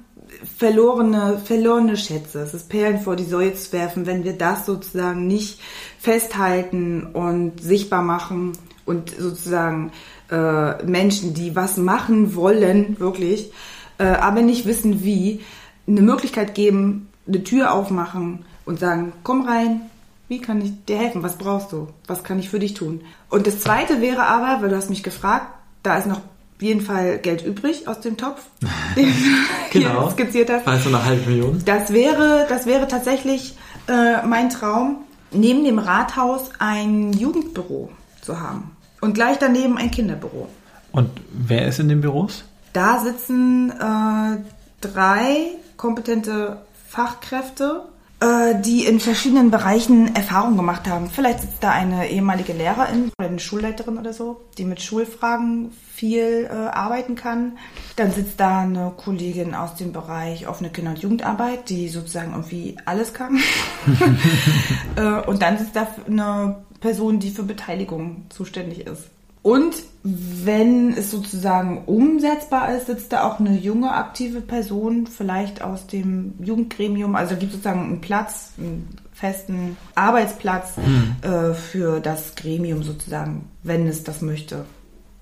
verlorene, 0.59 1.41
verlorene 1.45 1.97
Schätze. 1.97 2.41
Es 2.41 2.55
ist 2.55 2.69
Perlen 2.69 3.01
vor 3.01 3.14
die 3.14 3.25
Säue 3.25 3.55
zu 3.55 3.73
werfen, 3.73 4.07
wenn 4.07 4.25
wir 4.25 4.33
das 4.33 4.67
sozusagen 4.67 5.27
nicht 5.27 5.61
festhalten 5.99 7.07
und 7.12 7.62
sichtbar 7.62 8.03
machen 8.03 8.53
und 8.87 9.11
sozusagen 9.11 9.93
äh, 10.31 10.83
Menschen, 10.85 11.35
die 11.35 11.55
was 11.55 11.77
machen 11.77 12.35
wollen, 12.35 12.99
wirklich, 12.99 13.53
äh, 13.99 14.05
aber 14.05 14.43
nicht 14.43 14.67
wissen 14.67 15.05
wie, 15.05 15.41
eine 15.87 16.03
Möglichkeit 16.03 16.55
geben, 16.55 17.09
eine 17.29 17.45
Tür 17.45 17.73
aufmachen 17.73 18.45
und 18.64 18.81
sagen, 18.81 19.12
komm 19.23 19.43
rein, 19.43 19.83
wie 20.29 20.41
kann 20.41 20.61
ich 20.61 20.73
dir 20.87 20.99
helfen? 20.99 21.23
Was 21.23 21.39
brauchst 21.39 21.71
du? 21.71 21.89
Was 22.07 22.25
kann 22.25 22.39
ich 22.41 22.49
für 22.49 22.59
dich 22.59 22.75
tun? 22.75 23.03
Und 23.31 23.47
das 23.47 23.61
zweite 23.61 24.01
wäre 24.01 24.25
aber, 24.25 24.62
weil 24.62 24.71
du 24.71 24.77
hast 24.77 24.91
mich 24.91 25.05
gefragt, 25.05 25.47
da 25.85 25.97
ist 25.97 26.07
noch 26.07 26.21
jeden 26.61 26.81
Fall 26.81 27.19
Geld 27.19 27.45
übrig 27.45 27.87
aus 27.89 28.01
dem 28.01 28.17
Topf, 28.17 28.43
den 28.97 29.07
du 29.07 29.79
Genau. 29.79 30.11
skizziert 30.11 30.51
hast. 30.51 30.67
Also 30.67 30.89
eine 30.89 31.05
halbe 31.05 31.29
Million. 31.31 31.63
Das 31.65 31.93
wäre, 31.93 32.47
das 32.49 32.67
wäre 32.67 32.89
tatsächlich 32.89 33.57
äh, 33.89 34.27
mein 34.27 34.49
Traum, 34.51 34.99
neben 35.33 35.65
dem 35.65 35.79
Rathaus 35.79 36.51
ein 36.59 37.13
Jugendbüro 37.13 37.91
zu 38.23 38.41
haben. 38.41 38.71
Und 39.01 39.15
gleich 39.15 39.39
daneben 39.39 39.77
ein 39.77 39.91
Kinderbüro. 39.91 40.49
Und 40.93 41.11
wer 41.31 41.67
ist 41.69 41.79
in 41.79 41.89
den 41.89 42.01
Büros? 42.01 42.45
Da 42.73 43.01
sitzen 43.01 43.71
äh, 43.71 44.39
drei 44.81 45.49
kompetente 45.77 46.63
Fachkräfte, 46.89 47.83
äh, 48.21 48.55
die 48.63 48.87
in 48.87 48.99
verschiedenen 49.01 49.51
Bereichen 49.51 50.15
Erfahrung 50.15 50.57
gemacht 50.57 50.89
haben. 50.89 51.11
Vielleicht 51.11 51.41
sitzt 51.43 51.63
da 51.63 51.71
eine 51.71 52.09
ehemalige 52.09 52.55
Lehrerin 52.55 53.11
oder 53.19 53.29
eine 53.29 53.39
Schulleiterin 53.39 53.99
oder 53.99 54.13
so, 54.15 54.41
die 54.57 54.65
mit 54.65 54.81
Schulfragen 54.81 55.71
viel 55.97 56.49
äh, 56.51 56.55
arbeiten 56.55 57.15
kann. 57.15 57.57
Dann 57.97 58.13
sitzt 58.13 58.39
da 58.39 58.61
eine 58.61 58.93
Kollegin 58.97 59.55
aus 59.55 59.77
dem 59.77 59.93
Bereich 59.93 60.47
offene 60.47 60.69
Kinder- 60.69 60.91
und 60.91 60.99
Jugendarbeit, 60.99 61.71
die 61.71 61.89
sozusagen 61.89 62.33
irgendwie 62.33 62.77
alles 62.85 63.15
kann. 63.15 63.39
äh, 64.97 65.27
und 65.27 65.41
dann 65.41 65.57
sitzt 65.57 65.75
da 65.75 65.89
eine 66.07 66.57
Person, 66.81 67.19
die 67.19 67.31
für 67.31 67.45
Beteiligung 67.45 68.27
zuständig 68.29 68.87
ist. 68.87 69.05
Und 69.43 69.77
wenn 70.03 70.93
es 70.93 71.13
sozusagen 71.13 71.85
umsetzbar 71.87 72.75
ist, 72.77 72.87
sitzt 72.87 73.13
da 73.13 73.27
auch 73.27 73.39
eine 73.39 73.57
junge, 73.57 73.93
aktive 73.93 74.41
Person, 74.41 75.07
vielleicht 75.07 75.63
aus 75.63 75.87
dem 75.87 76.35
Jugendgremium. 76.41 77.15
Also 77.15 77.35
da 77.35 77.41
gibt 77.41 77.53
es 77.53 77.59
sozusagen 77.59 77.85
einen 77.85 78.01
Platz, 78.01 78.51
einen 78.59 78.89
festen 79.13 79.77
Arbeitsplatz 79.95 80.75
äh, 81.23 81.55
für 81.55 82.01
das 82.01 82.35
Gremium 82.35 82.83
sozusagen, 82.83 83.49
wenn 83.63 83.87
es 83.87 84.03
das 84.03 84.21
möchte. 84.21 84.67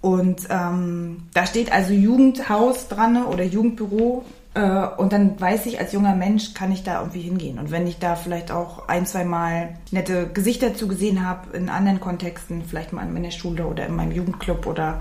Und 0.04 0.48
ähm, 0.50 1.22
da 1.32 1.46
steht 1.46 1.72
also 1.72 1.94
Jugendhaus 1.94 2.88
dran 2.88 3.24
oder 3.24 3.42
Jugendbüro. 3.42 4.22
Äh, 4.52 4.86
und 4.98 5.14
dann 5.14 5.40
weiß 5.40 5.64
ich, 5.64 5.80
als 5.80 5.94
junger 5.94 6.14
Mensch 6.14 6.52
kann 6.52 6.70
ich 6.72 6.82
da 6.82 7.00
irgendwie 7.00 7.22
hingehen. 7.22 7.58
Und 7.58 7.70
wenn 7.70 7.86
ich 7.86 8.00
da 8.00 8.14
vielleicht 8.14 8.50
auch 8.50 8.86
ein, 8.86 9.06
zwei 9.06 9.24
Mal 9.24 9.78
nette 9.92 10.28
Gesichter 10.28 10.74
zu 10.74 10.88
gesehen 10.88 11.26
habe 11.26 11.56
in 11.56 11.70
anderen 11.70 12.00
Kontexten, 12.00 12.64
vielleicht 12.68 12.92
mal 12.92 13.06
in 13.06 13.14
meiner 13.14 13.30
Schule 13.30 13.64
oder 13.64 13.86
in 13.86 13.96
meinem 13.96 14.12
Jugendclub 14.12 14.66
oder 14.66 15.00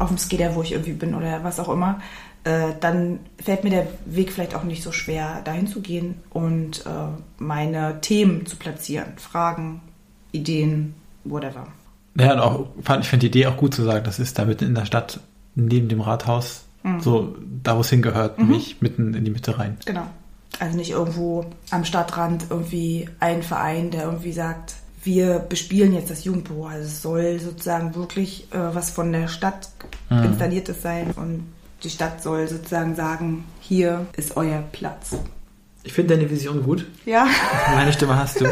auf 0.00 0.08
dem 0.08 0.18
Skater, 0.18 0.56
wo 0.56 0.62
ich 0.62 0.72
irgendwie 0.72 0.94
bin 0.94 1.14
oder 1.14 1.44
was 1.44 1.60
auch 1.60 1.68
immer, 1.68 2.00
äh, 2.42 2.72
dann 2.80 3.20
fällt 3.40 3.62
mir 3.62 3.70
der 3.70 3.86
Weg 4.04 4.32
vielleicht 4.32 4.56
auch 4.56 4.64
nicht 4.64 4.82
so 4.82 4.90
schwer, 4.90 5.42
dahin 5.44 5.68
zu 5.68 5.80
gehen 5.80 6.24
und 6.30 6.84
äh, 6.86 6.90
meine 7.38 8.00
Themen 8.00 8.46
zu 8.46 8.56
platzieren. 8.56 9.12
Fragen, 9.16 9.80
Ideen, 10.32 10.96
whatever. 11.22 11.68
Ja, 12.18 12.32
und 12.34 12.40
auch, 12.40 12.66
fand, 12.82 13.04
ich 13.04 13.10
finde 13.10 13.28
die 13.28 13.38
Idee 13.38 13.46
auch 13.46 13.56
gut 13.56 13.74
zu 13.74 13.82
sagen, 13.84 14.04
das 14.04 14.18
ist 14.18 14.38
da 14.38 14.44
mitten 14.44 14.64
in 14.66 14.74
der 14.74 14.84
Stadt, 14.86 15.20
neben 15.54 15.88
dem 15.88 16.00
Rathaus, 16.00 16.62
Mhm. 16.82 17.00
so 17.00 17.36
da, 17.62 17.76
wo 17.76 17.80
es 17.82 17.90
hingehört, 17.90 18.38
nämlich 18.38 18.80
mitten 18.80 19.12
in 19.14 19.24
die 19.24 19.30
Mitte 19.30 19.58
rein. 19.58 19.76
Genau. 19.84 20.06
Also 20.58 20.76
nicht 20.78 20.90
irgendwo 20.90 21.44
am 21.70 21.84
Stadtrand 21.84 22.46
irgendwie 22.50 23.08
ein 23.20 23.42
Verein, 23.42 23.90
der 23.90 24.04
irgendwie 24.04 24.32
sagt, 24.32 24.74
wir 25.04 25.38
bespielen 25.40 25.92
jetzt 25.94 26.10
das 26.10 26.24
Jugendbüro. 26.24 26.66
Also 26.66 26.84
es 26.84 27.02
soll 27.02 27.38
sozusagen 27.38 27.94
wirklich 27.94 28.46
äh, 28.52 28.74
was 28.74 28.90
von 28.90 29.12
der 29.12 29.28
Stadt 29.28 29.68
Mhm. 30.08 30.24
installiertes 30.24 30.82
sein 30.82 31.10
und 31.16 31.44
die 31.84 31.90
Stadt 31.90 32.22
soll 32.22 32.48
sozusagen 32.48 32.94
sagen, 32.96 33.44
hier 33.60 34.06
ist 34.16 34.36
euer 34.36 34.62
Platz. 34.72 35.16
Ich 35.82 35.92
finde 35.92 36.16
deine 36.16 36.28
Vision 36.30 36.62
gut. 36.62 36.86
Ja. 37.06 37.26
Meine 37.74 37.92
Stimme 37.92 38.16
hast 38.18 38.40
du. 38.40 38.46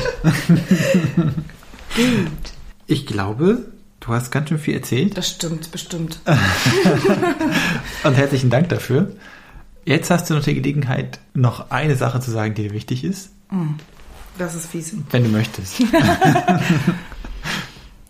Ich 2.90 3.06
glaube, 3.06 3.66
du 4.00 4.08
hast 4.08 4.30
ganz 4.30 4.48
schön 4.48 4.58
viel 4.58 4.74
erzählt 4.74 5.16
Das 5.16 5.28
stimmt, 5.28 5.70
bestimmt. 5.70 6.20
und 8.04 8.14
herzlichen 8.14 8.48
Dank 8.48 8.70
dafür. 8.70 9.12
Jetzt 9.84 10.10
hast 10.10 10.28
du 10.30 10.34
noch 10.34 10.42
die 10.42 10.54
Gelegenheit, 10.54 11.20
noch 11.34 11.70
eine 11.70 11.96
Sache 11.96 12.18
zu 12.20 12.30
sagen, 12.30 12.54
die 12.54 12.62
dir 12.64 12.72
wichtig 12.72 13.04
ist, 13.04 13.30
Das 14.38 14.54
ist 14.54 14.66
fies. 14.70 14.94
wenn 15.10 15.24
du 15.24 15.30
möchtest. 15.30 15.82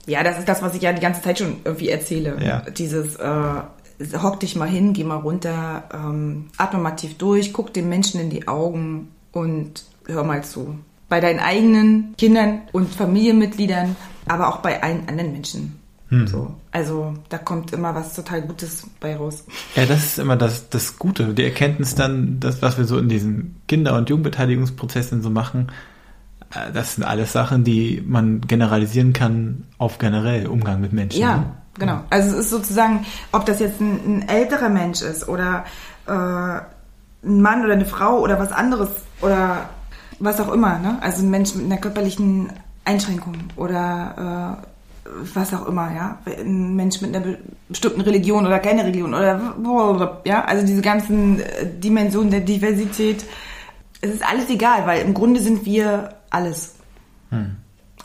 Ja, 0.06 0.22
das 0.24 0.38
ist 0.38 0.48
das, 0.48 0.62
was 0.62 0.74
ich 0.74 0.80
ja 0.80 0.94
die 0.94 1.02
ganze 1.02 1.20
Zeit 1.20 1.38
schon 1.38 1.56
irgendwie 1.66 1.90
erzähle. 1.90 2.38
Ja. 2.42 2.62
Dieses, 2.70 3.16
äh, 3.16 3.60
hock 4.22 4.40
dich 4.40 4.56
mal 4.56 4.66
hin, 4.66 4.94
geh 4.94 5.04
mal 5.04 5.16
runter, 5.16 5.82
ähm, 5.92 6.46
atme 6.56 6.80
mal 6.80 6.92
tief 6.92 7.18
durch, 7.18 7.52
guck 7.52 7.74
dem 7.74 7.90
Menschen 7.90 8.18
in 8.18 8.30
die 8.30 8.48
Augen 8.48 9.08
und 9.32 9.84
hör 10.06 10.24
mal 10.24 10.42
zu. 10.42 10.78
Bei 11.10 11.20
deinen 11.20 11.40
eigenen 11.40 12.14
Kindern 12.16 12.62
und 12.72 12.88
Familienmitgliedern, 12.94 13.96
aber 14.28 14.48
auch 14.48 14.58
bei 14.58 14.82
allen 14.82 15.08
anderen 15.08 15.32
Menschen. 15.32 15.78
So. 16.10 16.54
Also 16.72 17.14
da 17.28 17.36
kommt 17.36 17.72
immer 17.74 17.94
was 17.94 18.14
total 18.14 18.40
Gutes 18.42 18.86
bei 18.98 19.14
raus. 19.14 19.44
Ja, 19.76 19.84
das 19.84 20.04
ist 20.04 20.18
immer 20.18 20.36
das, 20.36 20.70
das 20.70 20.98
Gute. 20.98 21.34
Die 21.34 21.44
Erkenntnis 21.44 21.94
dann, 21.94 22.40
das, 22.40 22.62
was 22.62 22.78
wir 22.78 22.86
so 22.86 22.98
in 22.98 23.10
diesen 23.10 23.60
Kinder- 23.68 23.94
und 23.94 24.08
Jugendbeteiligungsprozessen 24.08 25.20
so 25.20 25.28
machen, 25.28 25.70
äh, 26.54 26.72
das 26.72 26.94
sind 26.94 27.04
alles 27.04 27.32
Sachen, 27.32 27.62
die 27.62 28.02
man 28.06 28.40
generalisieren 28.40 29.12
kann 29.12 29.64
auf 29.76 29.98
generell 29.98 30.46
Umgang 30.46 30.80
mit 30.80 30.94
Menschen. 30.94 31.20
Ja, 31.20 31.36
ne? 31.36 31.44
genau. 31.78 32.00
Also 32.08 32.30
es 32.30 32.44
ist 32.44 32.50
sozusagen, 32.50 33.04
ob 33.32 33.44
das 33.44 33.60
jetzt 33.60 33.78
ein, 33.80 34.22
ein 34.22 34.28
älterer 34.28 34.70
Mensch 34.70 35.02
ist 35.02 35.28
oder 35.28 35.66
äh, 36.06 36.12
ein 36.12 37.42
Mann 37.42 37.64
oder 37.64 37.74
eine 37.74 37.84
Frau 37.84 38.20
oder 38.20 38.38
was 38.38 38.52
anderes 38.52 38.88
oder 39.20 39.68
was 40.20 40.40
auch 40.40 40.50
immer, 40.52 40.78
ne? 40.78 40.98
Also 41.02 41.22
ein 41.22 41.30
Mensch 41.30 41.54
mit 41.54 41.66
einer 41.66 41.76
körperlichen 41.76 42.50
Einschränkung 42.88 43.36
oder 43.56 44.58
äh, 44.64 45.10
was 45.34 45.54
auch 45.54 45.66
immer, 45.66 45.90
ja, 45.94 46.18
ein 46.26 46.76
Mensch 46.76 47.00
mit 47.00 47.14
einer 47.14 47.24
be- 47.24 47.38
bestimmten 47.68 48.02
Religion 48.02 48.46
oder 48.46 48.58
keine 48.58 48.84
Religion 48.84 49.14
oder 49.14 50.20
ja, 50.24 50.44
also 50.44 50.66
diese 50.66 50.82
ganzen 50.82 51.40
äh, 51.40 51.66
Dimensionen 51.82 52.30
der 52.30 52.40
Diversität, 52.40 53.24
es 54.00 54.10
ist 54.10 54.24
alles 54.30 54.48
egal, 54.48 54.86
weil 54.86 55.02
im 55.02 55.14
Grunde 55.14 55.40
sind 55.40 55.64
wir 55.64 56.14
alles. 56.30 56.74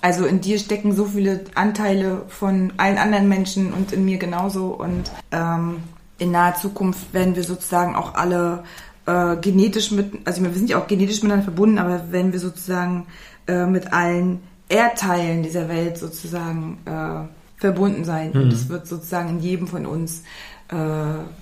Also 0.01 0.25
in 0.25 0.41
dir 0.41 0.59
stecken 0.59 0.93
so 0.93 1.05
viele 1.05 1.45
Anteile 1.55 2.23
von 2.27 2.73
allen 2.77 2.97
anderen 2.97 3.29
Menschen 3.29 3.71
und 3.73 3.91
in 3.93 4.03
mir 4.03 4.17
genauso 4.17 4.67
und 4.67 5.11
ähm, 5.31 5.77
in 6.17 6.31
naher 6.31 6.55
Zukunft 6.55 7.13
werden 7.13 7.35
wir 7.35 7.43
sozusagen 7.43 7.95
auch 7.95 8.15
alle 8.15 8.63
äh, 9.05 9.37
genetisch 9.37 9.91
mit, 9.91 10.13
also 10.25 10.41
wir 10.43 10.51
sind 10.53 10.69
ja 10.69 10.77
auch 10.77 10.87
genetisch 10.87 11.21
miteinander 11.21 11.45
verbunden, 11.45 11.77
aber 11.79 12.05
wenn 12.11 12.33
wir 12.33 12.39
sozusagen 12.39 13.05
äh, 13.47 13.65
mit 13.65 13.93
allen 13.93 14.41
Erdteilen 14.73 15.43
dieser 15.43 15.69
Welt 15.69 15.99
sozusagen 15.99 16.79
äh, 16.85 17.61
verbunden 17.61 18.03
sein. 18.05 18.31
Und 18.31 18.51
es 18.51 18.69
wird 18.69 18.87
sozusagen 18.87 19.29
in 19.29 19.39
jedem 19.39 19.67
von 19.67 19.85
uns, 19.85 20.23
äh, 20.69 20.75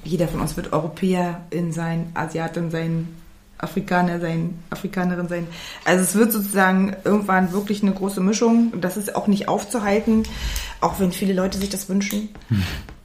jeder 0.03 0.27
von 0.27 0.41
uns 0.41 0.57
wird 0.57 0.73
Europäerin 0.73 1.71
sein, 1.71 2.11
Asiatin 2.13 2.69
sein, 2.71 3.07
Afrikaner 3.57 4.19
sein, 4.19 4.59
Afrikanerin 4.69 5.29
sein. 5.29 5.47
Also 5.85 6.03
es 6.03 6.15
wird 6.15 6.33
sozusagen 6.33 6.93
irgendwann 7.05 7.53
wirklich 7.53 7.81
eine 7.83 7.93
große 7.93 8.19
Mischung. 8.19 8.71
Und 8.73 8.83
das 8.83 8.97
ist 8.97 9.15
auch 9.15 9.27
nicht 9.27 9.47
aufzuhalten, 9.47 10.23
auch 10.81 10.99
wenn 10.99 11.13
viele 11.13 11.33
Leute 11.33 11.57
sich 11.57 11.69
das 11.69 11.87
wünschen. 11.87 12.29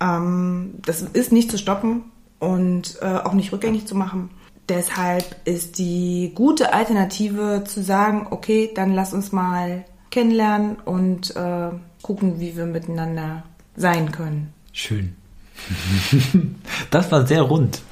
Ähm, 0.00 0.74
das 0.84 1.02
ist 1.02 1.30
nicht 1.30 1.52
zu 1.52 1.58
stoppen 1.58 2.02
und 2.40 2.98
äh, 3.00 3.06
auch 3.06 3.32
nicht 3.32 3.52
rückgängig 3.52 3.86
zu 3.86 3.94
machen. 3.94 4.30
Deshalb 4.68 5.36
ist 5.44 5.78
die 5.78 6.32
gute 6.34 6.72
Alternative 6.72 7.62
zu 7.64 7.84
sagen, 7.84 8.26
okay, 8.30 8.70
dann 8.74 8.92
lass 8.92 9.14
uns 9.14 9.30
mal 9.30 9.84
kennenlernen 10.16 10.76
und 10.76 11.36
äh, 11.36 11.68
gucken, 12.00 12.40
wie 12.40 12.56
wir 12.56 12.64
miteinander 12.64 13.42
sein 13.76 14.12
können. 14.12 14.50
Schön. 14.72 15.14
das 16.90 17.12
war 17.12 17.26
sehr 17.26 17.42
rund. 17.42 17.82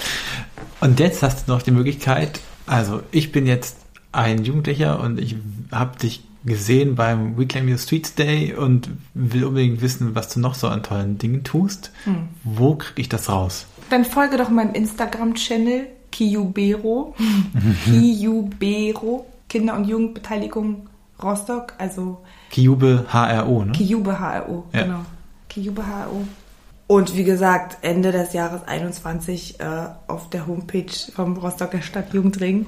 Und 0.81 1.01
jetzt 1.01 1.23
hast 1.23 1.47
du 1.47 1.53
noch 1.53 1.61
die 1.61 1.71
Möglichkeit, 1.71 2.41
also 2.65 3.03
ich 3.11 3.31
bin 3.31 3.47
jetzt 3.47 3.77
ein 4.11 4.43
Jugendlicher 4.43 5.01
und 5.01 5.21
ich 5.21 5.37
habe 5.71 5.99
dich 5.99 6.25
gesehen 6.47 6.95
beim 6.95 7.37
Reclaim 7.37 7.69
Your 7.69 7.77
Streets 7.77 8.15
Day 8.15 8.55
und 8.55 8.89
will 9.13 9.45
unbedingt 9.45 9.83
wissen, 9.83 10.15
was 10.15 10.33
du 10.33 10.41
noch 10.41 10.55
so 10.55 10.69
an 10.69 10.83
tollen 10.83 11.19
Dingen 11.19 11.45
tust. 11.45 11.93
Wo 12.43 12.77
kriege 12.77 13.03
ich 13.03 13.11
das 13.11 13.29
raus? 13.29 13.67
Dann 13.91 14.07
folge 14.07 14.39
doch 14.39 14.49
meinem 14.49 14.73
Instagram-Channel 14.73 15.89
Kiyubero. 16.11 17.15
Kiyubero, 17.85 19.27
Kinder- 19.47 19.77
und 19.77 19.85
Jugendbeteiligung 19.85 20.87
Rostock, 21.23 21.75
also 21.79 22.19
Kiube 22.51 23.07
HRO, 23.13 23.65
ne? 23.65 23.73
Kiyube 23.73 24.19
HRO, 24.19 24.65
Ja. 24.73 24.83
genau. 24.83 25.01
Kiyube 25.49 25.83
HRO. 25.87 26.25
Und 26.87 27.17
wie 27.17 27.25
gesagt, 27.25 27.79
Ende 27.83 28.13
des 28.13 28.33
Jahres 28.35 28.61
21 28.67 29.59
äh, 29.61 29.65
auf 30.07 30.29
der 30.31 30.47
Homepage 30.47 30.93
vom 31.15 31.37
Rostocker 31.37 31.81
Stadtjugendring. 31.81 32.67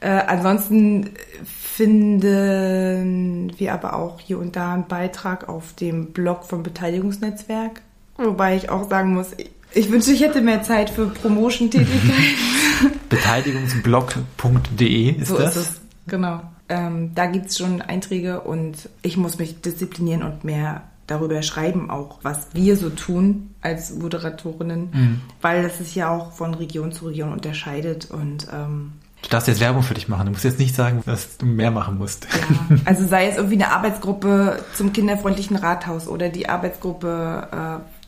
Äh, 0.00 0.08
ansonsten 0.10 1.10
finden 1.44 3.52
wir 3.58 3.74
aber 3.74 3.94
auch 3.94 4.20
hier 4.20 4.38
und 4.38 4.56
da 4.56 4.72
einen 4.74 4.86
Beitrag 4.86 5.48
auf 5.48 5.72
dem 5.74 6.12
Blog 6.12 6.44
vom 6.44 6.62
Beteiligungsnetzwerk. 6.62 7.82
Wobei 8.16 8.56
ich 8.56 8.70
auch 8.70 8.88
sagen 8.88 9.14
muss, 9.14 9.28
ich, 9.36 9.50
ich 9.74 9.90
wünschte, 9.90 10.12
ich 10.12 10.22
hätte 10.22 10.40
mehr 10.40 10.62
Zeit 10.62 10.90
für 10.90 11.06
Promotion-Tätigkeiten. 11.08 12.92
Beteiligungsblog.de 13.08 15.10
ist 15.20 15.28
so 15.28 15.38
das? 15.38 15.56
ist 15.56 15.70
es, 15.70 15.80
genau. 16.06 16.40
Ähm, 16.68 17.14
da 17.14 17.26
gibt's 17.26 17.58
schon 17.58 17.80
Einträge 17.82 18.40
und 18.40 18.88
ich 19.02 19.16
muss 19.16 19.38
mich 19.38 19.60
disziplinieren 19.62 20.22
und 20.22 20.44
mehr 20.44 20.82
darüber 21.06 21.40
schreiben, 21.42 21.88
auch 21.90 22.18
was 22.22 22.48
wir 22.52 22.76
so 22.76 22.90
tun 22.90 23.54
als 23.62 23.94
Moderatorinnen, 23.94 24.90
Mhm. 24.92 25.20
weil 25.40 25.62
das 25.62 25.78
sich 25.78 25.94
ja 25.94 26.10
auch 26.10 26.32
von 26.32 26.52
Region 26.54 26.92
zu 26.92 27.06
Region 27.06 27.32
unterscheidet 27.32 28.10
und 28.10 28.46
ähm, 28.52 28.92
Du 29.22 29.28
darfst 29.30 29.48
jetzt 29.48 29.58
Werbung 29.60 29.82
für 29.82 29.94
dich 29.94 30.08
machen. 30.08 30.26
Du 30.26 30.30
musst 30.32 30.44
jetzt 30.44 30.60
nicht 30.60 30.76
sagen, 30.76 31.02
dass 31.04 31.38
du 31.38 31.46
mehr 31.46 31.72
machen 31.72 31.98
musst. 31.98 32.26
ja, 32.70 32.76
also 32.84 33.04
sei 33.06 33.26
es 33.26 33.36
irgendwie 33.36 33.56
eine 33.56 33.72
Arbeitsgruppe 33.72 34.62
zum 34.74 34.92
kinderfreundlichen 34.92 35.56
Rathaus 35.56 36.06
oder 36.06 36.28
die 36.28 36.48
Arbeitsgruppe 36.48 37.48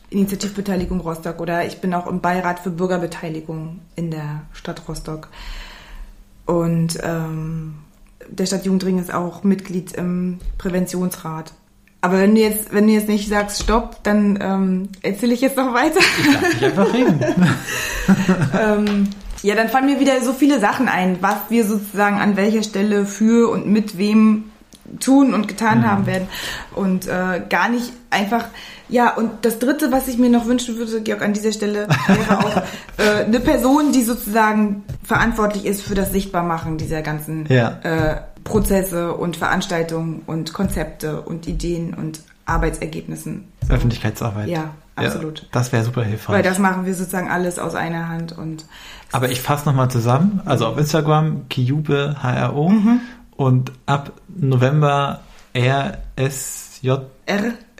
äh, 0.09 0.13
Initiativbeteiligung 0.15 1.01
Rostock 1.01 1.41
oder 1.41 1.65
ich 1.65 1.81
bin 1.81 1.93
auch 1.93 2.07
im 2.07 2.21
Beirat 2.21 2.59
für 2.59 2.69
Bürgerbeteiligung 2.69 3.79
in 3.97 4.11
der 4.11 4.43
Stadt 4.53 4.83
Rostock. 4.87 5.27
Und 6.45 6.97
ähm, 7.03 7.75
der 8.31 8.45
Stadtjugendring 8.45 8.99
ist 8.99 9.13
auch 9.13 9.43
Mitglied 9.43 9.93
im 9.93 10.39
Präventionsrat. 10.57 11.53
Aber 12.01 12.17
wenn 12.17 12.33
du 12.33 12.41
jetzt, 12.41 12.73
wenn 12.73 12.87
du 12.87 12.93
jetzt 12.93 13.07
nicht 13.07 13.29
sagst 13.29 13.61
Stopp, 13.61 14.03
dann 14.03 14.39
ähm, 14.41 14.89
erzähle 15.03 15.33
ich 15.35 15.41
jetzt 15.41 15.55
noch 15.55 15.73
weiter. 15.73 15.99
Lass 16.33 16.49
dich 16.51 16.65
einfach 16.65 16.93
reden. 16.93 17.19
ähm, 18.59 19.07
ja, 19.43 19.55
dann 19.55 19.69
fallen 19.69 19.85
mir 19.85 19.99
wieder 19.99 20.19
so 20.21 20.33
viele 20.33 20.59
Sachen 20.59 20.87
ein, 20.87 21.17
was 21.21 21.37
wir 21.49 21.65
sozusagen 21.65 22.19
an 22.19 22.37
welcher 22.37 22.63
Stelle 22.63 23.05
für 23.05 23.51
und 23.51 23.67
mit 23.67 23.97
wem 23.97 24.50
tun 24.99 25.33
und 25.33 25.47
getan 25.47 25.87
haben 25.89 26.05
werden. 26.05 26.27
Und 26.75 27.07
äh, 27.07 27.41
gar 27.49 27.69
nicht 27.69 27.91
einfach, 28.09 28.45
ja, 28.89 29.13
und 29.15 29.29
das 29.43 29.59
Dritte, 29.59 29.91
was 29.91 30.07
ich 30.07 30.17
mir 30.17 30.29
noch 30.29 30.45
wünschen 30.45 30.77
würde, 30.77 31.01
Georg, 31.01 31.21
an 31.21 31.33
dieser 31.33 31.51
Stelle, 31.53 31.87
wäre 32.07 32.39
auch 32.39 32.57
äh, 32.97 33.23
eine 33.25 33.39
Person, 33.39 33.91
die 33.93 34.03
sozusagen 34.03 34.83
verantwortlich 35.03 35.65
ist 35.65 35.81
für 35.81 35.95
das 35.95 36.11
Sichtbarmachen 36.11 36.77
dieser 36.77 37.01
ganzen 37.01 37.45
Ja. 37.47 37.79
äh, 37.83 38.21
Prozesse 38.43 39.13
und 39.13 39.37
Veranstaltungen 39.37 40.23
und 40.27 40.51
Konzepte 40.53 41.21
und 41.21 41.47
Ideen 41.47 41.93
und 41.93 42.21
Arbeitsergebnissen. 42.45 43.45
Öffentlichkeitsarbeit. 43.69 44.47
Ja, 44.49 44.71
absolut. 44.95 45.39
Ja, 45.41 45.45
das 45.51 45.71
wäre 45.71 45.83
super 45.83 46.03
hilfreich. 46.03 46.35
Weil 46.37 46.43
das 46.43 46.59
machen 46.59 46.85
wir 46.85 46.93
sozusagen 46.95 47.29
alles 47.29 47.59
aus 47.59 47.75
einer 47.75 48.09
Hand 48.09 48.37
und 48.37 48.65
Aber 49.11 49.29
ich 49.29 49.41
fasse 49.41 49.65
nochmal 49.67 49.89
zusammen. 49.91 50.41
Also 50.45 50.65
auf 50.67 50.77
Instagram 50.77 51.47
Kiube 51.49 52.15
HRO 52.21 52.69
Mhm. 52.69 53.01
Und 53.41 53.71
ab 53.85 54.11
November 54.27 55.21
rsj 55.55 56.87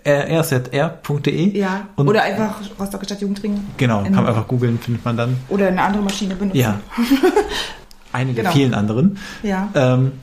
R, 0.03 0.41
rzr.de. 0.41 1.57
ja. 1.57 1.87
Und 1.95 2.07
Oder 2.07 2.23
einfach 2.23 2.59
Rostocker 2.79 3.05
Stadtjugendring. 3.05 3.59
genau, 3.77 3.99
in- 3.99 4.05
kann 4.13 4.23
man 4.23 4.27
einfach 4.27 4.47
googeln, 4.47 4.79
findet 4.79 5.05
man 5.05 5.15
dann. 5.17 5.37
Oder 5.49 5.67
eine 5.67 5.81
andere 5.81 6.01
Maschine 6.03 6.35
benutzen. 6.35 6.57
Ja. 6.59 6.79
Eine 8.13 8.33
der 8.33 8.43
Genau. 8.43 8.53
vielen 8.55 8.73
anderen. 8.73 9.17
Ja. 9.43 9.69
Ähm, 9.73 10.13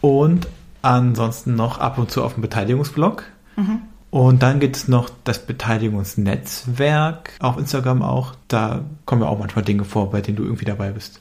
und 0.00 0.48
ansonsten 0.82 1.54
noch 1.54 1.78
ab 1.78 1.96
und 1.98 2.10
zu 2.10 2.24
auf 2.24 2.32
dem 2.34 2.40
Beteiligungsblog. 2.42 3.22
Mhm. 3.56 3.82
Und 4.10 4.42
dann 4.42 4.58
gibt 4.58 4.74
es 4.76 4.88
noch 4.88 5.10
das 5.22 5.38
Beteiligungsnetzwerk 5.46 7.32
auf 7.38 7.56
Instagram 7.58 8.02
auch. 8.02 8.34
Da 8.48 8.80
kommen 9.04 9.22
ja 9.22 9.28
auch 9.28 9.38
manchmal 9.38 9.64
Dinge 9.64 9.84
vor, 9.84 10.10
bei 10.10 10.20
denen 10.22 10.38
du 10.38 10.42
irgendwie 10.44 10.64
dabei 10.64 10.90
bist. 10.90 11.20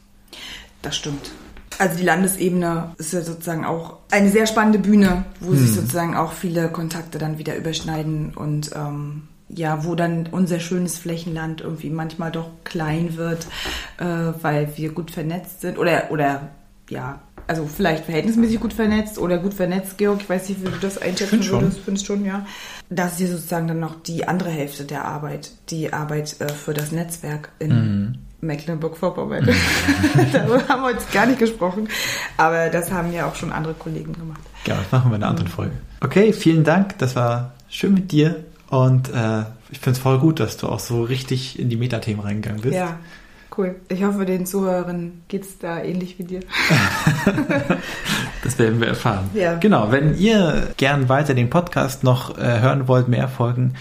Das 0.81 0.95
stimmt. 0.95 1.29
Also 1.79 1.97
die 1.97 2.03
Landesebene 2.03 2.93
ist 2.97 3.13
ja 3.13 3.21
sozusagen 3.21 3.63
auch 3.63 3.99
eine 4.11 4.29
sehr 4.29 4.45
spannende 4.47 4.79
Bühne, 4.79 5.23
wo 5.39 5.53
sich 5.53 5.71
sozusagen 5.71 6.13
auch 6.13 6.33
viele 6.33 6.67
Kontakte 6.67 7.17
dann 7.19 7.37
wieder 7.37 7.55
überschneiden 7.55 8.33
und 8.35 8.71
ähm, 8.75 9.29
ja, 9.47 9.85
wo 9.85 9.95
dann 9.95 10.27
unser 10.29 10.59
schönes 10.59 10.97
Flächenland 10.97 11.61
irgendwie 11.61 11.89
manchmal 11.89 12.31
doch 12.31 12.49
klein 12.65 13.15
wird, 13.15 13.47
äh, 13.97 14.03
weil 14.41 14.73
wir 14.75 14.91
gut 14.91 15.09
vernetzt 15.09 15.61
sind 15.61 15.77
oder 15.77 16.11
oder 16.11 16.49
ja, 16.89 17.21
also 17.47 17.65
vielleicht 17.65 18.03
verhältnismäßig 18.03 18.59
gut 18.59 18.73
vernetzt 18.73 19.17
oder 19.17 19.37
gut 19.37 19.53
vernetzt, 19.53 19.97
Georg. 19.97 20.19
Ich 20.21 20.29
weiß 20.29 20.49
nicht, 20.49 20.61
wie 20.61 20.69
du 20.69 20.77
das 20.81 20.97
einschätzen 20.97 21.41
find 21.41 21.49
würdest. 21.49 21.79
Findest 21.79 22.05
schon, 22.05 22.25
ja. 22.25 22.45
Das 22.89 23.13
ist 23.13 23.17
hier 23.19 23.27
sozusagen 23.29 23.69
dann 23.69 23.79
noch 23.79 24.01
die 24.03 24.27
andere 24.27 24.49
Hälfte 24.49 24.83
der 24.83 25.05
Arbeit, 25.05 25.51
die 25.69 25.93
Arbeit 25.93 26.41
äh, 26.41 26.49
für 26.49 26.73
das 26.73 26.91
Netzwerk 26.91 27.53
in 27.59 28.19
Mecklenburg-Vorpommern. 28.41 29.47
Darüber 30.33 30.67
haben 30.67 30.81
wir 30.83 30.91
jetzt 30.91 31.11
gar 31.11 31.25
nicht 31.25 31.39
gesprochen, 31.39 31.87
aber 32.37 32.69
das 32.69 32.91
haben 32.91 33.11
ja 33.11 33.27
auch 33.27 33.35
schon 33.35 33.51
andere 33.51 33.73
Kollegen 33.73 34.13
gemacht. 34.13 34.41
Ja, 34.65 34.75
das 34.75 34.91
machen 34.91 35.11
wir 35.11 35.17
in 35.17 35.23
einer 35.23 35.31
anderen 35.31 35.49
Folge. 35.49 35.73
Okay, 36.01 36.33
vielen 36.33 36.63
Dank. 36.63 36.97
Das 36.99 37.15
war 37.15 37.53
schön 37.69 37.93
mit 37.93 38.11
dir. 38.11 38.43
Und 38.69 39.09
äh, 39.09 39.41
ich 39.71 39.79
finde 39.79 39.97
es 39.97 39.99
voll 39.99 40.19
gut, 40.19 40.39
dass 40.39 40.57
du 40.57 40.67
auch 40.67 40.79
so 40.79 41.03
richtig 41.03 41.59
in 41.59 41.69
die 41.69 41.77
Metathemen 41.77 42.21
reingegangen 42.21 42.61
bist. 42.61 42.75
Ja, 42.75 42.99
cool. 43.57 43.75
Ich 43.89 44.03
hoffe, 44.03 44.25
den 44.25 44.45
Zuhörern 44.45 45.23
geht's 45.27 45.57
da 45.57 45.81
ähnlich 45.81 46.19
wie 46.19 46.23
dir. 46.23 46.41
Das 48.43 48.57
werden 48.57 48.79
wir 48.79 48.87
erfahren. 48.87 49.29
Ja. 49.33 49.55
Genau, 49.55 49.91
wenn 49.91 50.17
ihr 50.17 50.69
gern 50.77 51.09
weiter 51.09 51.33
den 51.33 51.49
Podcast 51.49 52.03
noch 52.03 52.37
äh, 52.37 52.61
hören 52.61 52.87
wollt, 52.87 53.07
mehr 53.07 53.27
Folgen, 53.27 53.73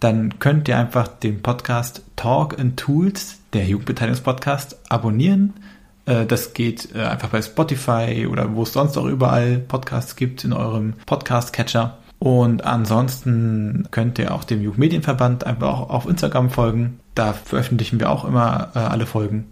dann 0.00 0.38
könnt 0.38 0.66
ihr 0.68 0.76
einfach 0.76 1.06
den 1.08 1.42
Podcast 1.42 2.02
Talk 2.16 2.58
and 2.58 2.76
Tools, 2.78 3.38
der 3.52 3.66
Jugendbeteiligungspodcast, 3.66 4.78
abonnieren. 4.88 5.54
Äh, 6.06 6.26
das 6.26 6.54
geht 6.54 6.94
äh, 6.94 7.02
einfach 7.02 7.28
bei 7.28 7.42
Spotify 7.42 8.26
oder 8.30 8.54
wo 8.54 8.62
es 8.62 8.72
sonst 8.72 8.96
auch 8.96 9.06
überall 9.06 9.58
Podcasts 9.58 10.16
gibt 10.16 10.44
in 10.44 10.52
eurem 10.52 10.94
Podcast-Catcher. 11.06 11.98
Und 12.18 12.64
ansonsten 12.64 13.88
könnt 13.90 14.18
ihr 14.18 14.34
auch 14.34 14.44
dem 14.44 14.60
Jugendmedienverband 14.60 15.46
einfach 15.46 15.68
auch 15.68 15.90
auf 15.90 16.06
Instagram 16.06 16.50
folgen. 16.50 17.00
Da 17.14 17.32
veröffentlichen 17.32 17.98
wir 17.98 18.10
auch 18.10 18.24
immer 18.26 18.68
äh, 18.74 18.78
alle 18.78 19.06
Folgen. 19.06 19.46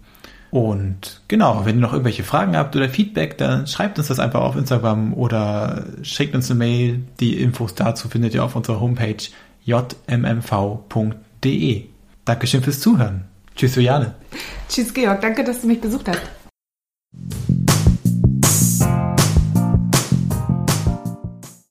Und 0.51 1.21
genau, 1.27 1.65
wenn 1.65 1.77
ihr 1.77 1.81
noch 1.81 1.93
irgendwelche 1.93 2.23
Fragen 2.23 2.57
habt 2.57 2.75
oder 2.75 2.89
Feedback, 2.89 3.37
dann 3.37 3.67
schreibt 3.67 3.99
uns 3.99 4.07
das 4.07 4.19
einfach 4.19 4.41
auf 4.41 4.55
Instagram 4.55 5.13
oder 5.13 5.85
schickt 6.01 6.33
uns 6.35 6.49
eine 6.49 6.57
Mail. 6.57 7.03
Die 7.19 7.39
Infos 7.39 7.75
dazu 7.75 8.07
findet 8.09 8.33
ihr 8.33 8.43
auf 8.43 8.55
unserer 8.55 8.79
Homepage 8.79 9.17
jmmv.de. 9.65 10.25
Dankeschön 12.25 12.63
fürs 12.63 12.79
Zuhören. 12.79 13.28
Tschüss, 13.59 13.75
Juliane. 13.75 14.15
Tschüss, 14.69 14.93
Georg. 14.93 15.19
Danke, 15.19 15.43
dass 15.43 15.59
du 15.59 15.67
mich 15.67 15.81
besucht 15.81 16.07
hast. 16.07 16.21